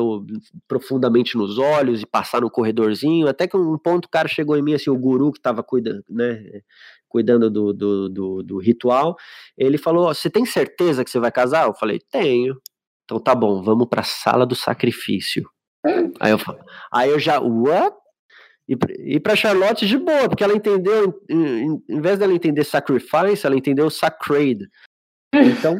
profundamente 0.67 1.37
nos 1.37 1.57
olhos 1.57 2.01
e 2.01 2.05
passar 2.05 2.41
no 2.41 2.49
corredorzinho, 2.49 3.27
até 3.27 3.47
que 3.47 3.57
um 3.57 3.77
ponto 3.77 4.05
o 4.05 4.09
cara 4.09 4.27
chegou 4.27 4.57
em 4.57 4.61
mim, 4.61 4.73
assim, 4.73 4.89
o 4.89 4.97
guru 4.97 5.31
que 5.31 5.39
estava 5.39 5.63
cuidando, 5.63 6.03
né, 6.09 6.61
cuidando 7.07 7.49
do, 7.49 7.73
do, 7.73 8.09
do, 8.09 8.43
do 8.43 8.57
ritual, 8.57 9.15
ele 9.57 9.77
falou, 9.77 10.13
você 10.13 10.29
tem 10.29 10.45
certeza 10.45 11.03
que 11.03 11.09
você 11.09 11.19
vai 11.19 11.31
casar? 11.31 11.67
Eu 11.67 11.73
falei, 11.73 11.99
tenho. 12.11 12.59
Então 13.05 13.19
tá 13.19 13.33
bom, 13.33 13.61
vamos 13.63 13.87
para 13.87 14.01
a 14.01 14.05
sala 14.05 14.45
do 14.45 14.55
sacrifício. 14.55 15.49
Hum. 15.85 16.11
Aí 16.19 16.31
eu, 16.31 16.37
aí 16.91 17.09
eu 17.09 17.19
já, 17.19 17.39
what? 17.39 17.95
E, 18.67 19.19
para 19.19 19.35
Charlotte 19.35 19.87
de 19.87 19.97
boa, 19.97 20.29
porque 20.29 20.43
ela 20.43 20.53
entendeu, 20.53 21.19
em, 21.27 21.81
em 21.89 22.01
vez 22.01 22.19
dela 22.19 22.31
entender 22.31 22.63
sacrifice, 22.63 23.43
ela 23.43 23.57
entendeu 23.57 23.89
sacred. 23.89 24.67
Então, 25.33 25.77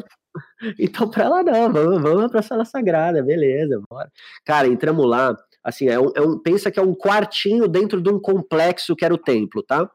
então 0.78 1.08
para 1.08 1.24
ela 1.24 1.42
não, 1.42 1.72
vamos, 1.72 2.02
vamos 2.02 2.30
para 2.30 2.40
a 2.40 2.42
sala 2.42 2.64
sagrada, 2.64 3.22
beleza, 3.22 3.80
bora. 3.90 4.10
Cara, 4.44 4.68
entramos 4.68 5.08
lá, 5.08 5.36
assim, 5.62 5.88
é 5.88 5.98
um, 5.98 6.10
é 6.14 6.20
um, 6.20 6.38
pensa 6.38 6.70
que 6.70 6.78
é 6.78 6.82
um 6.82 6.94
quartinho 6.94 7.68
dentro 7.68 8.00
de 8.00 8.10
um 8.10 8.20
complexo 8.20 8.96
que 8.96 9.04
era 9.04 9.14
o 9.14 9.18
templo, 9.18 9.62
tá? 9.62 9.90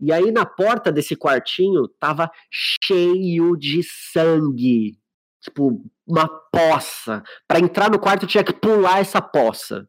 E 0.00 0.12
aí 0.12 0.30
na 0.32 0.46
porta 0.46 0.90
desse 0.90 1.14
quartinho 1.14 1.86
tava 1.98 2.30
cheio 2.50 3.56
de 3.56 3.82
sangue, 3.82 4.98
tipo 5.40 5.84
uma 6.06 6.28
poça. 6.50 7.22
Para 7.46 7.60
entrar 7.60 7.90
no 7.90 7.98
quarto 7.98 8.26
tinha 8.26 8.42
que 8.42 8.52
pular 8.52 9.00
essa 9.00 9.20
poça. 9.20 9.88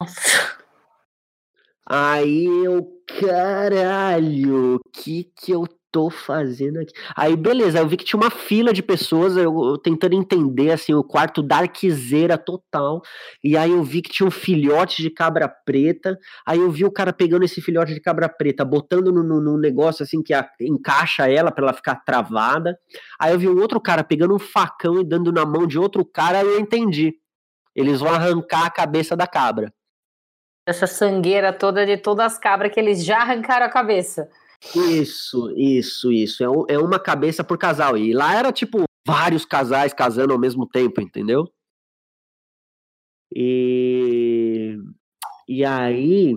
Nossa. 0.00 0.66
Aí 1.88 2.46
eu, 2.64 3.00
caralho, 3.06 4.76
o 4.76 4.80
que 4.92 5.30
que 5.36 5.52
eu 5.52 5.68
tô 5.96 6.10
fazendo 6.10 6.78
aqui? 6.78 6.92
Aí 7.16 7.34
beleza, 7.34 7.78
eu 7.78 7.88
vi 7.88 7.96
que 7.96 8.04
tinha 8.04 8.20
uma 8.20 8.30
fila 8.30 8.70
de 8.70 8.82
pessoas, 8.82 9.34
eu, 9.34 9.44
eu 9.64 9.78
tentando 9.78 10.14
entender, 10.14 10.70
assim, 10.70 10.92
o 10.92 11.02
quarto 11.02 11.42
darkzeira 11.42 12.36
total, 12.36 13.00
e 13.42 13.56
aí 13.56 13.70
eu 13.70 13.82
vi 13.82 14.02
que 14.02 14.10
tinha 14.10 14.26
um 14.26 14.30
filhote 14.30 15.00
de 15.00 15.08
cabra 15.08 15.48
preta, 15.48 16.18
aí 16.44 16.58
eu 16.58 16.70
vi 16.70 16.84
o 16.84 16.90
cara 16.90 17.14
pegando 17.14 17.46
esse 17.46 17.62
filhote 17.62 17.94
de 17.94 18.00
cabra 18.00 18.28
preta, 18.28 18.62
botando 18.62 19.10
num 19.10 19.56
negócio 19.56 20.02
assim 20.02 20.22
que 20.22 20.34
a, 20.34 20.46
encaixa 20.60 21.30
ela 21.30 21.50
para 21.50 21.64
ela 21.64 21.72
ficar 21.72 21.94
travada, 21.94 22.78
aí 23.18 23.32
eu 23.32 23.38
vi 23.38 23.48
um 23.48 23.58
outro 23.58 23.80
cara 23.80 24.04
pegando 24.04 24.34
um 24.34 24.38
facão 24.38 25.00
e 25.00 25.04
dando 25.04 25.32
na 25.32 25.46
mão 25.46 25.66
de 25.66 25.78
outro 25.78 26.04
cara, 26.04 26.40
aí 26.40 26.46
eu 26.46 26.60
entendi. 26.60 27.14
Eles 27.74 28.00
vão 28.00 28.12
arrancar 28.12 28.66
a 28.66 28.70
cabeça 28.70 29.16
da 29.16 29.26
cabra. 29.26 29.72
Essa 30.66 30.86
sangueira 30.86 31.54
toda 31.54 31.86
de 31.86 31.96
todas 31.96 32.34
as 32.34 32.38
cabras 32.38 32.70
que 32.70 32.80
eles 32.80 33.02
já 33.02 33.20
arrancaram 33.20 33.64
a 33.64 33.70
cabeça. 33.70 34.28
Isso, 34.74 35.50
isso, 35.56 36.12
isso. 36.12 36.42
É, 36.42 36.74
é 36.74 36.78
uma 36.78 36.98
cabeça 36.98 37.44
por 37.44 37.58
casal. 37.58 37.96
E 37.96 38.12
lá 38.12 38.34
era 38.34 38.52
tipo 38.52 38.84
vários 39.06 39.44
casais 39.44 39.92
casando 39.92 40.32
ao 40.32 40.38
mesmo 40.38 40.66
tempo, 40.66 41.00
entendeu? 41.00 41.48
E, 43.34 44.76
e 45.48 45.64
aí, 45.64 46.36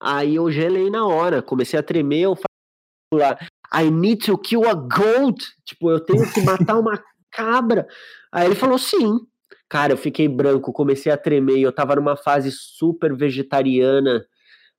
aí 0.00 0.34
eu 0.34 0.50
gelei 0.50 0.90
na 0.90 1.06
hora, 1.06 1.42
comecei 1.42 1.78
a 1.78 1.82
tremer, 1.82 2.22
eu 2.22 2.36
falei, 2.36 3.36
I 3.72 3.90
need 3.90 4.24
to 4.26 4.38
kill 4.38 4.68
a 4.68 4.74
goat, 4.74 5.44
tipo, 5.64 5.90
eu 5.90 6.00
tenho 6.00 6.30
que 6.32 6.40
matar 6.42 6.78
uma 6.78 7.02
cabra. 7.30 7.86
Aí 8.32 8.46
ele 8.46 8.54
falou, 8.54 8.78
sim. 8.78 9.20
Cara, 9.68 9.92
eu 9.92 9.96
fiquei 9.96 10.28
branco, 10.28 10.72
comecei 10.72 11.10
a 11.10 11.16
tremer, 11.16 11.60
eu 11.60 11.72
tava 11.72 11.96
numa 11.96 12.16
fase 12.16 12.50
super 12.52 13.14
vegetariana, 13.16 14.24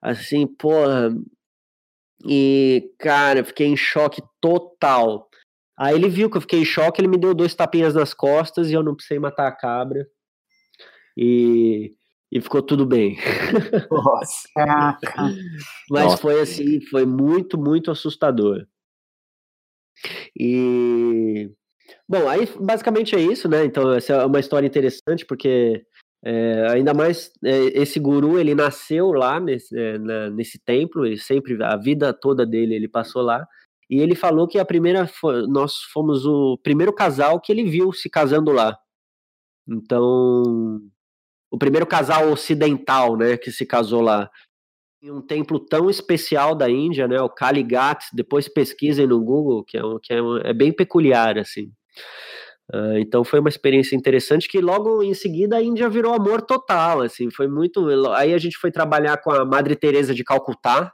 assim, 0.01 0.47
porra. 0.47 1.13
E, 2.25 2.91
cara, 2.99 3.39
eu 3.39 3.45
fiquei 3.45 3.67
em 3.67 3.77
choque 3.77 4.21
total. 4.41 5.29
Aí 5.77 5.95
ele 5.95 6.09
viu 6.09 6.29
que 6.29 6.37
eu 6.37 6.41
fiquei 6.41 6.61
em 6.61 6.65
choque, 6.65 6.99
ele 6.99 7.07
me 7.07 7.17
deu 7.17 7.33
dois 7.33 7.53
tapinhas 7.53 7.93
nas 7.93 8.13
costas 8.13 8.69
e 8.69 8.73
eu 8.73 8.83
não 8.83 8.95
precisei 8.95 9.19
matar 9.19 9.47
a 9.47 9.51
cabra. 9.51 10.07
E, 11.15 11.93
e 12.31 12.41
ficou 12.41 12.61
tudo 12.61 12.85
bem. 12.85 13.17
Nossa, 13.91 14.49
Mas 15.89 16.03
Nossa. 16.03 16.17
foi 16.17 16.41
assim, 16.41 16.81
foi 16.89 17.05
muito, 17.05 17.57
muito 17.57 17.91
assustador. 17.91 18.65
E 20.37 21.51
bom, 22.07 22.27
aí 22.27 22.47
basicamente 22.59 23.15
é 23.15 23.19
isso, 23.19 23.47
né? 23.47 23.65
Então 23.65 23.93
essa 23.93 24.13
é 24.13 24.25
uma 24.25 24.39
história 24.39 24.67
interessante 24.67 25.25
porque 25.25 25.83
é, 26.23 26.67
ainda 26.71 26.93
mais 26.93 27.31
é, 27.43 27.57
esse 27.79 27.99
guru 27.99 28.39
ele 28.39 28.55
nasceu 28.55 29.11
lá 29.11 29.39
nesse, 29.39 29.77
é, 29.77 29.97
na, 29.97 30.29
nesse 30.29 30.59
templo, 30.59 31.05
ele 31.05 31.17
sempre 31.17 31.61
a 31.63 31.75
vida 31.77 32.13
toda 32.13 32.45
dele 32.45 32.75
ele 32.75 32.87
passou 32.87 33.21
lá 33.21 33.45
e 33.89 33.99
ele 33.99 34.15
falou 34.15 34.47
que 34.47 34.59
a 34.59 34.65
primeira 34.65 35.09
nós 35.47 35.75
fomos 35.93 36.25
o 36.25 36.57
primeiro 36.63 36.91
casal 36.93 37.39
que 37.39 37.51
ele 37.51 37.63
viu 37.63 37.93
se 37.93 38.09
casando 38.09 38.51
lá. 38.51 38.77
Então 39.67 40.81
o 41.51 41.57
primeiro 41.57 41.85
casal 41.85 42.29
ocidental, 42.31 43.15
né, 43.15 43.37
que 43.37 43.51
se 43.51 43.65
casou 43.65 44.01
lá 44.01 44.29
em 45.01 45.11
um 45.11 45.21
templo 45.21 45.59
tão 45.59 45.89
especial 45.89 46.55
da 46.55 46.69
Índia, 46.69 47.07
né, 47.07 47.21
o 47.21 47.29
Kaligat, 47.29 48.05
depois 48.13 48.49
pesquisem 48.49 49.07
no 49.07 49.23
Google, 49.23 49.63
que 49.63 49.77
é, 49.77 49.85
um, 49.85 49.99
que 50.01 50.13
é, 50.13 50.21
um, 50.21 50.37
é 50.37 50.53
bem 50.53 50.73
peculiar, 50.73 51.37
assim. 51.37 51.71
Uh, 52.73 52.97
então 52.97 53.23
foi 53.23 53.39
uma 53.39 53.49
experiência 53.49 53.95
interessante 53.95 54.47
que 54.47 54.59
logo 54.59 55.01
em 55.01 55.13
seguida 55.13 55.55
a 55.55 55.61
Índia 55.61 55.89
virou 55.89 56.13
amor 56.13 56.41
total, 56.41 57.01
assim, 57.01 57.31
foi 57.31 57.47
muito... 57.47 57.87
Aí 58.11 58.33
a 58.33 58.37
gente 58.37 58.57
foi 58.57 58.71
trabalhar 58.71 59.17
com 59.17 59.31
a 59.31 59.45
Madre 59.45 59.75
Teresa 59.75 60.13
de 60.13 60.23
Calcutá, 60.23 60.91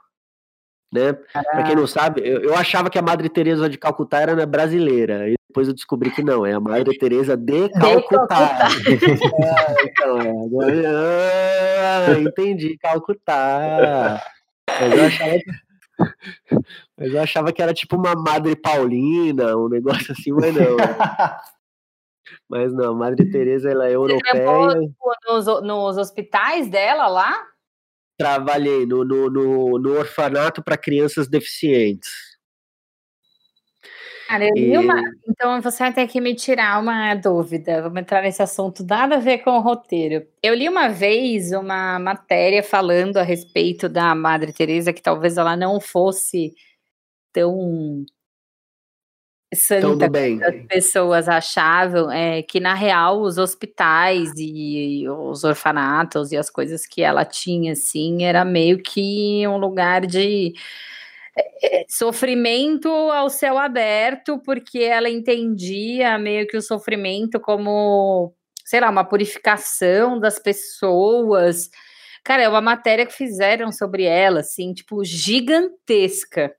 né? 0.92 1.12
Para 1.32 1.64
quem 1.64 1.74
não 1.74 1.88
sabe, 1.88 2.20
eu, 2.24 2.42
eu, 2.42 2.54
achava 2.54 2.88
que 2.88 2.98
a 2.98 3.02
Madre 3.02 3.28
Teresa 3.28 3.68
de 3.68 3.76
Calcutá 3.76 4.20
era 4.20 4.36
né, 4.36 4.46
brasileira, 4.46 5.28
e 5.28 5.34
depois 5.48 5.66
eu 5.66 5.74
descobri 5.74 6.12
que 6.12 6.22
não, 6.22 6.46
é 6.46 6.52
a 6.52 6.60
Madre 6.60 6.96
Teresa 6.96 7.36
de 7.36 7.68
Calcutá. 7.70 8.68
é, 8.86 9.84
então, 9.84 10.62
é, 10.62 11.80
ah, 11.80 12.20
entendi, 12.20 12.78
Calcutá. 12.78 14.22
Mas 14.68 14.92
eu 14.96 15.04
achava 15.04 15.34
que 15.34 15.64
mas 16.96 17.12
eu 17.12 17.20
achava 17.20 17.52
que 17.52 17.62
era 17.62 17.72
tipo 17.72 17.96
uma 17.96 18.14
Madre 18.14 18.56
Paulina, 18.56 19.56
um 19.56 19.68
negócio 19.68 20.12
assim, 20.12 20.32
mas 20.32 20.54
não. 20.54 20.76
Mas 22.48 22.72
não, 22.72 22.94
Madre 22.94 23.30
Teresa 23.30 23.70
ela 23.70 23.88
é 23.88 23.94
europeia. 23.94 24.24
Você 24.26 25.32
nos, 25.32 25.46
nos 25.62 25.96
hospitais 25.96 26.68
dela 26.68 27.06
lá? 27.06 27.46
Trabalhei 28.16 28.86
no, 28.86 29.04
no, 29.04 29.28
no, 29.28 29.78
no 29.78 29.98
orfanato 29.98 30.62
para 30.62 30.76
crianças 30.76 31.28
deficientes. 31.28 32.34
Cara, 34.28 34.46
eu 34.56 34.56
e... 34.56 34.78
uma... 34.78 35.00
Então 35.28 35.60
você 35.60 35.78
vai 35.78 35.92
ter 35.92 36.06
que 36.06 36.20
me 36.20 36.34
tirar 36.34 36.80
uma 36.80 37.14
dúvida. 37.14 37.82
Vamos 37.82 38.00
entrar 38.00 38.22
nesse 38.22 38.42
assunto, 38.42 38.84
nada 38.84 39.16
a 39.16 39.20
ver 39.20 39.38
com 39.38 39.50
o 39.50 39.60
roteiro. 39.60 40.26
Eu 40.42 40.54
li 40.54 40.68
uma 40.68 40.88
vez 40.88 41.52
uma 41.52 41.98
matéria 41.98 42.62
falando 42.62 43.18
a 43.18 43.22
respeito 43.22 43.88
da 43.88 44.14
Madre 44.14 44.52
Teresa 44.52 44.92
que 44.92 45.02
talvez 45.02 45.36
ela 45.36 45.56
não 45.56 45.80
fosse 45.80 46.54
tão 47.32 48.04
santa 49.54 50.08
bem. 50.08 50.42
as 50.42 50.66
pessoas 50.66 51.28
achavam 51.28 52.10
é, 52.10 52.42
que 52.42 52.60
na 52.60 52.74
real 52.74 53.20
os 53.20 53.38
hospitais 53.38 54.32
e 54.36 55.04
os 55.08 55.44
orfanatos 55.44 56.32
e 56.32 56.36
as 56.36 56.50
coisas 56.50 56.86
que 56.86 57.02
ela 57.02 57.24
tinha 57.24 57.72
assim 57.72 58.24
era 58.24 58.44
meio 58.44 58.82
que 58.82 59.46
um 59.46 59.56
lugar 59.56 60.06
de 60.06 60.52
é, 61.36 61.80
é, 61.80 61.84
sofrimento 61.88 62.88
ao 62.88 63.28
céu 63.28 63.58
aberto 63.58 64.38
porque 64.38 64.78
ela 64.78 65.08
entendia 65.10 66.18
meio 66.18 66.46
que 66.46 66.56
o 66.56 66.62
sofrimento 66.62 67.40
como 67.40 68.34
sei 68.64 68.80
lá 68.80 68.88
uma 68.88 69.04
purificação 69.04 70.18
das 70.18 70.38
pessoas. 70.38 71.68
Cara 72.24 72.42
é 72.42 72.48
uma 72.48 72.60
matéria 72.60 73.04
que 73.04 73.12
fizeram 73.12 73.70
sobre 73.70 74.04
ela 74.04 74.40
assim 74.40 74.72
tipo 74.72 75.04
gigantesca. 75.04 76.54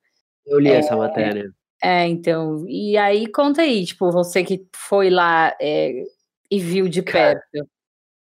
Eu 0.46 0.60
li 0.60 0.70
é, 0.70 0.78
essa 0.78 0.96
matéria 0.96 1.52
é, 1.86 2.08
então, 2.08 2.66
e 2.68 2.98
aí 2.98 3.28
conta 3.28 3.62
aí, 3.62 3.86
tipo, 3.86 4.10
você 4.12 4.44
que 4.44 4.68
foi 4.76 5.12
lá 5.12 5.56
é, 5.62 6.04
e 6.50 6.60
viu 6.60 6.90
de 6.90 7.04
cara, 7.04 7.40
perto. 7.52 7.70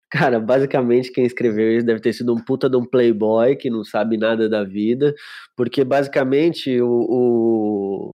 Cara, 0.07 0.39
basicamente 0.39 1.11
quem 1.11 1.25
escreveu 1.25 1.75
isso 1.75 1.83
deve 1.83 1.99
ter 1.99 2.13
sido 2.13 2.31
um 2.31 2.37
puta 2.37 2.69
de 2.69 2.77
um 2.77 2.85
playboy 2.85 3.55
que 3.55 3.71
não 3.71 3.83
sabe 3.83 4.17
nada 4.17 4.47
da 4.47 4.63
vida, 4.63 5.15
porque 5.55 5.83
basicamente 5.83 6.79
o, 6.79 6.91
o, 7.09 8.09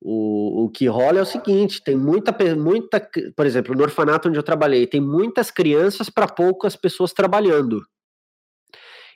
o, 0.00 0.66
o 0.66 0.70
que 0.70 0.86
rola 0.86 1.18
é 1.18 1.22
o 1.22 1.26
seguinte: 1.26 1.82
tem 1.82 1.96
muita, 1.96 2.32
muita, 2.54 3.00
por 3.36 3.46
exemplo, 3.46 3.74
no 3.74 3.82
orfanato 3.82 4.28
onde 4.28 4.38
eu 4.38 4.44
trabalhei, 4.44 4.86
tem 4.86 5.00
muitas 5.00 5.50
crianças 5.50 6.08
para 6.08 6.28
poucas 6.28 6.76
pessoas 6.76 7.12
trabalhando. 7.12 7.82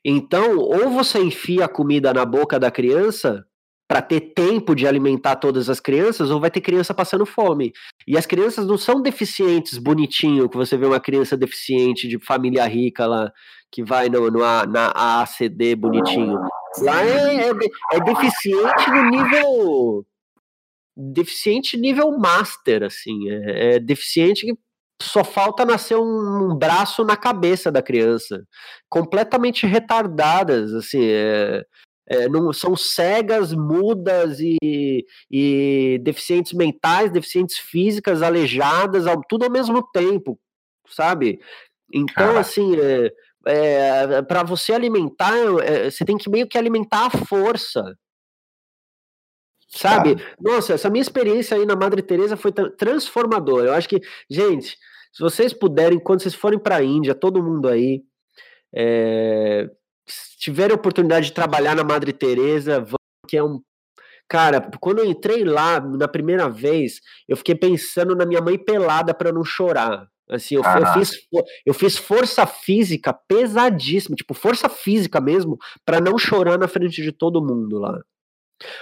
Então, 0.04 0.58
ou 0.58 0.90
você 0.90 1.20
enfia 1.20 1.66
a 1.66 1.68
comida 1.68 2.12
na 2.12 2.24
boca 2.24 2.58
da 2.58 2.70
criança, 2.70 3.46
para 3.90 4.00
ter 4.00 4.20
tempo 4.20 4.72
de 4.72 4.86
alimentar 4.86 5.34
todas 5.34 5.68
as 5.68 5.80
crianças, 5.80 6.30
ou 6.30 6.38
vai 6.38 6.48
ter 6.48 6.60
criança 6.60 6.94
passando 6.94 7.26
fome. 7.26 7.72
E 8.06 8.16
as 8.16 8.24
crianças 8.24 8.64
não 8.64 8.78
são 8.78 9.02
deficientes 9.02 9.78
bonitinho, 9.78 10.48
que 10.48 10.56
você 10.56 10.76
vê 10.76 10.86
uma 10.86 11.00
criança 11.00 11.36
deficiente 11.36 12.06
de 12.06 12.16
família 12.24 12.64
rica 12.66 13.04
lá, 13.04 13.32
que 13.68 13.82
vai 13.82 14.08
no, 14.08 14.30
no 14.30 14.38
na 14.38 14.92
ACD 15.22 15.74
bonitinho. 15.74 16.38
Lá 16.78 17.02
é, 17.02 17.48
é, 17.48 17.50
é 17.94 18.00
deficiente 18.00 18.90
no 18.90 19.10
nível. 19.10 20.06
Deficiente 20.96 21.76
nível 21.76 22.16
master, 22.16 22.84
assim. 22.84 23.28
É, 23.28 23.74
é 23.74 23.80
deficiente 23.80 24.46
que 24.46 24.56
só 25.02 25.24
falta 25.24 25.64
nascer 25.64 25.96
um, 25.96 26.52
um, 26.52 26.56
braço 26.56 27.04
na 27.04 27.16
cabeça 27.16 27.72
da 27.72 27.82
criança. 27.82 28.44
Completamente 28.88 29.66
retardadas, 29.66 30.72
assim. 30.74 31.02
É, 31.02 31.64
é, 32.10 32.28
não, 32.28 32.52
são 32.52 32.76
cegas, 32.76 33.52
mudas 33.54 34.40
e, 34.40 35.06
e, 35.30 36.00
deficientes 36.02 36.52
mentais, 36.52 37.12
deficientes 37.12 37.56
físicas, 37.56 38.20
aleijadas, 38.20 39.04
tudo 39.28 39.44
ao 39.44 39.50
mesmo 39.50 39.80
tempo, 39.92 40.36
sabe? 40.88 41.40
Então, 41.92 42.36
assim, 42.36 42.74
é, 42.76 43.12
é, 43.46 44.22
para 44.22 44.42
você 44.42 44.72
alimentar, 44.72 45.32
é, 45.62 45.88
você 45.88 46.04
tem 46.04 46.18
que 46.18 46.28
meio 46.28 46.48
que 46.48 46.58
alimentar 46.58 47.06
a 47.06 47.10
força. 47.26 47.96
Sabe? 49.68 50.16
Nossa, 50.40 50.74
essa 50.74 50.90
minha 50.90 51.02
experiência 51.02 51.56
aí 51.56 51.64
na 51.64 51.76
Madre 51.76 52.02
Teresa 52.02 52.36
foi 52.36 52.50
transformadora. 52.50 53.68
Eu 53.68 53.74
acho 53.74 53.88
que, 53.88 54.00
gente, 54.28 54.76
se 55.12 55.20
vocês 55.22 55.52
puderem, 55.52 56.00
quando 56.00 56.22
vocês 56.22 56.34
forem 56.34 56.58
para 56.58 56.76
a 56.76 56.82
Índia, 56.82 57.14
todo 57.14 57.40
mundo 57.40 57.68
aí, 57.68 58.02
é, 58.74 59.70
se 60.12 60.36
tiver 60.38 60.70
a 60.70 60.74
oportunidade 60.74 61.26
de 61.26 61.32
trabalhar 61.32 61.74
na 61.74 61.84
Madre 61.84 62.12
Teresa, 62.12 62.84
que 63.28 63.36
é 63.36 63.42
um 63.42 63.60
Cara, 64.30 64.60
quando 64.78 65.00
eu 65.00 65.06
entrei 65.06 65.42
lá 65.42 65.80
na 65.80 66.06
primeira 66.06 66.48
vez, 66.48 67.00
eu 67.28 67.36
fiquei 67.36 67.56
pensando 67.56 68.14
na 68.14 68.24
minha 68.24 68.40
mãe 68.40 68.56
pelada 68.56 69.12
para 69.12 69.32
não 69.32 69.42
chorar. 69.44 70.06
Assim, 70.28 70.54
eu, 70.54 70.62
eu, 70.62 70.86
fiz, 70.92 71.10
eu 71.66 71.74
fiz 71.74 71.98
força 71.98 72.46
física 72.46 73.12
pesadíssima, 73.12 74.14
tipo, 74.14 74.32
força 74.32 74.68
física 74.68 75.20
mesmo, 75.20 75.58
para 75.84 76.00
não 76.00 76.16
chorar 76.16 76.56
na 76.56 76.68
frente 76.68 77.02
de 77.02 77.10
todo 77.10 77.44
mundo 77.44 77.80
lá. 77.80 78.00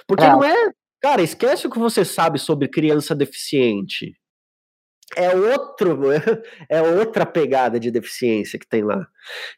Porque 0.06 0.24
é. 0.24 0.28
não 0.28 0.44
é. 0.44 0.70
Cara, 1.00 1.22
esquece 1.22 1.66
o 1.66 1.70
que 1.70 1.78
você 1.78 2.04
sabe 2.04 2.38
sobre 2.38 2.68
criança 2.68 3.14
deficiente 3.14 4.12
é 5.16 5.34
outro 5.34 6.00
é 6.68 6.82
outra 6.82 7.24
pegada 7.24 7.80
de 7.80 7.90
deficiência 7.90 8.58
que 8.58 8.66
tem 8.66 8.82
lá. 8.82 9.06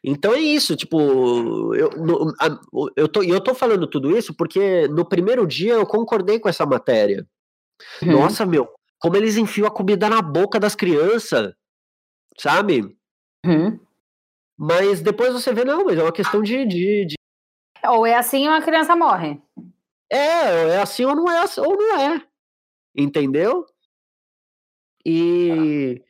Então 0.03 0.33
é 0.33 0.39
isso, 0.39 0.75
tipo, 0.75 1.75
eu, 1.75 1.89
no, 1.91 2.33
a, 2.39 2.59
eu, 2.95 3.07
tô, 3.07 3.23
eu 3.23 3.41
tô 3.41 3.53
falando 3.53 3.87
tudo 3.87 4.15
isso 4.17 4.33
porque 4.35 4.87
no 4.87 5.07
primeiro 5.07 5.45
dia 5.45 5.73
eu 5.73 5.85
concordei 5.85 6.39
com 6.39 6.49
essa 6.49 6.65
matéria. 6.65 7.27
Hum. 8.01 8.11
Nossa, 8.11 8.45
meu, 8.45 8.69
como 8.99 9.17
eles 9.17 9.37
enfiam 9.37 9.67
a 9.67 9.71
comida 9.71 10.09
na 10.09 10.21
boca 10.21 10.59
das 10.59 10.75
crianças, 10.75 11.53
sabe? 12.37 12.95
Hum. 13.45 13.79
Mas 14.57 15.01
depois 15.01 15.33
você 15.33 15.51
vê, 15.51 15.65
não, 15.65 15.85
mas 15.85 15.97
é 15.97 16.03
uma 16.03 16.11
questão 16.11 16.41
de, 16.41 16.65
de, 16.65 17.05
de... 17.05 17.15
Ou 17.83 18.05
é 18.05 18.15
assim 18.15 18.47
ou 18.47 18.53
a 18.53 18.61
criança 18.61 18.95
morre. 18.95 19.41
É, 20.11 20.69
é 20.75 20.81
assim 20.81 21.03
ou 21.03 21.15
não 21.15 21.31
é, 21.31 21.43
ou 21.57 21.77
não 21.77 21.99
é. 21.99 22.21
Entendeu? 22.95 23.65
E, 25.05 26.01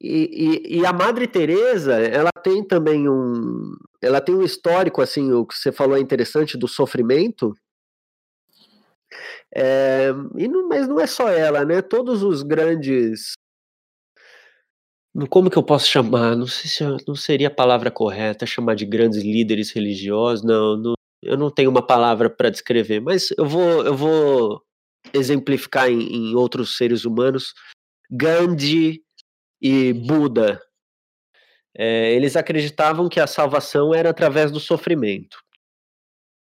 e, 0.00 0.78
e, 0.78 0.86
a 0.86 0.92
Madre 0.92 1.26
Teresa, 1.26 1.94
ela 1.94 2.30
tem 2.42 2.66
também 2.66 3.08
um, 3.08 3.72
ela 4.02 4.20
tem 4.20 4.34
um 4.34 4.42
histórico 4.42 5.00
assim, 5.02 5.32
o 5.32 5.46
que 5.46 5.54
você 5.54 5.72
falou 5.72 5.96
é 5.96 6.00
interessante 6.00 6.58
do 6.58 6.68
sofrimento. 6.68 7.54
É, 9.54 10.08
e 10.36 10.48
não, 10.48 10.68
mas 10.68 10.88
não 10.88 10.98
é 10.98 11.06
só 11.06 11.28
ela, 11.28 11.64
né? 11.64 11.80
Todos 11.80 12.22
os 12.22 12.42
grandes 12.42 13.34
como 15.30 15.48
que 15.48 15.56
eu 15.56 15.62
posso 15.62 15.86
chamar? 15.86 16.34
Não 16.36 16.46
sei 16.48 16.68
se 16.68 16.84
não 17.06 17.14
seria 17.14 17.46
a 17.46 17.50
palavra 17.50 17.88
correta 17.88 18.46
chamar 18.46 18.74
de 18.74 18.84
grandes 18.84 19.22
líderes 19.22 19.70
religiosos. 19.70 20.44
Não, 20.44 20.76
não 20.76 20.94
eu 21.22 21.38
não 21.38 21.50
tenho 21.50 21.70
uma 21.70 21.86
palavra 21.86 22.28
para 22.28 22.50
descrever, 22.50 23.00
mas 23.00 23.28
eu 23.38 23.46
vou, 23.46 23.84
eu 23.86 23.96
vou 23.96 24.62
exemplificar 25.12 25.88
em, 25.88 26.02
em 26.02 26.34
outros 26.34 26.76
seres 26.76 27.04
humanos. 27.04 27.54
Gandhi 28.16 29.02
e 29.60 29.92
Buda, 29.92 30.60
é, 31.76 32.12
eles 32.14 32.36
acreditavam 32.36 33.08
que 33.08 33.18
a 33.18 33.26
salvação 33.26 33.92
era 33.92 34.10
através 34.10 34.52
do 34.52 34.60
sofrimento. 34.60 35.36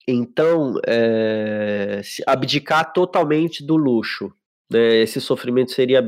Então, 0.08 0.74
é, 0.86 2.00
abdicar 2.26 2.92
totalmente 2.92 3.64
do 3.64 3.76
luxo. 3.76 4.32
Né, 4.72 4.96
esse 4.98 5.20
sofrimento 5.20 5.72
seria 5.72 6.04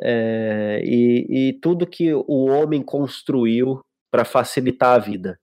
é, 0.00 0.82
e, 0.84 1.48
e 1.48 1.60
tudo 1.60 1.86
que 1.86 2.12
o 2.14 2.46
homem 2.46 2.82
construiu 2.82 3.80
para 4.10 4.24
facilitar 4.24 4.94
a 4.94 4.98
vida. 4.98 5.38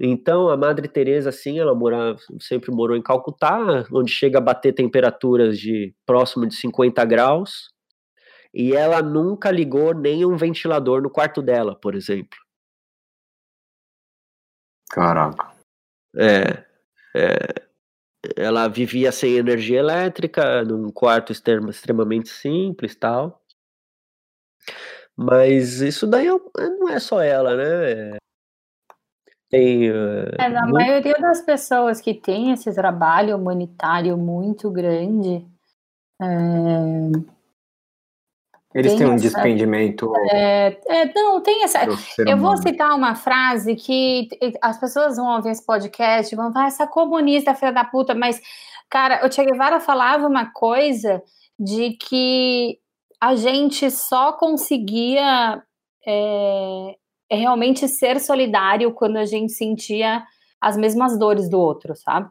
Então, 0.00 0.48
a 0.48 0.56
Madre 0.56 0.88
Teresa, 0.88 1.28
assim, 1.28 1.58
ela 1.58 1.74
mora, 1.74 2.16
sempre 2.40 2.72
morou 2.72 2.96
em 2.96 3.02
Calcutá, 3.02 3.84
onde 3.92 4.10
chega 4.10 4.38
a 4.38 4.40
bater 4.40 4.72
temperaturas 4.72 5.58
de 5.58 5.94
próximo 6.04 6.46
de 6.46 6.54
50 6.56 7.04
graus, 7.04 7.73
e 8.54 8.72
ela 8.72 9.02
nunca 9.02 9.50
ligou 9.50 9.92
nenhum 9.92 10.36
ventilador 10.36 11.02
no 11.02 11.10
quarto 11.10 11.42
dela, 11.42 11.74
por 11.74 11.96
exemplo. 11.96 12.38
Caraca. 14.88 15.52
É, 16.16 16.64
é, 17.16 17.36
ela 18.36 18.68
vivia 18.68 19.10
sem 19.10 19.34
energia 19.34 19.80
elétrica, 19.80 20.64
num 20.64 20.88
quarto 20.92 21.32
extremamente 21.32 22.28
simples 22.28 22.94
tal. 22.94 23.42
Mas 25.16 25.80
isso 25.80 26.06
daí 26.06 26.28
é 26.28 26.68
não 26.68 26.88
é 26.88 27.00
só 27.00 27.20
ela, 27.20 27.56
né? 27.56 28.18
Tem, 29.50 29.90
uh, 29.90 30.30
é, 30.38 30.46
a 30.46 30.62
muito... 30.62 30.72
maioria 30.72 31.14
das 31.14 31.40
pessoas 31.42 32.00
que 32.00 32.14
tem 32.14 32.52
esse 32.52 32.72
trabalho 32.72 33.36
humanitário 33.36 34.16
muito 34.16 34.70
grande. 34.70 35.46
É... 36.20 37.34
Eles 38.74 38.94
têm 38.94 39.06
um 39.06 39.14
essa... 39.14 39.22
despendimento. 39.22 40.12
É, 40.30 40.76
é, 40.88 41.12
não, 41.14 41.40
tem 41.40 41.62
essa. 41.62 41.86
Eu 42.18 42.36
vou 42.36 42.56
citar 42.56 42.94
uma 42.96 43.14
frase 43.14 43.76
que 43.76 44.28
as 44.60 44.78
pessoas 44.80 45.16
vão 45.16 45.36
ouvir 45.36 45.50
esse 45.50 45.64
podcast 45.64 46.34
e 46.34 46.36
vão 46.36 46.52
falar, 46.52 46.66
essa 46.66 46.86
comunista, 46.86 47.54
filha 47.54 47.72
da 47.72 47.84
puta, 47.84 48.14
mas, 48.14 48.40
cara, 48.90 49.24
o 49.24 49.30
Che 49.30 49.44
Guevara 49.44 49.78
falava 49.78 50.26
uma 50.26 50.50
coisa 50.52 51.22
de 51.56 51.92
que 51.92 52.78
a 53.20 53.36
gente 53.36 53.88
só 53.92 54.32
conseguia 54.32 55.62
é, 56.04 56.96
realmente 57.30 57.86
ser 57.86 58.18
solidário 58.18 58.92
quando 58.92 59.18
a 59.18 59.24
gente 59.24 59.52
sentia 59.52 60.24
as 60.60 60.76
mesmas 60.76 61.16
dores 61.16 61.48
do 61.48 61.60
outro, 61.60 61.94
sabe? 61.94 62.28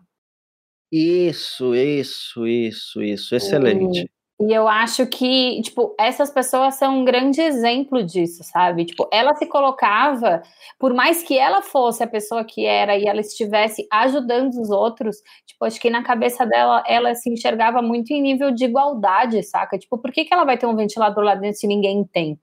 Isso, 0.91 1.73
isso, 1.73 2.45
isso, 2.45 3.01
isso, 3.01 3.33
excelente. 3.33 4.01
E 4.01 4.11
eu 4.39 4.67
acho 4.67 5.05
que, 5.07 5.61
tipo, 5.61 5.95
essas 5.99 6.31
pessoas 6.31 6.75
são 6.75 6.99
um 7.01 7.05
grande 7.05 7.39
exemplo 7.39 8.03
disso, 8.03 8.43
sabe? 8.43 8.85
Tipo, 8.85 9.07
ela 9.11 9.35
se 9.35 9.45
colocava, 9.45 10.41
por 10.79 10.93
mais 10.93 11.23
que 11.23 11.37
ela 11.37 11.61
fosse 11.61 12.03
a 12.03 12.07
pessoa 12.07 12.43
que 12.43 12.65
era 12.65 12.97
e 12.97 13.05
ela 13.05 13.21
estivesse 13.21 13.87
ajudando 13.91 14.53
os 14.59 14.69
outros, 14.69 15.17
tipo, 15.45 15.63
acho 15.65 15.79
que 15.79 15.89
na 15.89 16.03
cabeça 16.03 16.45
dela, 16.45 16.83
ela 16.87 17.13
se 17.15 17.29
enxergava 17.29 17.81
muito 17.81 18.11
em 18.11 18.21
nível 18.21 18.51
de 18.51 18.65
igualdade, 18.65 19.41
saca? 19.43 19.77
Tipo, 19.77 19.97
por 19.97 20.11
que, 20.11 20.25
que 20.25 20.33
ela 20.33 20.45
vai 20.45 20.57
ter 20.57 20.65
um 20.65 20.75
ventilador 20.75 21.23
lá 21.23 21.35
dentro 21.35 21.59
se 21.59 21.67
ninguém 21.67 22.03
tem? 22.03 22.39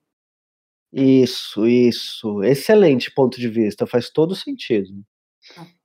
Isso, 0.93 1.67
isso. 1.67 2.43
Excelente 2.43 3.13
ponto 3.13 3.39
de 3.39 3.49
vista, 3.49 3.87
faz 3.87 4.11
todo 4.11 4.35
sentido. 4.35 5.05
Ah. 5.57 5.80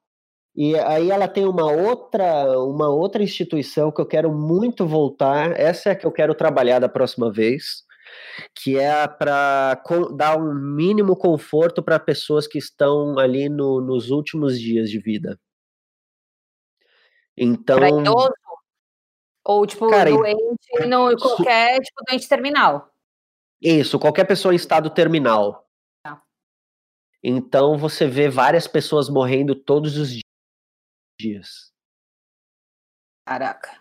E 0.55 0.73
aí 0.79 1.11
ela 1.11 1.27
tem 1.27 1.45
uma 1.45 1.69
outra, 1.69 2.57
uma 2.61 2.87
outra 2.87 3.21
instituição 3.21 3.91
que 3.91 3.99
eu 3.99 4.05
quero 4.05 4.31
muito 4.31 4.87
voltar. 4.87 5.51
Essa 5.59 5.89
é 5.89 5.91
a 5.91 5.95
que 5.95 6.05
eu 6.05 6.11
quero 6.11 6.33
trabalhar 6.33 6.79
da 6.79 6.87
próxima 6.87 7.29
vez, 7.29 7.83
que 8.55 8.79
é 8.79 9.05
para 9.05 9.81
dar 10.15 10.37
um 10.37 10.53
mínimo 10.53 11.13
conforto 11.17 11.83
para 11.83 11.99
pessoas 11.99 12.47
que 12.47 12.57
estão 12.57 13.19
ali 13.19 13.49
no, 13.49 13.81
nos 13.81 14.11
últimos 14.11 14.57
dias 14.57 14.89
de 14.89 14.97
vida. 14.97 15.37
Então. 17.35 17.75
Pra 17.77 17.89
idoso? 17.89 18.31
Ou 19.43 19.67
tipo 19.67 19.89
cara, 19.89 20.09
doente, 20.09 20.87
no, 20.87 21.15
qualquer 21.17 21.79
tipo 21.81 22.01
doente 22.07 22.27
terminal. 22.27 22.91
Isso, 23.61 23.99
qualquer 23.99 24.23
pessoa 24.23 24.53
em 24.53 24.57
estado 24.57 24.89
terminal. 24.89 25.67
Tá. 26.01 26.21
Então 27.21 27.77
você 27.77 28.07
vê 28.07 28.29
várias 28.29 28.67
pessoas 28.67 29.09
morrendo 29.09 29.53
todos 29.53 29.97
os 29.97 30.24
dias. 31.19 31.73
Caraca. 33.25 33.79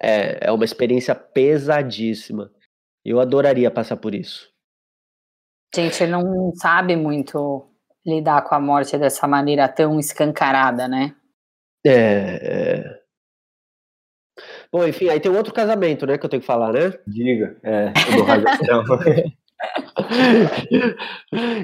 É, 0.00 0.48
é 0.48 0.52
uma 0.52 0.64
experiência 0.64 1.14
pesadíssima. 1.14 2.52
Eu 3.04 3.20
adoraria 3.20 3.70
passar 3.70 3.96
por 3.96 4.14
isso. 4.14 4.52
Gente 5.74 6.06
não 6.06 6.52
sabe 6.54 6.96
muito 6.96 7.70
lidar 8.04 8.42
com 8.42 8.54
a 8.54 8.60
morte 8.60 8.96
dessa 8.98 9.26
maneira 9.26 9.68
tão 9.68 9.98
escancarada, 9.98 10.86
né? 10.86 11.14
É, 11.84 12.80
é. 12.82 13.02
Bom, 14.70 14.86
enfim, 14.86 15.08
aí 15.08 15.20
tem 15.20 15.30
um 15.30 15.36
outro 15.36 15.54
casamento, 15.54 16.06
né, 16.06 16.18
que 16.18 16.26
eu 16.26 16.28
tenho 16.28 16.40
que 16.40 16.46
falar, 16.46 16.72
né? 16.72 16.98
Diga. 17.06 17.58
É, 17.62 17.92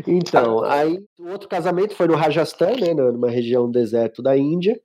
então, 0.06 0.64
aí 0.64 0.98
o 1.18 1.28
outro 1.28 1.48
casamento 1.48 1.94
foi 1.94 2.06
no 2.06 2.14
Rajasthan, 2.14 2.72
né, 2.72 2.94
numa 2.94 3.30
região 3.30 3.70
deserto 3.70 4.22
da 4.22 4.36
Índia, 4.36 4.80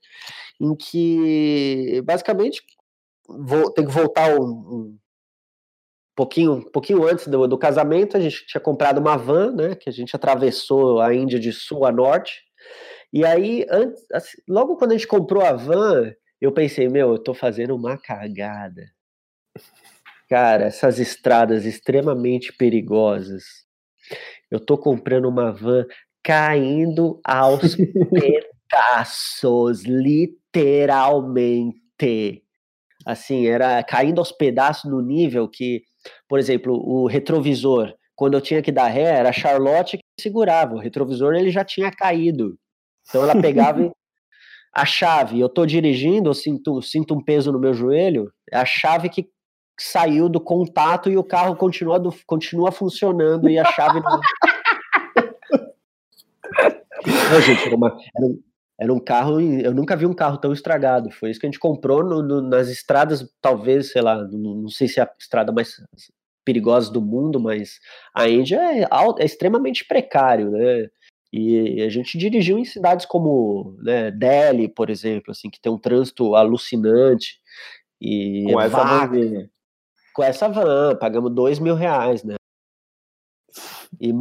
em 0.60 0.76
que 0.76 2.02
basicamente 2.06 2.62
vou, 3.28 3.72
tem 3.72 3.86
que 3.86 3.92
voltar 3.92 4.38
um, 4.40 4.44
um 4.44 4.98
pouquinho, 6.16 6.54
um 6.54 6.72
pouquinho 6.72 7.08
antes 7.08 7.28
do, 7.28 7.48
do, 7.48 7.58
casamento, 7.58 8.18
a 8.18 8.20
gente 8.20 8.46
tinha 8.46 8.62
comprado 8.62 9.00
uma 9.00 9.18
van, 9.18 9.52
né, 9.54 9.76
que 9.76 9.90
a 9.90 9.94
gente 9.94 10.16
atravessou 10.16 11.00
a 11.00 11.14
Índia 11.14 11.40
de 11.40 11.54
sul 11.54 11.86
a 11.86 11.92
norte, 11.92 12.42
e 13.14 13.26
aí, 13.26 13.66
antes, 13.70 14.06
assim, 14.12 14.38
logo 14.48 14.76
quando 14.76 14.92
a 14.92 14.96
gente 14.96 15.08
comprou 15.08 15.42
a 15.42 15.54
van, 15.54 16.14
eu 16.42 16.52
pensei, 16.52 16.90
meu, 16.90 17.14
eu 17.14 17.20
tô 17.20 17.34
fazendo 17.34 17.76
uma 17.76 17.98
cagada 17.98 18.84
Cara, 20.30 20.66
essas 20.66 21.00
estradas 21.00 21.66
extremamente 21.66 22.52
perigosas. 22.52 23.44
Eu 24.52 24.60
tô 24.60 24.78
comprando 24.78 25.30
uma 25.30 25.52
van 25.52 25.86
caindo 26.22 27.22
aos 27.24 27.76
pedaços, 28.70 29.86
literalmente. 29.86 32.44
Assim, 33.06 33.48
era 33.48 33.82
caindo 33.84 34.20
aos 34.20 34.34
pedaços 34.34 34.92
no 34.92 35.02
nível 35.02 35.48
que, 35.48 35.84
por 36.28 36.40
exemplo, 36.40 36.74
o 36.74 37.08
retrovisor, 37.08 37.94
quando 38.14 38.34
eu 38.34 38.42
tinha 38.42 38.62
que 38.62 38.72
dar 38.72 38.88
ré, 38.88 39.04
era 39.04 39.30
a 39.30 39.34
Charlotte 39.34 39.98
que 39.98 40.04
segurava. 40.20 40.76
O 40.76 40.80
retrovisor 40.80 41.36
ele 41.36 41.52
já 41.52 41.64
tinha 41.64 41.90
caído. 41.90 42.60
Então 43.08 43.24
ela 43.24 43.42
pegava 43.42 43.90
a 44.76 44.86
chave. 44.86 45.40
Eu 45.40 45.48
tô 45.48 45.66
dirigindo, 45.66 46.30
eu 46.30 46.34
sinto, 46.34 46.82
sinto 46.82 47.16
um 47.16 47.24
peso 47.24 47.54
no 47.54 47.60
meu 47.60 47.74
joelho, 47.74 48.30
é 48.52 48.58
a 48.58 48.66
chave 48.66 49.08
que 49.08 49.30
saiu 49.80 50.28
do 50.28 50.40
contato 50.40 51.10
e 51.10 51.18
o 51.18 51.24
carro 51.24 51.56
continua, 51.56 52.00
do, 52.00 52.14
continua 52.26 52.72
funcionando 52.72 53.50
e 53.50 53.60
a 53.60 53.66
chave 53.66 54.00
não. 54.00 54.20
não 57.32 57.42
gente, 57.42 57.68
era, 57.68 57.76
uma, 57.76 57.98
era, 58.16 58.26
um, 58.26 58.44
era, 58.80 58.94
um, 58.94 59.00
carro. 59.00 59.40
Eu 59.40 59.74
nunca 59.74 59.96
vi 59.96 60.06
um 60.06 60.14
carro 60.14 60.38
tão 60.38 60.52
estragado. 60.52 61.12
Foi 61.12 61.30
isso 61.30 61.40
que 61.40 61.46
a 61.46 61.50
gente 61.50 61.60
comprou 61.60 62.04
no, 62.04 62.24
no, 62.24 62.42
nas 62.42 62.70
estradas, 62.70 63.28
talvez, 63.40 63.92
sei 63.92 64.02
lá, 64.02 64.16
não, 64.16 64.56
não, 64.56 64.70
sei 64.70 64.88
se 64.88 65.00
é 65.00 65.04
a 65.04 65.12
estrada 65.20 65.52
mais 65.52 65.76
perigosa 66.44 66.92
do 66.92 67.02
mundo, 67.02 67.40
mas 67.40 67.80
a 68.14 68.28
Índia 68.28 68.58
é, 68.58 68.88
é 69.20 69.26
extremamente 69.26 69.86
precário, 69.86 70.50
né? 70.50 70.88
E 71.32 71.82
a 71.82 71.90
gente 71.90 72.18
dirigiu 72.18 72.58
em 72.58 72.64
cidades 72.64 73.06
como 73.06 73.76
né, 73.80 74.12
Delhi, 74.12 74.70
por 74.70 74.90
exemplo, 74.90 75.32
assim, 75.32 75.50
que 75.50 75.60
tem 75.60 75.72
um 75.72 75.78
trânsito 75.78 76.36
alucinante. 76.36 77.40
E 78.00 78.46
com 78.46 78.62
essa 78.62 78.84
vaga, 78.84 79.50
com 80.18 80.24
essa 80.24 80.50
van, 80.50 80.96
pagamos 80.96 81.32
dois 81.32 81.60
mil 81.60 81.76
reais, 81.76 82.24
né? 82.24 82.34
E, 84.02 84.12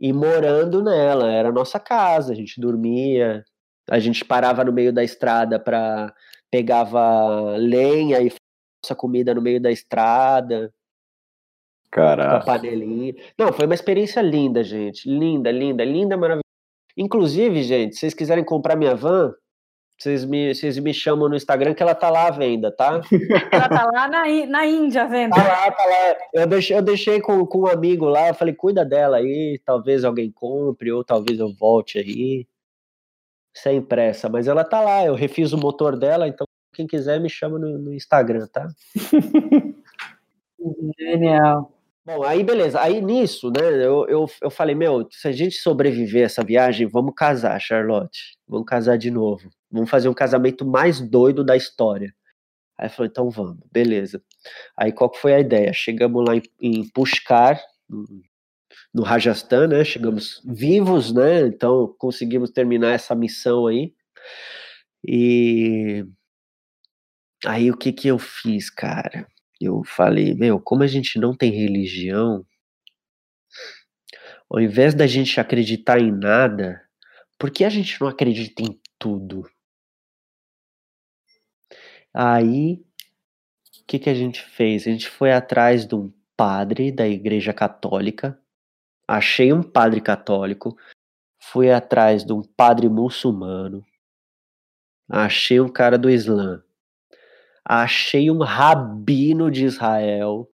e 0.00 0.12
morando 0.14 0.82
nela. 0.82 1.30
Era 1.30 1.52
nossa 1.52 1.78
casa, 1.78 2.32
a 2.32 2.34
gente 2.34 2.58
dormia, 2.58 3.44
a 3.90 3.98
gente 3.98 4.24
parava 4.24 4.64
no 4.64 4.72
meio 4.72 4.94
da 4.94 5.04
estrada 5.04 5.60
para 5.60 6.10
pegava 6.50 7.54
lenha 7.58 8.18
e 8.22 8.32
nossa 8.82 8.94
comida 8.96 9.34
no 9.34 9.42
meio 9.42 9.60
da 9.60 9.70
estrada. 9.70 10.72
Caraca. 11.90 12.46
Panelinha. 12.46 13.14
Não, 13.38 13.52
foi 13.52 13.66
uma 13.66 13.74
experiência 13.74 14.22
linda, 14.22 14.64
gente. 14.64 15.06
Linda, 15.06 15.52
linda, 15.52 15.84
linda, 15.84 16.16
maravilhosa. 16.16 16.40
Inclusive, 16.96 17.62
gente, 17.62 17.92
se 17.92 18.00
vocês 18.00 18.14
quiserem 18.14 18.42
comprar 18.42 18.74
minha 18.74 18.94
van, 18.96 19.34
vocês 20.00 20.24
me, 20.24 20.54
vocês 20.54 20.78
me 20.78 20.94
chamam 20.94 21.28
no 21.28 21.36
Instagram 21.36 21.74
que 21.74 21.82
ela 21.82 21.94
tá 21.94 22.08
lá 22.08 22.28
à 22.28 22.30
venda, 22.30 22.72
tá? 22.72 23.02
ela 23.52 23.68
tá 23.68 23.84
lá 23.84 24.08
na, 24.08 24.46
na 24.46 24.66
Índia 24.66 25.06
vendo. 25.06 25.34
Tá 25.34 25.42
lá, 25.46 25.70
tá 25.70 25.84
lá. 25.84 26.16
Eu 26.32 26.46
deixei, 26.46 26.76
eu 26.78 26.80
deixei 26.80 27.20
com, 27.20 27.44
com 27.44 27.60
um 27.60 27.66
amigo 27.66 28.06
lá, 28.06 28.28
eu 28.28 28.34
falei, 28.34 28.54
cuida 28.54 28.82
dela 28.82 29.18
aí, 29.18 29.60
talvez 29.62 30.02
alguém 30.02 30.32
compre, 30.32 30.90
ou 30.90 31.04
talvez 31.04 31.38
eu 31.38 31.52
volte 31.52 31.98
aí. 31.98 32.46
Sem 33.54 33.82
pressa, 33.82 34.28
mas 34.28 34.48
ela 34.48 34.64
tá 34.64 34.80
lá, 34.80 35.04
eu 35.04 35.14
refiz 35.14 35.52
o 35.52 35.58
motor 35.58 35.98
dela, 35.98 36.26
então 36.26 36.46
quem 36.72 36.86
quiser 36.86 37.20
me 37.20 37.28
chama 37.28 37.58
no, 37.58 37.76
no 37.78 37.92
Instagram, 37.92 38.46
tá? 38.46 38.68
Genial. 40.98 41.70
Bom, 42.04 42.22
aí 42.22 42.42
beleza. 42.42 42.80
Aí 42.80 43.00
nisso, 43.00 43.50
né, 43.50 43.62
eu, 43.62 44.06
eu, 44.08 44.26
eu 44.40 44.50
falei, 44.50 44.74
meu, 44.74 45.06
se 45.10 45.28
a 45.28 45.32
gente 45.32 45.56
sobreviver 45.56 46.24
essa 46.24 46.42
viagem, 46.42 46.86
vamos 46.86 47.14
casar, 47.14 47.60
Charlotte. 47.60 48.38
Vamos 48.48 48.66
casar 48.66 48.96
de 48.96 49.10
novo. 49.10 49.50
Vamos 49.70 49.90
fazer 49.90 50.08
um 50.08 50.14
casamento 50.14 50.64
mais 50.66 51.00
doido 51.00 51.44
da 51.44 51.56
história. 51.56 52.14
Aí 52.78 52.88
falou, 52.88 53.06
então 53.06 53.30
vamos, 53.30 53.58
beleza. 53.70 54.22
Aí 54.76 54.90
qual 54.90 55.10
que 55.10 55.18
foi 55.18 55.34
a 55.34 55.40
ideia? 55.40 55.72
Chegamos 55.72 56.24
lá 56.26 56.34
em, 56.36 56.42
em 56.60 56.88
Pushkar, 56.88 57.60
no, 58.92 59.02
Rajasthan, 59.02 59.68
né? 59.68 59.84
Chegamos 59.84 60.40
vivos, 60.44 61.12
né? 61.12 61.42
Então 61.42 61.94
conseguimos 61.98 62.50
terminar 62.50 62.92
essa 62.92 63.14
missão 63.14 63.66
aí. 63.66 63.92
E 65.06 66.04
aí 67.44 67.70
o 67.70 67.76
que 67.76 67.92
que 67.92 68.08
eu 68.08 68.18
fiz, 68.18 68.70
cara? 68.70 69.26
Eu 69.60 69.84
falei, 69.84 70.34
meu, 70.34 70.58
como 70.60 70.82
a 70.82 70.86
gente 70.86 71.18
não 71.18 71.36
tem 71.36 71.52
religião, 71.52 72.44
ao 74.48 74.60
invés 74.60 74.94
da 74.94 75.06
gente 75.06 75.38
acreditar 75.38 76.00
em 76.00 76.10
nada, 76.10 76.82
por 77.38 77.50
que 77.50 77.64
a 77.64 77.68
gente 77.68 78.00
não 78.00 78.08
acredita 78.08 78.62
em 78.62 78.80
tudo? 78.98 79.48
Aí, 82.12 82.74
o 82.74 83.86
que, 83.86 83.98
que 83.98 84.10
a 84.10 84.14
gente 84.14 84.42
fez? 84.42 84.86
A 84.86 84.90
gente 84.90 85.08
foi 85.08 85.32
atrás 85.32 85.86
de 85.86 85.94
um 85.94 86.12
padre 86.36 86.90
da 86.90 87.06
Igreja 87.06 87.52
Católica, 87.52 88.40
achei 89.06 89.52
um 89.52 89.62
padre 89.62 90.00
católico, 90.00 90.76
fui 91.38 91.70
atrás 91.70 92.24
de 92.24 92.32
um 92.32 92.42
padre 92.42 92.88
muçulmano, 92.88 93.84
achei 95.08 95.60
um 95.60 95.68
cara 95.68 95.98
do 95.98 96.10
Islã, 96.10 96.64
Achei 97.72 98.32
um 98.32 98.42
rabino 98.42 99.48
de 99.48 99.64
Israel. 99.64 100.52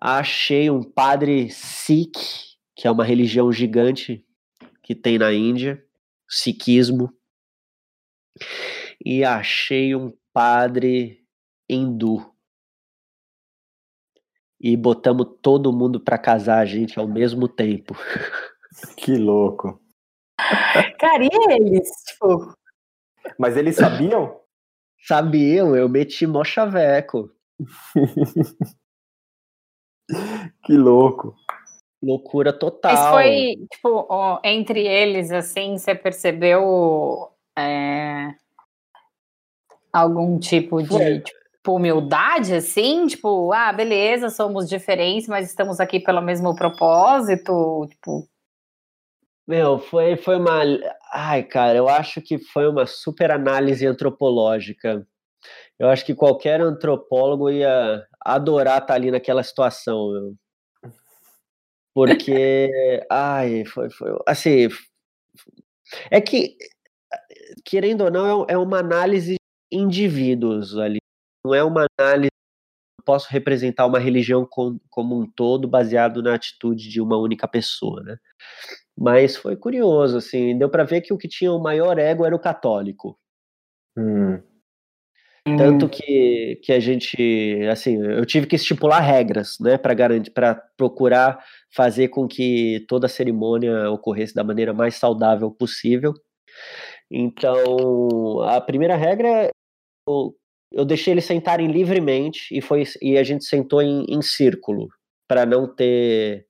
Achei 0.00 0.70
um 0.70 0.80
padre 0.80 1.50
Sikh, 1.50 2.56
que 2.76 2.86
é 2.86 2.90
uma 2.90 3.02
religião 3.02 3.50
gigante 3.50 4.24
que 4.80 4.94
tem 4.94 5.18
na 5.18 5.32
Índia, 5.32 5.84
Sikhismo. 6.28 7.12
E 9.04 9.24
achei 9.24 9.92
um 9.92 10.16
padre 10.32 11.26
hindu. 11.68 12.32
E 14.60 14.76
botamos 14.76 15.26
todo 15.42 15.72
mundo 15.72 15.98
para 15.98 16.16
casar 16.16 16.60
a 16.60 16.64
gente 16.64 16.96
ao 16.96 17.08
mesmo 17.08 17.48
tempo. 17.48 17.92
Que 18.96 19.16
louco. 19.16 19.82
Cara, 21.00 21.24
e 21.24 21.30
eles? 21.50 21.90
Tipo... 22.06 22.54
Mas 23.36 23.56
eles 23.56 23.74
sabiam? 23.74 24.38
Sabiam, 25.06 25.76
eu 25.76 25.88
meti 25.88 26.26
mó 26.26 26.44
chaveco. 26.44 27.30
que 30.64 30.72
louco. 30.72 31.34
Loucura 32.02 32.52
total. 32.52 32.92
Mas 32.92 33.08
foi, 33.10 33.56
tipo, 33.72 34.06
ó, 34.08 34.40
entre 34.44 34.86
eles, 34.86 35.32
assim, 35.32 35.76
você 35.76 35.94
percebeu 35.94 37.28
é, 37.58 38.34
algum 39.92 40.38
tipo 40.38 40.80
de 40.82 41.20
tipo, 41.20 41.74
humildade, 41.74 42.54
assim? 42.54 43.06
Tipo, 43.06 43.52
ah, 43.52 43.72
beleza, 43.72 44.30
somos 44.30 44.68
diferentes, 44.68 45.28
mas 45.28 45.48
estamos 45.48 45.80
aqui 45.80 45.98
pelo 45.98 46.22
mesmo 46.22 46.54
propósito? 46.54 47.86
Tipo, 47.90 48.28
meu, 49.48 49.78
foi, 49.78 50.16
foi 50.16 50.36
uma. 50.36 50.60
Ai, 51.12 51.42
cara, 51.42 51.78
eu 51.78 51.88
acho 51.88 52.20
que 52.20 52.38
foi 52.38 52.68
uma 52.68 52.86
super 52.86 53.30
análise 53.30 53.86
antropológica. 53.86 55.06
Eu 55.78 55.88
acho 55.88 56.04
que 56.04 56.14
qualquer 56.14 56.60
antropólogo 56.60 57.50
ia 57.50 58.06
adorar 58.20 58.82
estar 58.82 58.94
ali 58.94 59.10
naquela 59.10 59.42
situação, 59.42 60.12
meu. 60.12 60.36
Porque, 61.94 62.70
ai, 63.10 63.64
foi, 63.64 63.90
foi. 63.90 64.10
Assim. 64.26 64.68
É 66.10 66.20
que, 66.20 66.56
querendo 67.64 68.04
ou 68.04 68.10
não, 68.10 68.44
é, 68.44 68.52
é 68.52 68.58
uma 68.58 68.78
análise 68.80 69.36
de 69.72 69.78
indivíduos 69.78 70.76
ali. 70.76 70.98
Não 71.44 71.54
é 71.54 71.64
uma 71.64 71.86
análise 71.98 72.28
posso 73.08 73.28
representar 73.30 73.86
uma 73.86 73.98
religião 73.98 74.46
com, 74.46 74.78
como 74.90 75.18
um 75.18 75.26
todo 75.26 75.66
baseado 75.66 76.22
na 76.22 76.34
atitude 76.34 76.90
de 76.90 77.00
uma 77.00 77.16
única 77.16 77.48
pessoa, 77.48 78.02
né? 78.02 78.18
Mas 79.00 79.36
foi 79.36 79.54
curioso, 79.54 80.16
assim, 80.16 80.58
deu 80.58 80.68
para 80.68 80.82
ver 80.82 81.02
que 81.02 81.12
o 81.12 81.18
que 81.18 81.28
tinha 81.28 81.52
o 81.52 81.62
maior 81.62 81.96
ego 81.98 82.26
era 82.26 82.34
o 82.34 82.40
católico. 82.40 83.16
Hum. 83.96 84.42
Tanto 85.56 85.86
hum. 85.86 85.88
que, 85.88 86.60
que 86.64 86.72
a 86.72 86.80
gente, 86.80 87.16
assim, 87.70 87.96
eu 88.02 88.26
tive 88.26 88.46
que 88.46 88.56
estipular 88.56 89.00
regras, 89.00 89.56
né, 89.60 89.78
para 89.78 89.94
garantir, 89.94 90.32
para 90.32 90.54
procurar 90.76 91.42
fazer 91.72 92.08
com 92.08 92.26
que 92.26 92.84
toda 92.88 93.06
a 93.06 93.08
cerimônia 93.08 93.88
ocorresse 93.90 94.34
da 94.34 94.42
maneira 94.42 94.74
mais 94.74 94.96
saudável 94.96 95.50
possível. 95.50 96.12
Então, 97.10 98.42
a 98.42 98.60
primeira 98.60 98.96
regra, 98.96 99.48
eu, 100.08 100.34
eu 100.72 100.84
deixei 100.84 101.14
eles 101.14 101.24
sentarem 101.24 101.68
livremente 101.68 102.48
e 102.50 102.60
foi 102.60 102.82
e 103.00 103.16
a 103.16 103.22
gente 103.22 103.44
sentou 103.44 103.80
em, 103.80 104.04
em 104.08 104.20
círculo 104.20 104.88
para 105.28 105.46
não 105.46 105.72
ter 105.72 106.47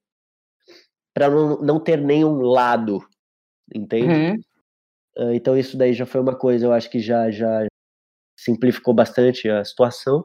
para 1.19 1.29
não, 1.29 1.61
não 1.61 1.81
ter 1.81 1.99
nenhum 2.01 2.41
lado, 2.43 3.01
entende? 3.75 4.07
Uhum. 4.07 4.35
Uh, 5.19 5.33
então 5.33 5.59
isso 5.59 5.77
daí 5.77 5.93
já 5.93 6.07
foi 6.07 6.21
uma 6.21 6.39
coisa, 6.39 6.65
eu 6.65 6.73
acho 6.73 6.89
que 6.89 7.01
já 7.01 7.29
já 7.29 7.67
simplificou 8.39 8.95
bastante 8.95 9.51
a 9.51 9.65
situação. 9.65 10.25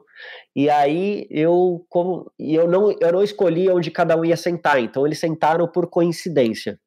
E 0.54 0.70
aí 0.70 1.26
eu 1.30 1.84
como 1.88 2.30
e 2.38 2.54
eu 2.54 2.68
não 2.68 2.92
eu 2.92 3.12
não 3.12 3.24
escolhi 3.24 3.68
onde 3.68 3.90
cada 3.90 4.16
um 4.16 4.24
ia 4.24 4.36
sentar, 4.36 4.80
então 4.80 5.04
eles 5.04 5.18
sentaram 5.18 5.66
por 5.66 5.90
coincidência. 5.90 6.78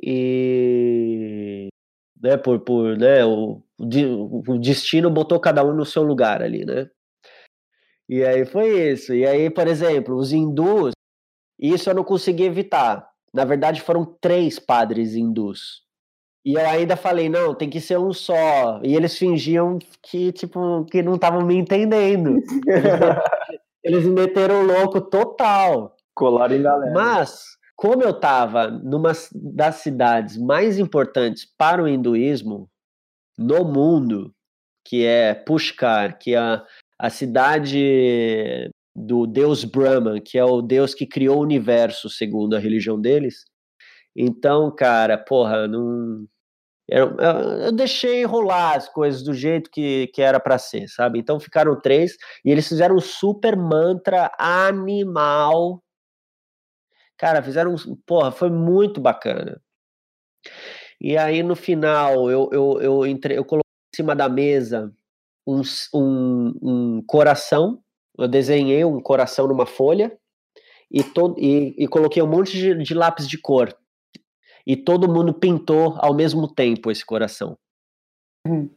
E 0.00 1.68
né, 2.22 2.36
por, 2.36 2.60
por 2.60 2.96
né, 2.96 3.24
o, 3.24 3.60
o 3.78 4.58
destino 4.58 5.10
botou 5.10 5.40
cada 5.40 5.64
um 5.64 5.74
no 5.74 5.84
seu 5.84 6.02
lugar 6.04 6.42
ali, 6.42 6.64
né? 6.64 6.88
E 8.08 8.24
aí 8.24 8.46
foi 8.46 8.92
isso. 8.92 9.12
E 9.12 9.26
aí, 9.26 9.50
por 9.50 9.66
exemplo, 9.66 10.16
os 10.16 10.32
hindus, 10.32 10.92
isso 11.58 11.88
eu 11.90 11.94
não 11.94 12.04
consegui 12.04 12.44
evitar. 12.44 13.08
Na 13.32 13.44
verdade, 13.44 13.80
foram 13.80 14.04
três 14.20 14.58
padres 14.58 15.14
hindus. 15.14 15.84
E 16.44 16.54
eu 16.54 16.66
ainda 16.66 16.96
falei, 16.96 17.28
não, 17.28 17.54
tem 17.54 17.68
que 17.68 17.80
ser 17.80 17.98
um 17.98 18.12
só. 18.12 18.80
E 18.82 18.94
eles 18.94 19.18
fingiam 19.18 19.78
que, 20.02 20.30
tipo, 20.32 20.84
que 20.84 21.02
não 21.02 21.16
estavam 21.16 21.44
me 21.44 21.56
entendendo. 21.56 22.36
eles 23.82 24.04
me 24.04 24.12
meteram 24.12 24.62
louco 24.62 25.00
total. 25.00 25.96
Colaram 26.14 26.54
em 26.54 26.62
galera. 26.62 26.92
Mas, 26.94 27.42
como 27.74 28.02
eu 28.02 28.10
estava 28.10 28.68
numa 28.68 29.12
das 29.34 29.76
cidades 29.76 30.38
mais 30.38 30.78
importantes 30.78 31.44
para 31.58 31.82
o 31.82 31.88
hinduísmo 31.88 32.70
no 33.36 33.64
mundo, 33.64 34.32
que 34.84 35.04
é 35.04 35.34
Pushkar, 35.34 36.16
que 36.16 36.34
é 36.34 36.38
a, 36.38 36.64
a 36.98 37.10
cidade 37.10 38.70
do 38.96 39.26
deus 39.26 39.62
Brahman, 39.62 40.20
que 40.22 40.38
é 40.38 40.44
o 40.44 40.62
deus 40.62 40.94
que 40.94 41.06
criou 41.06 41.38
o 41.38 41.42
universo, 41.42 42.08
segundo 42.08 42.56
a 42.56 42.58
religião 42.58 42.98
deles. 42.98 43.44
Então, 44.16 44.74
cara, 44.74 45.18
porra, 45.18 45.68
não. 45.68 46.26
Eu, 46.88 47.16
eu 47.18 47.72
deixei 47.72 48.24
rolar 48.24 48.76
as 48.76 48.88
coisas 48.88 49.22
do 49.22 49.34
jeito 49.34 49.70
que, 49.70 50.06
que 50.08 50.22
era 50.22 50.40
para 50.40 50.56
ser, 50.56 50.88
sabe? 50.88 51.18
Então 51.18 51.38
ficaram 51.40 51.78
três 51.78 52.16
e 52.44 52.50
eles 52.50 52.68
fizeram 52.68 52.96
um 52.96 53.00
super 53.00 53.56
mantra 53.56 54.32
animal. 54.38 55.82
Cara, 57.18 57.42
fizeram. 57.42 57.74
Porra, 58.06 58.30
foi 58.32 58.50
muito 58.50 59.00
bacana. 59.00 59.60
E 61.00 61.18
aí 61.18 61.42
no 61.42 61.56
final 61.56 62.30
eu, 62.30 62.48
eu, 62.52 62.80
eu, 62.80 63.06
entre, 63.06 63.36
eu 63.36 63.44
coloquei 63.44 63.68
em 63.92 63.96
cima 63.96 64.14
da 64.16 64.28
mesa 64.28 64.92
um, 65.46 65.60
um, 65.94 66.52
um 66.62 67.02
coração 67.06 67.82
eu 68.18 68.28
desenhei 68.28 68.84
um 68.84 69.00
coração 69.00 69.46
numa 69.46 69.66
folha 69.66 70.16
e, 70.90 71.02
todo, 71.02 71.38
e, 71.38 71.74
e 71.76 71.86
coloquei 71.88 72.22
um 72.22 72.26
monte 72.26 72.52
de, 72.52 72.82
de 72.82 72.94
lápis 72.94 73.28
de 73.28 73.38
cor. 73.38 73.76
E 74.66 74.76
todo 74.76 75.12
mundo 75.12 75.32
pintou 75.32 75.94
ao 75.98 76.14
mesmo 76.14 76.52
tempo 76.52 76.90
esse 76.90 77.04
coração. 77.04 77.56
Uhum. 78.46 78.70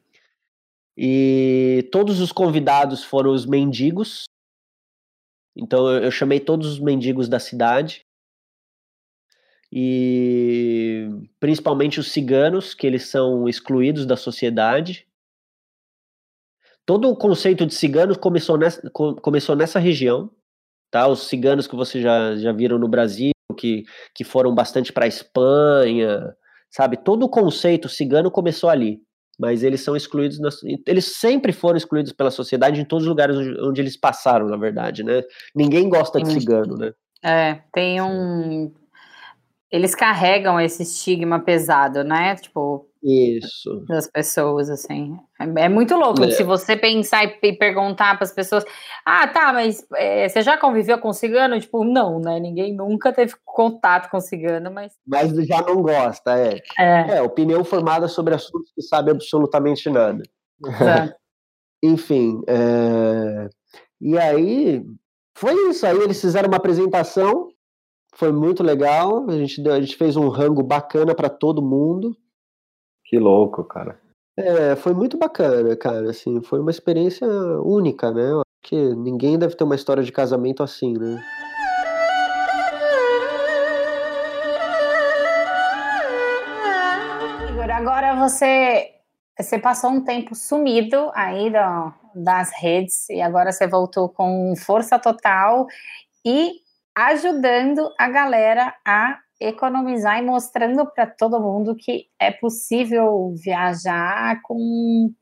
E 0.97 1.87
todos 1.91 2.19
os 2.19 2.31
convidados 2.31 3.03
foram 3.03 3.31
os 3.31 3.45
mendigos. 3.45 4.25
Então 5.55 5.87
eu, 5.89 6.03
eu 6.03 6.11
chamei 6.11 6.39
todos 6.39 6.67
os 6.67 6.79
mendigos 6.79 7.29
da 7.29 7.39
cidade. 7.39 8.05
E 9.71 11.07
principalmente 11.39 11.99
os 11.99 12.11
ciganos, 12.11 12.73
que 12.73 12.85
eles 12.85 13.07
são 13.07 13.47
excluídos 13.47 14.05
da 14.05 14.17
sociedade. 14.17 15.07
Todo 16.89 17.07
o 17.07 17.15
conceito 17.15 17.67
de 17.67 17.75
ciganos 17.75 18.17
começou 18.17 18.57
nessa, 18.57 18.81
começou 18.89 19.55
nessa 19.55 19.77
região, 19.77 20.31
tá? 20.89 21.07
Os 21.07 21.27
ciganos 21.27 21.67
que 21.67 21.75
vocês 21.75 22.03
já, 22.03 22.35
já 22.35 22.51
viram 22.51 22.79
no 22.79 22.87
Brasil, 22.87 23.29
que, 23.55 23.83
que 24.15 24.23
foram 24.23 24.55
bastante 24.55 24.91
para 24.91 25.05
a 25.05 25.07
Espanha, 25.07 26.35
sabe? 26.67 26.97
Todo 26.97 27.27
o 27.27 27.29
conceito 27.29 27.87
cigano 27.87 28.31
começou 28.31 28.71
ali, 28.71 28.97
mas 29.39 29.61
eles 29.61 29.81
são 29.81 29.95
excluídos, 29.95 30.39
na, 30.39 30.49
eles 30.87 31.15
sempre 31.19 31.53
foram 31.53 31.77
excluídos 31.77 32.11
pela 32.11 32.31
sociedade 32.31 32.81
em 32.81 32.85
todos 32.85 33.03
os 33.03 33.09
lugares 33.09 33.37
onde, 33.37 33.61
onde 33.61 33.81
eles 33.81 33.95
passaram, 33.95 34.47
na 34.47 34.57
verdade, 34.57 35.03
né? 35.03 35.21
Ninguém 35.55 35.87
gosta 35.89 36.19
de 36.19 36.31
cigano, 36.31 36.75
né? 36.75 36.91
É, 37.23 37.61
tem 37.71 38.01
um. 38.01 38.73
Eles 39.71 39.93
carregam 39.93 40.59
esse 40.59 40.81
estigma 40.81 41.39
pesado, 41.39 42.03
né? 42.03 42.35
Tipo, 42.35 42.88
isso. 43.01 43.85
Das 43.87 44.07
pessoas, 44.07 44.69
assim. 44.69 45.17
É, 45.39 45.65
é 45.65 45.69
muito 45.69 45.95
louco. 45.95 46.23
É. 46.23 46.31
Se 46.31 46.43
você 46.43 46.75
pensar 46.75 47.23
e, 47.23 47.53
perguntar 47.53 48.15
para 48.15 48.25
as 48.25 48.33
pessoas: 48.33 48.65
ah, 49.05 49.27
tá, 49.27 49.53
mas 49.53 49.85
é, 49.95 50.27
você 50.27 50.41
já 50.41 50.57
conviveu 50.57 50.99
com 50.99 51.13
cigano? 51.13 51.59
Tipo, 51.59 51.85
não, 51.85 52.19
né? 52.19 52.39
Ninguém 52.39 52.75
nunca 52.75 53.13
teve 53.13 53.33
contato 53.45 54.09
com 54.09 54.19
cigano, 54.19 54.69
mas. 54.69 54.93
Mas 55.07 55.31
já 55.47 55.61
não 55.61 55.81
gosta, 55.81 56.37
é. 56.37 56.61
É, 56.77 57.17
é 57.17 57.21
opinião 57.21 57.63
formada 57.63 58.07
sobre 58.07 58.35
assuntos 58.35 58.71
que 58.75 58.81
sabe 58.81 59.11
absolutamente 59.11 59.89
nada. 59.89 60.21
Enfim, 61.81 62.41
é, 62.47 63.49
e 64.01 64.17
aí. 64.17 64.83
Foi 65.35 65.53
isso. 65.69 65.87
Aí 65.87 65.97
eles 65.97 66.19
fizeram 66.19 66.49
uma 66.49 66.57
apresentação. 66.57 67.47
Foi 68.13 68.29
muito 68.29 68.61
legal. 68.61 69.29
A 69.29 69.37
gente, 69.37 69.63
deu, 69.63 69.71
a 69.71 69.79
gente 69.79 69.95
fez 69.95 70.17
um 70.17 70.27
rango 70.27 70.61
bacana 70.61 71.15
para 71.15 71.29
todo 71.29 71.61
mundo. 71.61 72.13
Que 73.09 73.17
louco, 73.17 73.63
cara. 73.63 73.99
É, 74.37 74.75
foi 74.75 74.93
muito 74.93 75.17
bacana, 75.17 75.75
cara, 75.75 76.11
assim, 76.11 76.43
foi 76.43 76.59
uma 76.59 76.69
experiência 76.69 77.27
única, 77.63 78.11
né? 78.11 78.21
Eu 78.21 78.41
acho 78.41 78.61
que 78.61 78.75
ninguém 78.75 79.37
deve 79.39 79.55
ter 79.55 79.63
uma 79.63 79.73
história 79.73 80.03
de 80.03 80.11
casamento 80.11 80.61
assim, 80.61 80.93
né? 80.93 81.19
Igor, 87.49 87.71
agora 87.71 88.15
você 88.15 88.93
você 89.39 89.57
passou 89.57 89.89
um 89.89 90.03
tempo 90.03 90.35
sumido 90.35 91.09
aí 91.15 91.49
do, 91.49 91.93
das 92.13 92.51
redes 92.61 93.09
e 93.09 93.19
agora 93.21 93.51
você 93.51 93.65
voltou 93.65 94.07
com 94.07 94.53
força 94.55 94.99
total 94.99 95.65
e 96.23 96.51
ajudando 96.95 97.91
a 97.97 98.07
galera 98.07 98.75
a 98.85 99.17
economizar 99.39 100.19
e 100.19 100.25
mostrando 100.25 100.85
para 100.85 101.07
todo 101.07 101.39
mundo 101.39 101.75
que 101.75 102.07
é 102.19 102.31
possível 102.31 103.33
viajar 103.41 104.41
com 104.43 105.13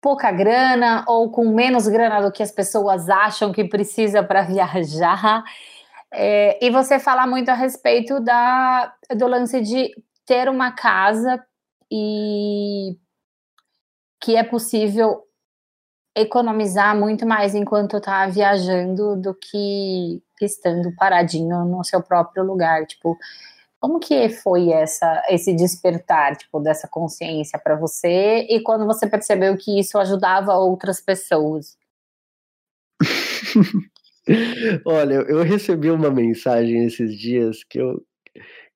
pouca 0.00 0.30
grana 0.30 1.04
ou 1.06 1.30
com 1.30 1.50
menos 1.50 1.86
grana 1.86 2.22
do 2.22 2.32
que 2.32 2.42
as 2.42 2.52
pessoas 2.52 3.08
acham 3.08 3.52
que 3.52 3.64
precisa 3.64 4.22
para 4.22 4.42
viajar. 4.46 5.44
É, 6.10 6.64
e 6.64 6.70
você 6.70 6.98
fala 6.98 7.26
muito 7.26 7.50
a 7.50 7.54
respeito 7.54 8.18
da, 8.20 8.94
do 9.14 9.26
lance 9.26 9.60
de 9.60 9.90
ter 10.24 10.48
uma 10.48 10.72
casa 10.72 11.44
e 11.90 12.96
que 14.20 14.36
é 14.36 14.42
possível 14.42 15.24
economizar 16.16 16.96
muito 16.96 17.26
mais 17.26 17.54
enquanto 17.54 17.98
está 17.98 18.26
viajando 18.26 19.16
do 19.16 19.34
que 19.34 20.22
estando 20.44 20.94
paradinho 20.96 21.64
no 21.64 21.84
seu 21.84 22.02
próprio 22.02 22.44
lugar, 22.44 22.86
tipo, 22.86 23.16
como 23.80 24.00
que 24.00 24.28
foi 24.28 24.70
essa 24.70 25.22
esse 25.28 25.54
despertar, 25.54 26.36
tipo, 26.36 26.60
dessa 26.60 26.88
consciência 26.88 27.58
para 27.58 27.76
você 27.76 28.46
e 28.48 28.60
quando 28.62 28.86
você 28.86 29.08
percebeu 29.08 29.56
que 29.56 29.78
isso 29.78 29.98
ajudava 29.98 30.54
outras 30.54 31.00
pessoas? 31.00 31.76
Olha, 34.84 35.14
eu 35.28 35.42
recebi 35.42 35.90
uma 35.90 36.10
mensagem 36.10 36.84
esses 36.84 37.16
dias 37.16 37.64
que 37.64 37.78
eu, 37.80 38.04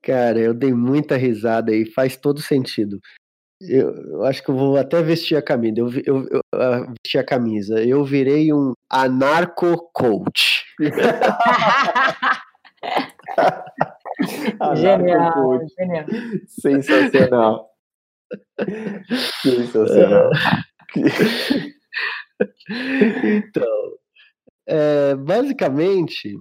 cara, 0.02 0.38
eu 0.38 0.54
dei 0.54 0.72
muita 0.72 1.16
risada 1.16 1.74
e 1.74 1.86
faz 1.90 2.16
todo 2.16 2.40
sentido. 2.40 3.00
Eu, 3.68 3.94
eu, 3.94 4.24
acho 4.24 4.42
que 4.42 4.48
eu 4.50 4.56
vou 4.56 4.76
até 4.76 5.00
vestir 5.02 5.36
a 5.36 5.42
camisa. 5.42 5.78
Eu, 5.78 5.90
eu, 6.04 6.28
eu 6.30 6.40
uh, 6.54 6.92
vesti 7.04 7.18
a 7.18 7.24
camisa. 7.24 7.82
Eu 7.82 8.04
virei 8.04 8.52
um 8.52 8.74
anarco-coach. 8.90 10.64
genial, 14.76 15.60
genial. 15.78 16.04
Sensacional. 16.48 17.70
Sensacional. 19.42 20.30
então, 23.20 23.92
é, 24.66 25.14
basicamente, 25.14 26.36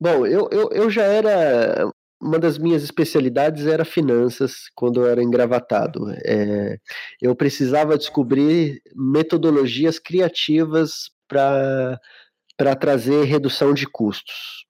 bom, 0.00 0.26
eu, 0.26 0.48
eu, 0.50 0.70
eu 0.72 0.90
já 0.90 1.04
era 1.04 1.88
uma 2.22 2.38
das 2.38 2.56
minhas 2.56 2.84
especialidades 2.84 3.66
era 3.66 3.84
finanças 3.84 4.70
quando 4.76 5.00
eu 5.00 5.06
era 5.08 5.22
engravatado. 5.22 6.08
É, 6.24 6.78
eu 7.20 7.34
precisava 7.34 7.98
descobrir 7.98 8.80
metodologias 8.94 9.98
criativas 9.98 11.10
para 11.26 11.98
trazer 12.78 13.24
redução 13.24 13.74
de 13.74 13.86
custos. 13.86 14.64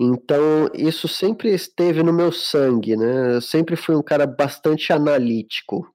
Então, 0.00 0.68
isso 0.74 1.06
sempre 1.06 1.54
esteve 1.54 2.02
no 2.02 2.12
meu 2.12 2.32
sangue, 2.32 2.96
né? 2.96 3.36
Eu 3.36 3.40
sempre 3.40 3.76
fui 3.76 3.94
um 3.94 4.02
cara 4.02 4.26
bastante 4.26 4.92
analítico. 4.92 5.88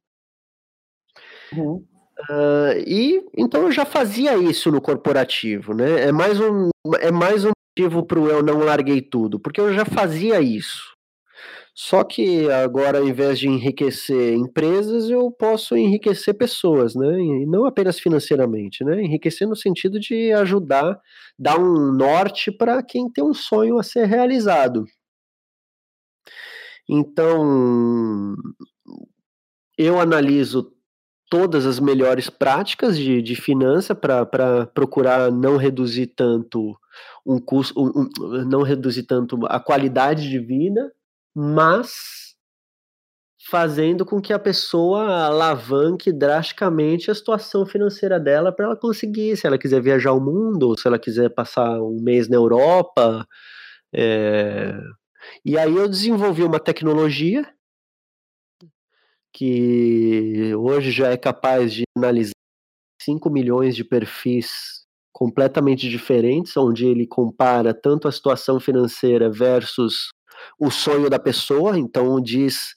Uhum. 1.54 1.86
Uh, 2.30 2.78
e 2.86 3.26
então 3.38 3.64
eu 3.64 3.72
já 3.72 3.86
fazia 3.86 4.38
isso 4.38 4.72
no 4.72 4.82
corporativo, 4.82 5.74
né? 5.74 6.08
É 6.08 6.12
mais 6.12 6.40
um, 6.40 6.70
é 7.00 7.12
mais 7.12 7.44
um 7.44 7.52
motivo 7.78 8.06
para 8.06 8.20
eu 8.20 8.44
não 8.44 8.60
larguei 8.60 9.02
tudo, 9.02 9.40
porque 9.40 9.60
eu 9.60 9.74
já 9.74 9.86
fazia 9.86 10.40
isso. 10.42 10.94
Só 11.76 12.04
que 12.04 12.50
agora, 12.52 13.00
ao 13.00 13.08
invés 13.08 13.40
de 13.40 13.48
enriquecer 13.48 14.36
empresas, 14.36 15.10
eu 15.10 15.32
posso 15.32 15.76
enriquecer 15.76 16.36
pessoas, 16.36 16.94
né? 16.94 17.20
E 17.20 17.46
não 17.48 17.66
apenas 17.66 18.00
financeiramente, 18.00 18.84
né? 18.84 19.02
Enriquecer 19.02 19.48
no 19.48 19.56
sentido 19.56 20.00
de 20.00 20.32
ajudar, 20.34 21.00
dar 21.38 21.60
um 21.60 21.92
norte 21.92 22.52
para 22.52 22.84
quem 22.84 23.10
tem 23.12 23.24
um 23.24 23.34
sonho 23.34 23.80
a 23.80 23.84
ser 23.84 24.06
realizado. 24.06 24.86
Então, 26.88 28.36
eu 29.78 30.00
analiso 30.00 30.72
todas 31.30 31.66
as 31.66 31.80
melhores 31.80 32.30
práticas 32.30 32.98
de, 32.98 33.22
de 33.22 33.36
finança 33.36 33.96
para 33.96 34.68
procurar 34.68 35.32
não 35.32 35.58
reduzir 35.58 36.08
tanto 36.08 36.78
um 37.26 37.40
custo, 37.40 37.80
um, 37.80 38.08
um, 38.20 38.46
não 38.46 38.62
reduzir 38.62 39.04
tanto 39.04 39.40
a 39.48 39.60
qualidade 39.60 40.30
de 40.30 40.40
vida, 40.40 40.92
mas 41.36 42.34
fazendo 43.50 44.06
com 44.06 44.22
que 44.22 44.32
a 44.32 44.40
pessoa 44.40 45.26
alavanque 45.26 46.12
drasticamente 46.12 47.12
a 47.12 47.16
situação 47.16 47.66
financeira 47.66 48.20
dela 48.20 48.52
para 48.52 48.66
ela 48.66 48.76
conseguir, 48.76 49.36
se 49.36 49.46
ela 49.46 49.58
quiser 49.58 49.82
viajar 49.82 50.14
o 50.14 50.22
mundo, 50.22 50.78
se 50.78 50.88
ela 50.88 50.98
quiser 50.98 51.30
passar 51.30 51.82
um 51.82 52.02
mês 52.02 52.30
na 52.30 52.38
Europa. 52.38 53.28
É... 53.94 54.74
E 55.44 55.58
aí 55.58 55.76
eu 55.76 55.88
desenvolvi 55.90 56.44
uma 56.44 56.60
tecnologia 56.60 57.46
que 59.34 60.54
hoje 60.56 60.92
já 60.92 61.10
é 61.10 61.18
capaz 61.18 61.74
de 61.74 61.84
analisar 61.98 62.34
5 63.02 63.30
milhões 63.30 63.76
de 63.76 63.84
perfis 63.84 64.84
completamente 65.12 65.90
diferentes, 65.90 66.56
onde 66.56 66.86
ele 66.86 67.06
compara 67.06 67.74
tanto 67.74 68.08
a 68.08 68.12
situação 68.12 68.60
financeira 68.60 69.30
versus 69.30 70.12
o 70.60 70.72
sonho 70.72 71.10
da 71.10 71.20
pessoa, 71.20 71.78
então 71.78 72.20
diz 72.22 72.74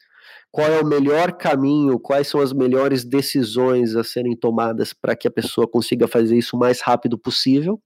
qual 0.50 0.68
é 0.68 0.80
o 0.80 0.86
melhor 0.86 1.32
caminho, 1.32 1.98
quais 1.98 2.28
são 2.28 2.40
as 2.40 2.52
melhores 2.52 3.04
decisões 3.04 3.94
a 3.94 4.02
serem 4.02 4.36
tomadas 4.36 4.92
para 4.92 5.14
que 5.14 5.28
a 5.28 5.30
pessoa 5.30 5.68
consiga 5.68 6.09
fazer 6.09 6.36
isso 6.36 6.57
o 6.57 6.59
mais 6.59 6.80
rápido 6.80 7.18
possível. 7.18 7.80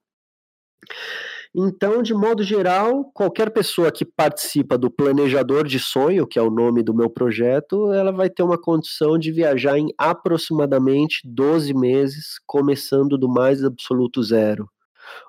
Então, 1.54 2.00
de 2.00 2.14
modo 2.14 2.44
geral, 2.44 3.10
qualquer 3.12 3.50
pessoa 3.50 3.90
que 3.90 4.04
participa 4.04 4.78
do 4.78 4.88
Planejador 4.88 5.66
de 5.66 5.80
Sonho, 5.80 6.26
que 6.26 6.38
é 6.38 6.42
o 6.42 6.50
nome 6.50 6.80
do 6.80 6.94
meu 6.94 7.10
projeto, 7.10 7.92
ela 7.92 8.12
vai 8.12 8.30
ter 8.30 8.44
uma 8.44 8.56
condição 8.60 9.18
de 9.18 9.32
viajar 9.32 9.76
em 9.76 9.88
aproximadamente 9.98 11.20
12 11.24 11.74
meses, 11.74 12.38
começando 12.46 13.18
do 13.18 13.28
mais 13.28 13.64
absoluto 13.64 14.22
zero. 14.22 14.68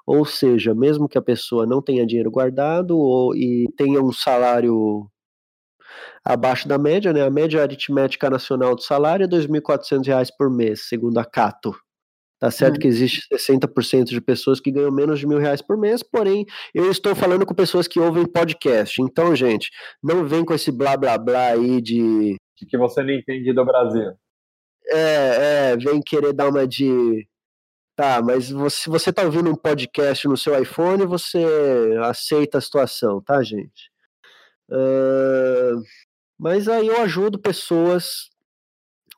Ou 0.06 0.26
seja, 0.26 0.76
mesmo 0.76 1.10
que 1.10 1.18
a 1.18 1.22
pessoa 1.24 1.66
não 1.66 1.82
tenha 1.82 2.06
dinheiro 2.06 2.32
guardado 2.32 2.98
ou, 2.98 3.36
e 3.36 3.68
tenha 3.78 4.02
um 4.02 4.14
salário 4.14 5.08
abaixo 6.24 6.68
da 6.68 6.78
média, 6.78 7.14
né? 7.14 7.24
A 7.24 7.32
média 7.32 7.62
aritmética 7.62 8.30
nacional 8.30 8.76
do 8.76 8.84
salário 8.84 9.24
é 9.24 9.28
R$ 9.28 9.32
2.400 9.32 10.30
por 10.38 10.50
mês, 10.50 10.88
segundo 10.88 11.18
a 11.18 11.26
Cato. 11.26 11.76
Tá 12.42 12.50
certo 12.50 12.78
hum. 12.78 12.80
que 12.80 12.88
existe 12.88 13.22
60% 13.32 14.06
de 14.06 14.20
pessoas 14.20 14.60
que 14.60 14.72
ganham 14.72 14.92
menos 14.92 15.20
de 15.20 15.28
mil 15.28 15.38
reais 15.38 15.62
por 15.62 15.78
mês, 15.78 16.02
porém, 16.02 16.44
eu 16.74 16.90
estou 16.90 17.14
falando 17.14 17.46
com 17.46 17.54
pessoas 17.54 17.88
que 17.88 18.00
ouvem 18.00 18.26
podcast. 18.26 19.00
Então, 19.00 19.36
gente, 19.36 19.70
não 20.02 20.28
vem 20.28 20.44
com 20.44 20.52
esse 20.52 20.72
blá 20.72 20.98
blá 20.98 21.20
blá 21.20 21.50
aí 21.50 21.80
de. 21.80 22.36
De 22.58 22.66
que 22.66 22.80
você 22.80 23.04
não 23.04 23.12
entende 23.12 23.54
do 23.54 23.64
Brasil. 23.64 24.14
É, 24.88 25.74
é, 25.74 25.78
vem 25.78 26.02
querer 26.02 26.34
dar 26.34 26.50
uma 26.50 26.68
de. 26.68 27.28
Tá, 27.96 28.20
mas 28.24 28.46
se 28.46 28.54
você, 28.54 28.90
você 28.90 29.14
tá 29.14 29.22
ouvindo 29.22 29.52
um 29.52 29.56
podcast 29.56 30.28
no 30.28 30.36
seu 30.36 30.60
iPhone, 30.60 31.06
você 31.06 31.46
aceita 32.06 32.58
a 32.58 32.62
situação, 32.62 33.22
tá, 33.22 33.44
gente? 33.44 33.92
Uh, 34.68 35.80
mas 36.40 36.68
aí 36.68 36.88
eu 36.88 37.02
ajudo 37.02 37.38
pessoas 37.38 38.32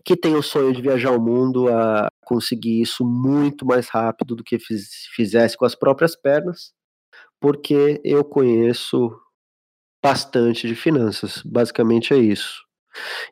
que 0.03 0.17
têm 0.17 0.35
o 0.35 0.43
sonho 0.43 0.73
de 0.73 0.81
viajar 0.81 1.11
ao 1.11 1.21
mundo 1.21 1.69
a 1.69 2.09
conseguir 2.23 2.81
isso 2.81 3.05
muito 3.05 3.65
mais 3.65 3.87
rápido 3.89 4.35
do 4.35 4.43
que 4.43 4.59
fiz, 4.59 4.87
fizesse 5.15 5.57
com 5.57 5.65
as 5.65 5.75
próprias 5.75 6.15
pernas, 6.15 6.73
porque 7.39 8.01
eu 8.03 8.23
conheço 8.23 9.11
bastante 10.03 10.67
de 10.67 10.75
finanças, 10.75 11.41
basicamente 11.45 12.13
é 12.13 12.17
isso. 12.17 12.61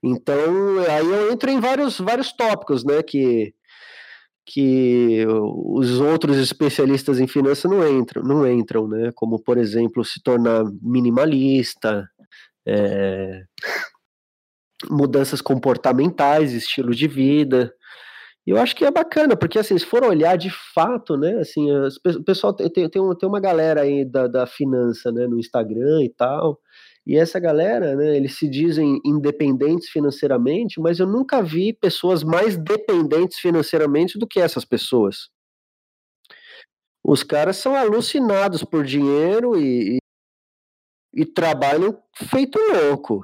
Então, 0.04 0.80
aí 0.90 1.06
eu 1.06 1.32
entro 1.32 1.50
em 1.50 1.60
vários, 1.60 2.00
vários 2.00 2.32
tópicos, 2.34 2.84
né, 2.84 3.04
que, 3.04 3.54
que 4.46 5.26
os 5.28 6.00
outros 6.00 6.38
especialistas 6.38 7.20
em 7.20 7.28
finanças 7.28 7.70
não 7.70 7.88
entram, 7.88 8.24
não 8.24 8.48
entram, 8.48 8.88
né, 8.88 9.12
como, 9.16 9.42
por 9.42 9.58
exemplo, 9.58 10.04
se 10.04 10.22
tornar 10.24 10.64
minimalista, 10.82 12.10
é, 12.68 13.44
mudanças 14.90 15.42
comportamentais, 15.42 16.54
estilo 16.54 16.96
de 16.96 17.08
vida. 17.08 17.74
Eu 18.46 18.58
acho 18.58 18.76
que 18.76 18.84
é 18.84 18.90
bacana, 18.90 19.38
porque 19.38 19.60
assim, 19.60 19.78
se 19.78 19.86
for 19.86 20.04
olhar 20.04 20.36
de 20.36 20.50
fato, 20.74 21.16
né, 21.16 21.36
assim, 21.40 21.68
o 21.72 22.24
pessoal 22.24 22.54
tem, 22.54 22.70
tem, 22.70 22.90
tem 22.90 23.30
uma 23.30 23.40
galera 23.40 23.82
aí 23.82 24.04
da, 24.04 24.28
da 24.28 24.48
finança, 24.48 25.12
né, 25.12 25.28
no 25.28 25.40
Instagram 25.40 26.04
e 26.04 26.10
tal, 26.10 26.60
e 27.06 27.18
essa 27.18 27.40
galera, 27.40 27.96
né, 27.96 28.16
eles 28.18 28.38
se 28.38 28.50
dizem 28.50 29.00
independentes 29.06 29.90
financeiramente, 29.90 30.80
mas 30.80 31.00
eu 31.00 31.06
nunca 31.08 31.42
vi 31.42 31.72
pessoas 31.72 32.24
mais 32.24 32.58
dependentes 32.58 33.38
financeiramente 33.40 34.18
do 34.18 34.28
que 34.28 34.40
essas 34.40 34.66
pessoas. 34.66 35.30
Os 37.04 37.24
caras 37.24 37.58
são 37.58 37.76
alucinados 37.76 38.64
por 38.64 38.84
dinheiro 38.84 39.60
e, 39.60 39.98
e, 39.98 41.22
e 41.22 41.26
trabalham 41.26 41.98
feito 42.16 42.60
louco. 42.60 43.24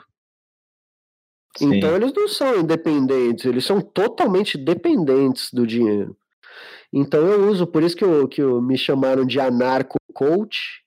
Sim. 1.58 1.76
Então 1.76 1.96
eles 1.96 2.14
não 2.14 2.28
são 2.28 2.60
independentes, 2.60 3.46
eles 3.46 3.66
são 3.66 3.82
totalmente 3.82 4.58
dependentes 4.58 5.50
do 5.52 5.66
dinheiro. 5.66 6.16
Então 6.94 7.26
eu 7.28 7.50
uso, 7.50 7.66
por 7.68 7.84
isso 7.84 7.96
que, 7.96 8.04
eu, 8.04 8.28
que 8.28 8.42
eu, 8.42 8.62
me 8.62 8.78
chamaram 8.78 9.26
de 9.26 9.40
anarco-coach, 9.40 10.84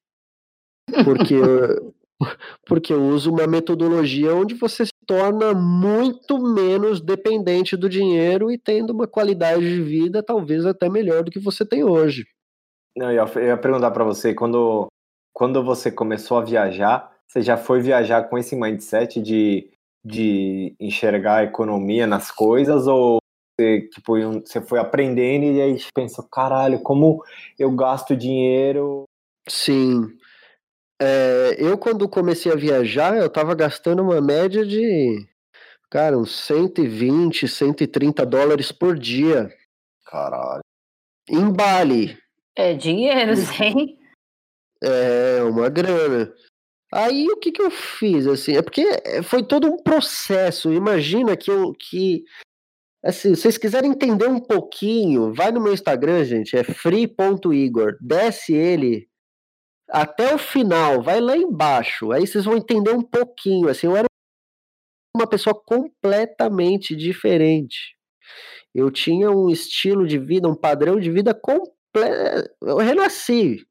porque, 1.05 1.35
eu, 1.35 1.95
porque 2.64 2.93
eu 2.93 3.03
uso 3.03 3.33
uma 3.33 3.47
metodologia 3.47 4.35
onde 4.35 4.55
você 4.55 4.87
se 4.87 4.93
torna 5.07 5.53
muito 5.53 6.39
menos 6.39 7.01
dependente 7.01 7.77
do 7.77 7.89
dinheiro 7.89 8.51
e 8.51 8.57
tendo 8.57 8.93
uma 8.93 9.07
qualidade 9.07 9.62
de 9.62 9.83
vida 9.83 10.23
talvez 10.23 10.64
até 10.64 10.89
melhor 10.89 11.25
do 11.25 11.31
que 11.31 11.41
você 11.41 11.66
tem 11.66 11.85
hoje. 11.85 12.27
Não, 12.97 13.11
eu 13.11 13.27
ia 13.43 13.57
perguntar 13.57 13.91
para 13.91 14.05
você, 14.05 14.35
quando, 14.35 14.89
quando 15.33 15.62
você 15.62 15.91
começou 15.91 16.39
a 16.39 16.45
viajar, 16.45 17.11
você 17.27 17.41
já 17.41 17.57
foi 17.57 17.81
viajar 17.81 18.25
com 18.25 18.37
esse 18.37 18.57
mindset 18.57 19.21
de 19.21 19.71
de 20.05 20.74
enxergar 20.80 21.36
a 21.36 21.44
economia 21.44 22.07
nas 22.07 22.30
coisas 22.30 22.86
ou 22.86 23.18
você, 23.61 23.82
tipo, 23.88 24.14
você 24.40 24.61
foi 24.61 24.78
aprendendo 24.78 25.44
e 25.44 25.61
aí 25.61 25.78
pensa, 25.94 26.26
caralho, 26.32 26.80
como 26.80 27.22
eu 27.59 27.70
gasto 27.70 28.16
dinheiro? 28.16 29.05
Sim. 29.48 30.16
É, 31.01 31.57
eu, 31.59 31.76
quando 31.78 32.09
comecei 32.09 32.51
a 32.53 32.57
viajar, 32.57 33.16
eu 33.16 33.30
tava 33.30 33.55
gastando 33.55 34.03
uma 34.03 34.20
média 34.20 34.64
de, 34.64 35.26
cara, 35.90 36.18
uns 36.18 36.34
120, 36.46 37.46
130 37.46 38.24
dólares 38.24 38.72
por 38.72 38.98
dia. 38.98 39.51
Caralho. 40.07 40.62
Em 41.28 41.51
Bali. 41.53 42.18
É 42.57 42.74
dinheiro, 42.74 43.36
sim. 43.36 43.98
É, 44.82 45.42
uma 45.42 45.68
grana. 45.68 46.32
Aí 46.93 47.26
o 47.28 47.36
que, 47.36 47.53
que 47.53 47.62
eu 47.62 47.70
fiz, 47.70 48.26
assim, 48.26 48.57
é 48.57 48.62
porque 48.62 48.82
eh, 49.05 49.22
foi 49.22 49.43
todo 49.45 49.68
um 49.68 49.76
processo. 49.82 50.72
Imagina 50.72 51.36
que 51.36 51.51
eu 51.51 51.72
que 51.72 52.24
assim, 53.03 53.34
se 53.34 53.43
vocês 53.43 53.59
quiserem 53.59 53.91
entender 53.93 54.28
um 54.28 54.41
pouquinho, 54.41 55.32
vai 55.32 55.51
no 55.53 55.61
meu 55.61 55.72
Instagram, 55.72 56.24
gente, 56.24 56.57
é 56.57 56.64
free.igor. 56.64 57.97
Desce 58.01 58.53
ele 58.55 59.09
até 59.88 60.34
o 60.34 60.38
final, 60.38 61.03
vai 61.03 61.20
lá 61.20 61.36
embaixo. 61.36 62.12
Aí 62.12 62.26
vocês 62.26 62.45
vão 62.45 62.57
entender 62.57 62.93
um 62.93 63.03
pouquinho, 63.03 63.68
assim, 63.68 63.86
eu 63.86 63.97
era 63.97 64.07
uma 65.16 65.26
pessoa 65.28 65.55
completamente 65.55 66.95
diferente. 66.97 67.97
Eu 68.74 68.91
tinha 68.91 69.30
um 69.30 69.51
estilo 69.51 70.07
de 70.07 70.18
vida, 70.18 70.49
um 70.49 70.55
padrão 70.55 71.01
de 71.01 71.11
vida 71.11 71.34
completo. 71.34 71.70
Eu 72.62 72.78
renasci, 72.78 73.66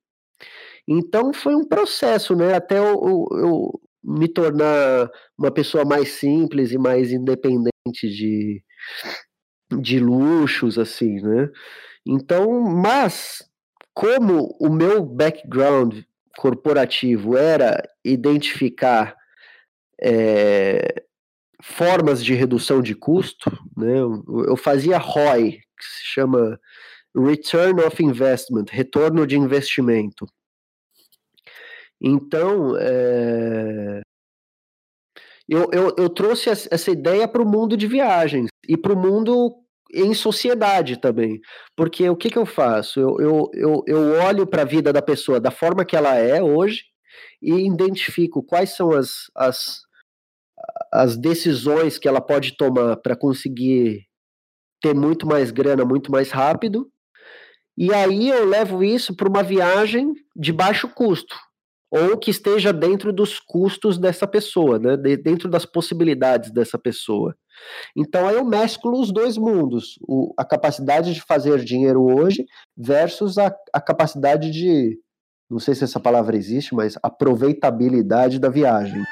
então 0.91 1.31
foi 1.31 1.55
um 1.55 1.63
processo, 1.63 2.35
né? 2.35 2.55
Até 2.55 2.79
eu, 2.79 3.27
eu, 3.31 3.81
me 4.03 4.27
tornar 4.27 5.07
uma 5.37 5.51
pessoa 5.51 5.85
mais 5.85 6.13
simples 6.13 6.71
e 6.71 6.79
mais 6.79 7.11
independente 7.11 7.69
de, 8.09 8.63
de 9.79 9.99
luxos, 9.99 10.79
assim, 10.79 11.21
né? 11.21 11.47
Então, 12.03 12.59
mas 12.61 13.47
como 13.93 14.57
o 14.59 14.67
meu 14.67 15.05
background 15.05 15.99
corporativo 16.35 17.37
era 17.37 17.83
identificar 18.03 19.15
é, 20.01 21.03
formas 21.61 22.23
de 22.23 22.33
redução 22.33 22.81
de 22.81 22.95
custo, 22.95 23.51
né? 23.77 23.99
Eu 24.47 24.57
fazia 24.57 24.97
ROI, 24.97 25.51
que 25.51 25.85
se 25.85 26.03
chama 26.03 26.59
Return 27.15 27.79
of 27.83 28.03
Investment, 28.03 28.65
retorno 28.71 29.27
de 29.27 29.37
investimento. 29.37 30.25
Então, 32.01 32.77
é... 32.77 34.01
eu, 35.47 35.67
eu, 35.71 35.95
eu 35.97 36.09
trouxe 36.09 36.49
essa 36.49 36.91
ideia 36.91 37.27
para 37.27 37.41
o 37.41 37.47
mundo 37.47 37.75
de 37.75 37.87
viagens 37.87 38.47
e 38.67 38.77
para 38.77 38.93
o 38.93 38.97
mundo 38.97 39.53
em 39.91 40.13
sociedade 40.13 40.99
também. 40.99 41.41
Porque 41.75 42.09
o 42.09 42.15
que, 42.15 42.29
que 42.29 42.37
eu 42.37 42.45
faço? 42.45 42.99
Eu, 42.99 43.17
eu, 43.19 43.51
eu, 43.53 43.83
eu 43.87 44.11
olho 44.21 44.47
para 44.47 44.61
a 44.61 44.65
vida 44.65 44.93
da 44.93 45.01
pessoa 45.01 45.39
da 45.39 45.51
forma 45.51 45.83
que 45.83 45.95
ela 45.95 46.15
é 46.15 46.41
hoje 46.41 46.83
e 47.41 47.67
identifico 47.67 48.43
quais 48.43 48.75
são 48.75 48.91
as, 48.91 49.25
as, 49.35 49.81
as 50.93 51.17
decisões 51.17 51.97
que 51.97 52.07
ela 52.07 52.21
pode 52.21 52.55
tomar 52.55 52.97
para 52.97 53.15
conseguir 53.15 54.07
ter 54.81 54.93
muito 54.95 55.27
mais 55.27 55.51
grana 55.51 55.83
muito 55.83 56.11
mais 56.11 56.31
rápido. 56.31 56.89
E 57.77 57.93
aí 57.93 58.29
eu 58.29 58.45
levo 58.45 58.83
isso 58.83 59.15
para 59.15 59.27
uma 59.27 59.43
viagem 59.43 60.13
de 60.35 60.53
baixo 60.53 60.87
custo 60.89 61.35
ou 61.91 62.17
que 62.17 62.31
esteja 62.31 62.71
dentro 62.71 63.11
dos 63.11 63.39
custos 63.39 63.97
dessa 63.97 64.27
pessoa, 64.27 64.77
né? 64.77 64.95
De, 64.95 65.17
dentro 65.17 65.49
das 65.49 65.65
possibilidades 65.65 66.51
dessa 66.51 66.77
pessoa. 66.77 67.35
Então 67.95 68.27
aí 68.27 68.35
eu 68.35 68.45
mesclo 68.45 68.99
os 68.99 69.11
dois 69.11 69.37
mundos, 69.37 69.99
o, 70.07 70.33
a 70.37 70.45
capacidade 70.45 71.13
de 71.13 71.21
fazer 71.21 71.63
dinheiro 71.63 72.01
hoje 72.01 72.45
versus 72.77 73.37
a, 73.37 73.53
a 73.73 73.81
capacidade 73.81 74.49
de, 74.49 74.97
não 75.49 75.59
sei 75.59 75.75
se 75.75 75.83
essa 75.83 75.99
palavra 75.99 76.37
existe, 76.37 76.73
mas 76.73 76.97
aproveitabilidade 77.03 78.39
da 78.39 78.49
viagem. 78.49 79.03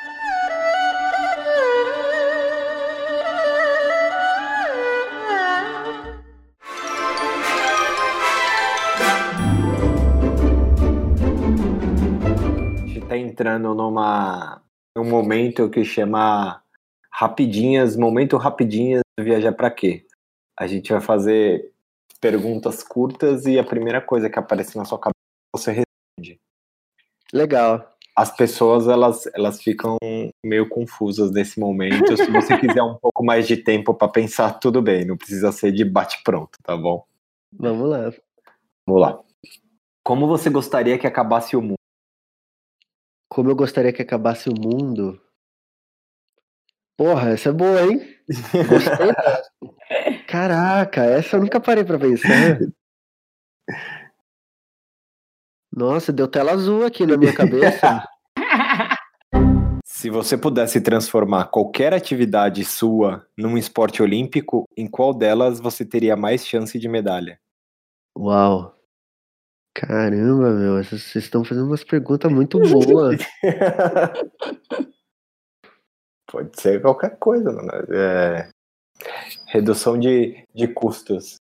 Entrando 13.38 13.76
numa 13.76 14.64
num 14.98 15.06
momento 15.06 15.70
que 15.70 15.86
chama 15.86 16.60
rapidinhas, 17.12 17.96
momento 17.96 18.36
rapidinhas 18.36 19.04
viajar 19.20 19.54
para 19.54 19.70
quê? 19.70 20.08
A 20.60 20.66
gente 20.66 20.92
vai 20.92 21.00
fazer 21.00 21.72
perguntas 22.20 22.82
curtas 22.82 23.46
e 23.46 23.60
a 23.60 23.64
primeira 23.64 24.02
coisa 24.02 24.28
que 24.28 24.40
aparece 24.40 24.76
na 24.76 24.86
sua 24.86 24.98
cabeça 24.98 25.14
você 25.56 25.72
responde. 25.72 26.40
Legal. 27.32 27.96
As 28.16 28.36
pessoas 28.36 28.88
elas 28.88 29.28
elas 29.36 29.62
ficam 29.62 29.98
meio 30.44 30.68
confusas 30.68 31.30
nesse 31.30 31.60
momento. 31.60 32.18
Se 32.18 32.32
você 32.32 32.58
quiser 32.58 32.82
um 32.82 32.96
pouco 32.96 33.24
mais 33.24 33.48
de 33.48 33.58
tempo 33.58 33.94
para 33.94 34.08
pensar, 34.08 34.54
tudo 34.54 34.82
bem, 34.82 35.06
não 35.06 35.16
precisa 35.16 35.52
ser 35.52 35.72
de 35.72 35.86
bate 35.86 36.24
pronto, 36.24 36.58
tá 36.64 36.76
bom? 36.76 37.06
Vamos 37.54 37.88
lá. 37.88 38.12
Vamos 38.88 39.02
lá. 39.02 39.20
Como 40.04 40.26
você 40.26 40.50
gostaria 40.50 40.98
que 40.98 41.06
acabasse 41.06 41.56
o 41.56 41.62
mundo? 41.62 41.77
Como 43.38 43.52
eu 43.52 43.56
gostaria 43.56 43.94
que 43.94 44.02
acabasse 44.02 44.50
o 44.50 44.60
mundo? 44.60 45.22
Porra, 46.98 47.30
essa 47.30 47.50
é 47.50 47.52
boa, 47.52 47.84
hein? 47.84 48.02
Gostei. 48.68 49.14
Caraca, 50.28 51.04
essa 51.04 51.36
eu 51.36 51.42
nunca 51.42 51.60
parei 51.60 51.84
pra 51.84 52.00
pensar. 52.00 52.58
Nossa, 55.72 56.12
deu 56.12 56.28
tela 56.28 56.52
azul 56.52 56.84
aqui 56.84 57.06
na 57.06 57.16
minha 57.16 57.32
cabeça. 57.32 58.04
Se 59.86 60.10
você 60.10 60.36
pudesse 60.36 60.82
transformar 60.82 61.46
qualquer 61.46 61.94
atividade 61.94 62.66
sua 62.66 63.24
num 63.38 63.56
esporte 63.56 64.02
olímpico, 64.02 64.68
em 64.76 64.88
qual 64.88 65.14
delas 65.14 65.60
você 65.60 65.86
teria 65.86 66.18
mais 66.18 66.44
chance 66.44 66.80
de 66.80 66.90
medalha? 66.90 67.40
Uau. 68.18 68.77
Caramba, 69.80 70.50
meu, 70.54 70.84
vocês 70.84 71.16
estão 71.16 71.44
fazendo 71.44 71.68
umas 71.68 71.84
perguntas 71.84 72.32
muito 72.32 72.60
boas. 72.60 73.22
Pode 76.26 76.60
ser 76.60 76.82
qualquer 76.82 77.16
coisa, 77.20 77.52
mano. 77.52 77.70
É... 77.94 78.50
Redução 79.46 80.00
de, 80.00 80.44
de 80.52 80.68
custos. 80.68 81.36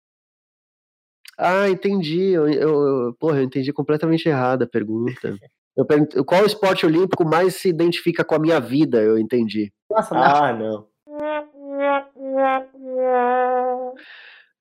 Ah, 1.38 1.68
entendi. 1.68 2.30
Eu, 2.30 2.48
eu, 2.48 2.82
eu, 2.82 3.14
porra, 3.20 3.36
eu 3.36 3.44
entendi 3.44 3.72
completamente 3.72 4.28
errada 4.28 4.64
a 4.64 4.68
pergunta. 4.68 5.38
Eu 5.76 5.86
pergunto, 5.86 6.24
qual 6.24 6.44
esporte 6.44 6.84
olímpico 6.84 7.24
mais 7.24 7.54
se 7.54 7.68
identifica 7.68 8.24
com 8.24 8.34
a 8.34 8.40
minha 8.40 8.58
vida? 8.58 9.00
Eu 9.00 9.16
entendi. 9.16 9.72
Nossa, 9.88 10.16
ah, 10.16 10.52
não. 10.52 10.88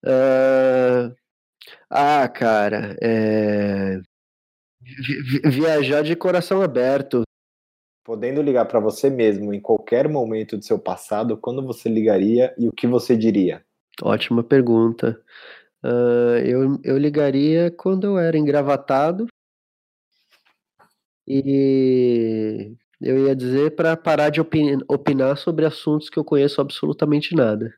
Uh, 0.05 1.15
ah, 1.89 2.27
cara, 2.27 2.97
é... 3.01 4.01
Vi 4.81 5.39
viajar 5.49 6.01
de 6.03 6.15
coração 6.15 6.61
aberto. 6.61 7.23
Podendo 8.03 8.41
ligar 8.41 8.65
para 8.65 8.79
você 8.79 9.09
mesmo 9.09 9.53
em 9.53 9.61
qualquer 9.61 10.09
momento 10.09 10.57
do 10.57 10.65
seu 10.65 10.77
passado, 10.77 11.37
quando 11.37 11.65
você 11.65 11.87
ligaria 11.87 12.53
e 12.57 12.67
o 12.67 12.71
que 12.73 12.85
você 12.85 13.15
diria? 13.15 13.63
Ótima 14.01 14.43
pergunta. 14.43 15.21
Uh, 15.83 16.37
eu, 16.43 16.79
eu 16.83 16.97
ligaria 16.97 17.71
quando 17.71 18.05
eu 18.05 18.17
era 18.17 18.37
engravatado 18.37 19.27
e 21.27 22.75
eu 23.01 23.27
ia 23.27 23.35
dizer 23.35 23.75
para 23.75 23.95
parar 23.95 24.29
de 24.29 24.41
opinar 24.41 25.37
sobre 25.37 25.65
assuntos 25.65 26.09
que 26.09 26.17
eu 26.17 26.23
conheço 26.23 26.59
absolutamente 26.59 27.35
nada. 27.35 27.73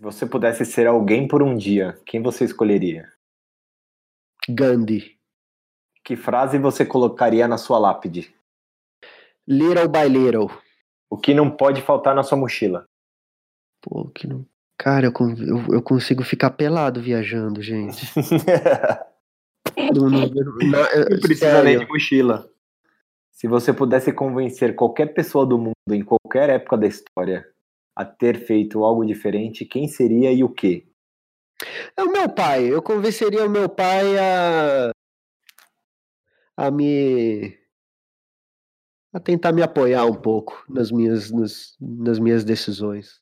Se 0.00 0.04
você 0.04 0.24
pudesse 0.24 0.64
ser 0.64 0.86
alguém 0.86 1.28
por 1.28 1.42
um 1.42 1.54
dia, 1.54 2.00
quem 2.06 2.22
você 2.22 2.46
escolheria? 2.46 3.12
Gandhi. 4.48 5.18
Que 6.02 6.16
frase 6.16 6.58
você 6.58 6.86
colocaria 6.86 7.46
na 7.46 7.58
sua 7.58 7.78
lápide? 7.78 8.34
Little 9.46 9.88
by 9.88 10.08
little. 10.08 10.50
O 11.10 11.18
que 11.18 11.34
não 11.34 11.50
pode 11.50 11.82
faltar 11.82 12.14
na 12.14 12.22
sua 12.22 12.38
mochila? 12.38 12.86
Pô, 13.82 14.08
que 14.08 14.26
não. 14.26 14.46
Cara, 14.78 15.04
eu, 15.04 15.12
eu, 15.38 15.74
eu 15.74 15.82
consigo 15.82 16.24
ficar 16.24 16.52
pelado 16.52 17.02
viajando, 17.02 17.60
gente. 17.60 18.10
não, 19.94 20.08
não, 20.08 20.26
não, 20.26 21.10
não 21.10 21.20
precisa 21.20 21.62
nem 21.62 21.78
de 21.78 21.86
mochila. 21.86 22.50
Se 23.30 23.46
você 23.46 23.70
pudesse 23.70 24.14
convencer 24.14 24.74
qualquer 24.74 25.12
pessoa 25.12 25.44
do 25.44 25.58
mundo 25.58 25.74
em 25.90 26.02
qualquer 26.02 26.48
época 26.48 26.78
da 26.78 26.86
história 26.86 27.46
a 28.00 28.04
ter 28.04 28.38
feito 28.46 28.82
algo 28.82 29.04
diferente, 29.04 29.66
quem 29.66 29.86
seria 29.86 30.32
e 30.32 30.42
o 30.42 30.48
quê? 30.48 30.86
É 31.94 32.02
o 32.02 32.10
meu 32.10 32.28
pai. 32.30 32.64
Eu 32.64 32.80
convenceria 32.80 33.44
o 33.44 33.50
meu 33.50 33.68
pai 33.68 34.18
a 34.18 34.90
a 36.56 36.70
me 36.70 37.58
a 39.12 39.20
tentar 39.20 39.52
me 39.52 39.62
apoiar 39.62 40.04
um 40.06 40.14
pouco 40.14 40.64
nas 40.68 40.90
minhas 40.90 41.30
nas, 41.30 41.76
nas 41.78 42.18
minhas 42.18 42.42
decisões. 42.42 43.20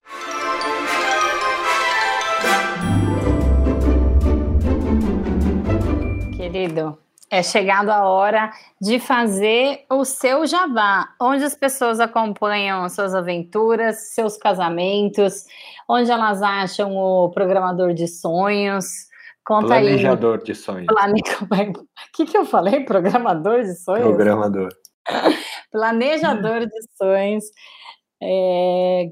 Querido, 6.36 6.98
é 7.30 7.42
chegado 7.42 7.90
a 7.90 8.08
hora 8.08 8.50
de 8.80 8.98
fazer 8.98 9.84
o 9.90 10.04
seu 10.04 10.46
jabá, 10.46 11.14
onde 11.20 11.44
as 11.44 11.54
pessoas 11.54 12.00
acompanham 12.00 12.88
suas 12.88 13.14
aventuras, 13.14 14.14
seus 14.14 14.36
casamentos, 14.36 15.44
onde 15.88 16.10
elas 16.10 16.42
acham 16.42 16.96
o 16.96 17.30
programador 17.30 17.92
de 17.92 18.08
sonhos. 18.08 19.08
Conta 19.44 19.68
Planejador 19.68 20.38
aí. 20.38 20.44
de 20.44 20.54
sonhos. 20.54 20.86
Plane... 20.86 21.20
O 21.78 21.86
que, 22.14 22.26
que 22.26 22.36
eu 22.36 22.44
falei? 22.44 22.84
Programador 22.84 23.62
de 23.62 23.74
sonhos? 23.74 24.04
Programador. 24.04 24.68
Planejador 25.70 26.66
de 26.66 26.96
sonhos. 26.96 27.44
É... 28.22 29.06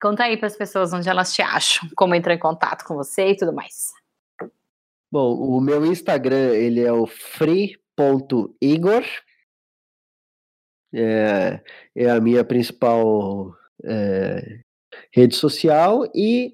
Conta 0.00 0.24
aí 0.24 0.36
para 0.36 0.46
as 0.46 0.56
pessoas 0.56 0.92
onde 0.92 1.08
elas 1.08 1.32
te 1.32 1.40
acham, 1.40 1.88
como 1.96 2.14
entrar 2.14 2.34
em 2.34 2.38
contato 2.38 2.84
com 2.84 2.94
você 2.94 3.30
e 3.30 3.36
tudo 3.36 3.52
mais. 3.52 4.03
Bom, 5.14 5.34
o 5.36 5.60
meu 5.60 5.86
Instagram, 5.86 6.54
ele 6.54 6.80
é 6.80 6.92
o 6.92 7.06
free.igor. 7.06 9.04
É, 10.92 11.62
é 11.94 12.10
a 12.10 12.20
minha 12.20 12.44
principal 12.44 13.54
é, 13.84 14.58
rede 15.12 15.36
social 15.36 16.04
e 16.12 16.52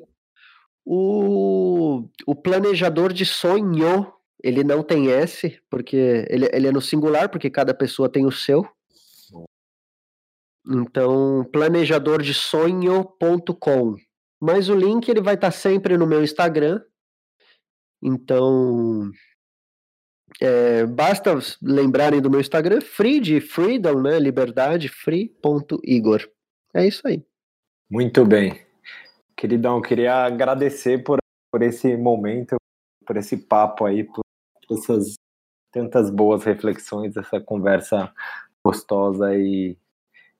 o, 0.85 2.07
o 2.27 2.35
planejador 2.35 3.15
de 3.15 3.25
sonho, 3.25 4.13
ele 4.45 4.63
não 4.63 4.83
tem 4.83 5.11
S, 5.11 5.59
porque 5.71 6.27
ele, 6.29 6.47
ele 6.53 6.69
é 6.69 6.73
no 6.73 6.83
singular, 6.83 7.31
porque 7.31 7.49
cada 7.49 7.73
pessoa 7.73 8.13
tem 8.13 8.27
o 8.27 8.31
seu. 8.31 8.69
Então, 10.69 11.49
planejadordesonho.com. 11.51 13.97
Mas 14.39 14.69
o 14.69 14.75
link 14.75 15.09
ele 15.09 15.23
vai 15.23 15.37
estar 15.37 15.51
sempre 15.51 15.97
no 15.97 16.07
meu 16.07 16.23
Instagram, 16.23 16.83
então, 18.03 19.11
é, 20.41 20.87
basta 20.87 21.39
lembrarem 21.63 22.21
do 22.21 22.31
meu 22.31 22.41
Instagram, 22.41 22.81
free 22.81 23.21
de 23.21 23.41
freedom, 23.41 24.01
né? 24.01 24.19
Liberdade, 24.19 24.89
free.igor. 24.89 26.29
É 26.75 26.87
isso 26.87 27.07
aí. 27.07 27.25
Muito 27.91 28.25
bem. 28.25 28.65
Queridão, 29.37 29.81
queria 29.83 30.25
agradecer 30.25 31.03
por, 31.03 31.19
por 31.51 31.63
esse 31.63 31.97
momento, 31.97 32.57
por 33.07 33.17
esse 33.17 33.37
papo 33.37 33.85
aí, 33.85 34.05
por 34.05 34.21
essas 34.71 35.15
tantas 35.73 36.11
boas 36.11 36.45
reflexões, 36.45 37.17
essa 37.17 37.41
conversa 37.41 38.13
gostosa 38.65 39.35
e 39.37 39.77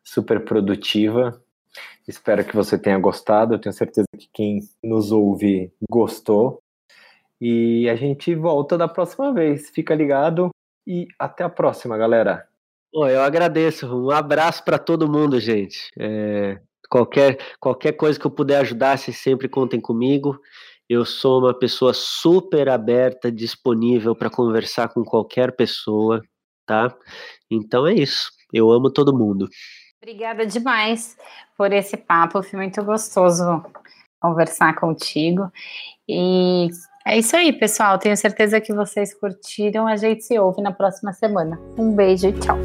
super 0.05 0.45
produtiva. 0.45 1.43
Espero 2.07 2.45
que 2.45 2.55
você 2.55 2.79
tenha 2.79 2.99
gostado. 2.99 3.55
Eu 3.55 3.59
tenho 3.59 3.73
certeza 3.73 4.07
que 4.19 4.29
quem 4.33 4.61
nos 4.83 5.13
ouve 5.13 5.73
gostou. 5.89 6.63
E 7.41 7.89
a 7.89 7.97
gente 7.97 8.35
volta 8.35 8.77
da 8.77 8.87
próxima 8.87 9.33
vez. 9.33 9.71
Fica 9.71 9.95
ligado 9.95 10.51
e 10.87 11.07
até 11.19 11.45
a 11.45 11.49
próxima, 11.49 11.97
galera. 11.97 12.47
Pô, 12.93 13.07
eu 13.07 13.23
agradeço. 13.23 13.87
Um 13.87 14.11
abraço 14.11 14.65
para 14.65 14.79
todo 14.79 15.11
mundo, 15.11 15.39
gente. 15.39 15.91
É, 15.99 16.61
qualquer, 16.89 17.39
qualquer 17.59 17.93
coisa 17.93 18.19
que 18.19 18.27
eu 18.27 18.31
puder 18.31 18.59
ajudar, 18.59 18.99
vocês 18.99 19.17
sempre 19.17 19.49
contem 19.49 19.81
comigo. 19.81 20.39
Eu 20.89 21.05
sou 21.05 21.39
uma 21.41 21.57
pessoa 21.57 21.95
super 21.95 22.69
aberta, 22.69 23.31
disponível 23.31 24.15
para 24.15 24.29
conversar 24.29 24.89
com 24.89 25.05
qualquer 25.05 25.55
pessoa, 25.55 26.21
tá? 26.67 26.93
Então 27.49 27.87
é 27.87 27.95
isso. 27.95 28.33
Eu 28.53 28.73
amo 28.73 28.91
todo 28.91 29.17
mundo. 29.17 29.49
Obrigada 30.03 30.45
demais 30.45 31.17
por 31.57 31.73
esse 31.73 31.97
papo. 31.97 32.43
Foi 32.43 32.59
muito 32.59 32.83
gostoso 32.83 33.63
conversar 34.21 34.75
contigo. 34.75 35.51
E 36.09 36.69
é 37.07 37.19
isso 37.19 37.37
aí, 37.37 37.53
pessoal. 37.53 37.99
Tenho 37.99 38.17
certeza 38.17 38.61
que 38.61 38.73
vocês 38.73 39.15
curtiram. 39.15 39.87
A 39.87 39.97
gente 39.97 40.23
se 40.25 40.39
ouve 40.39 40.63
na 40.63 40.73
próxima 40.73 41.13
semana. 41.13 41.59
Um 41.79 41.95
beijo 41.95 42.29
e 42.29 42.33
tchau. 42.33 42.59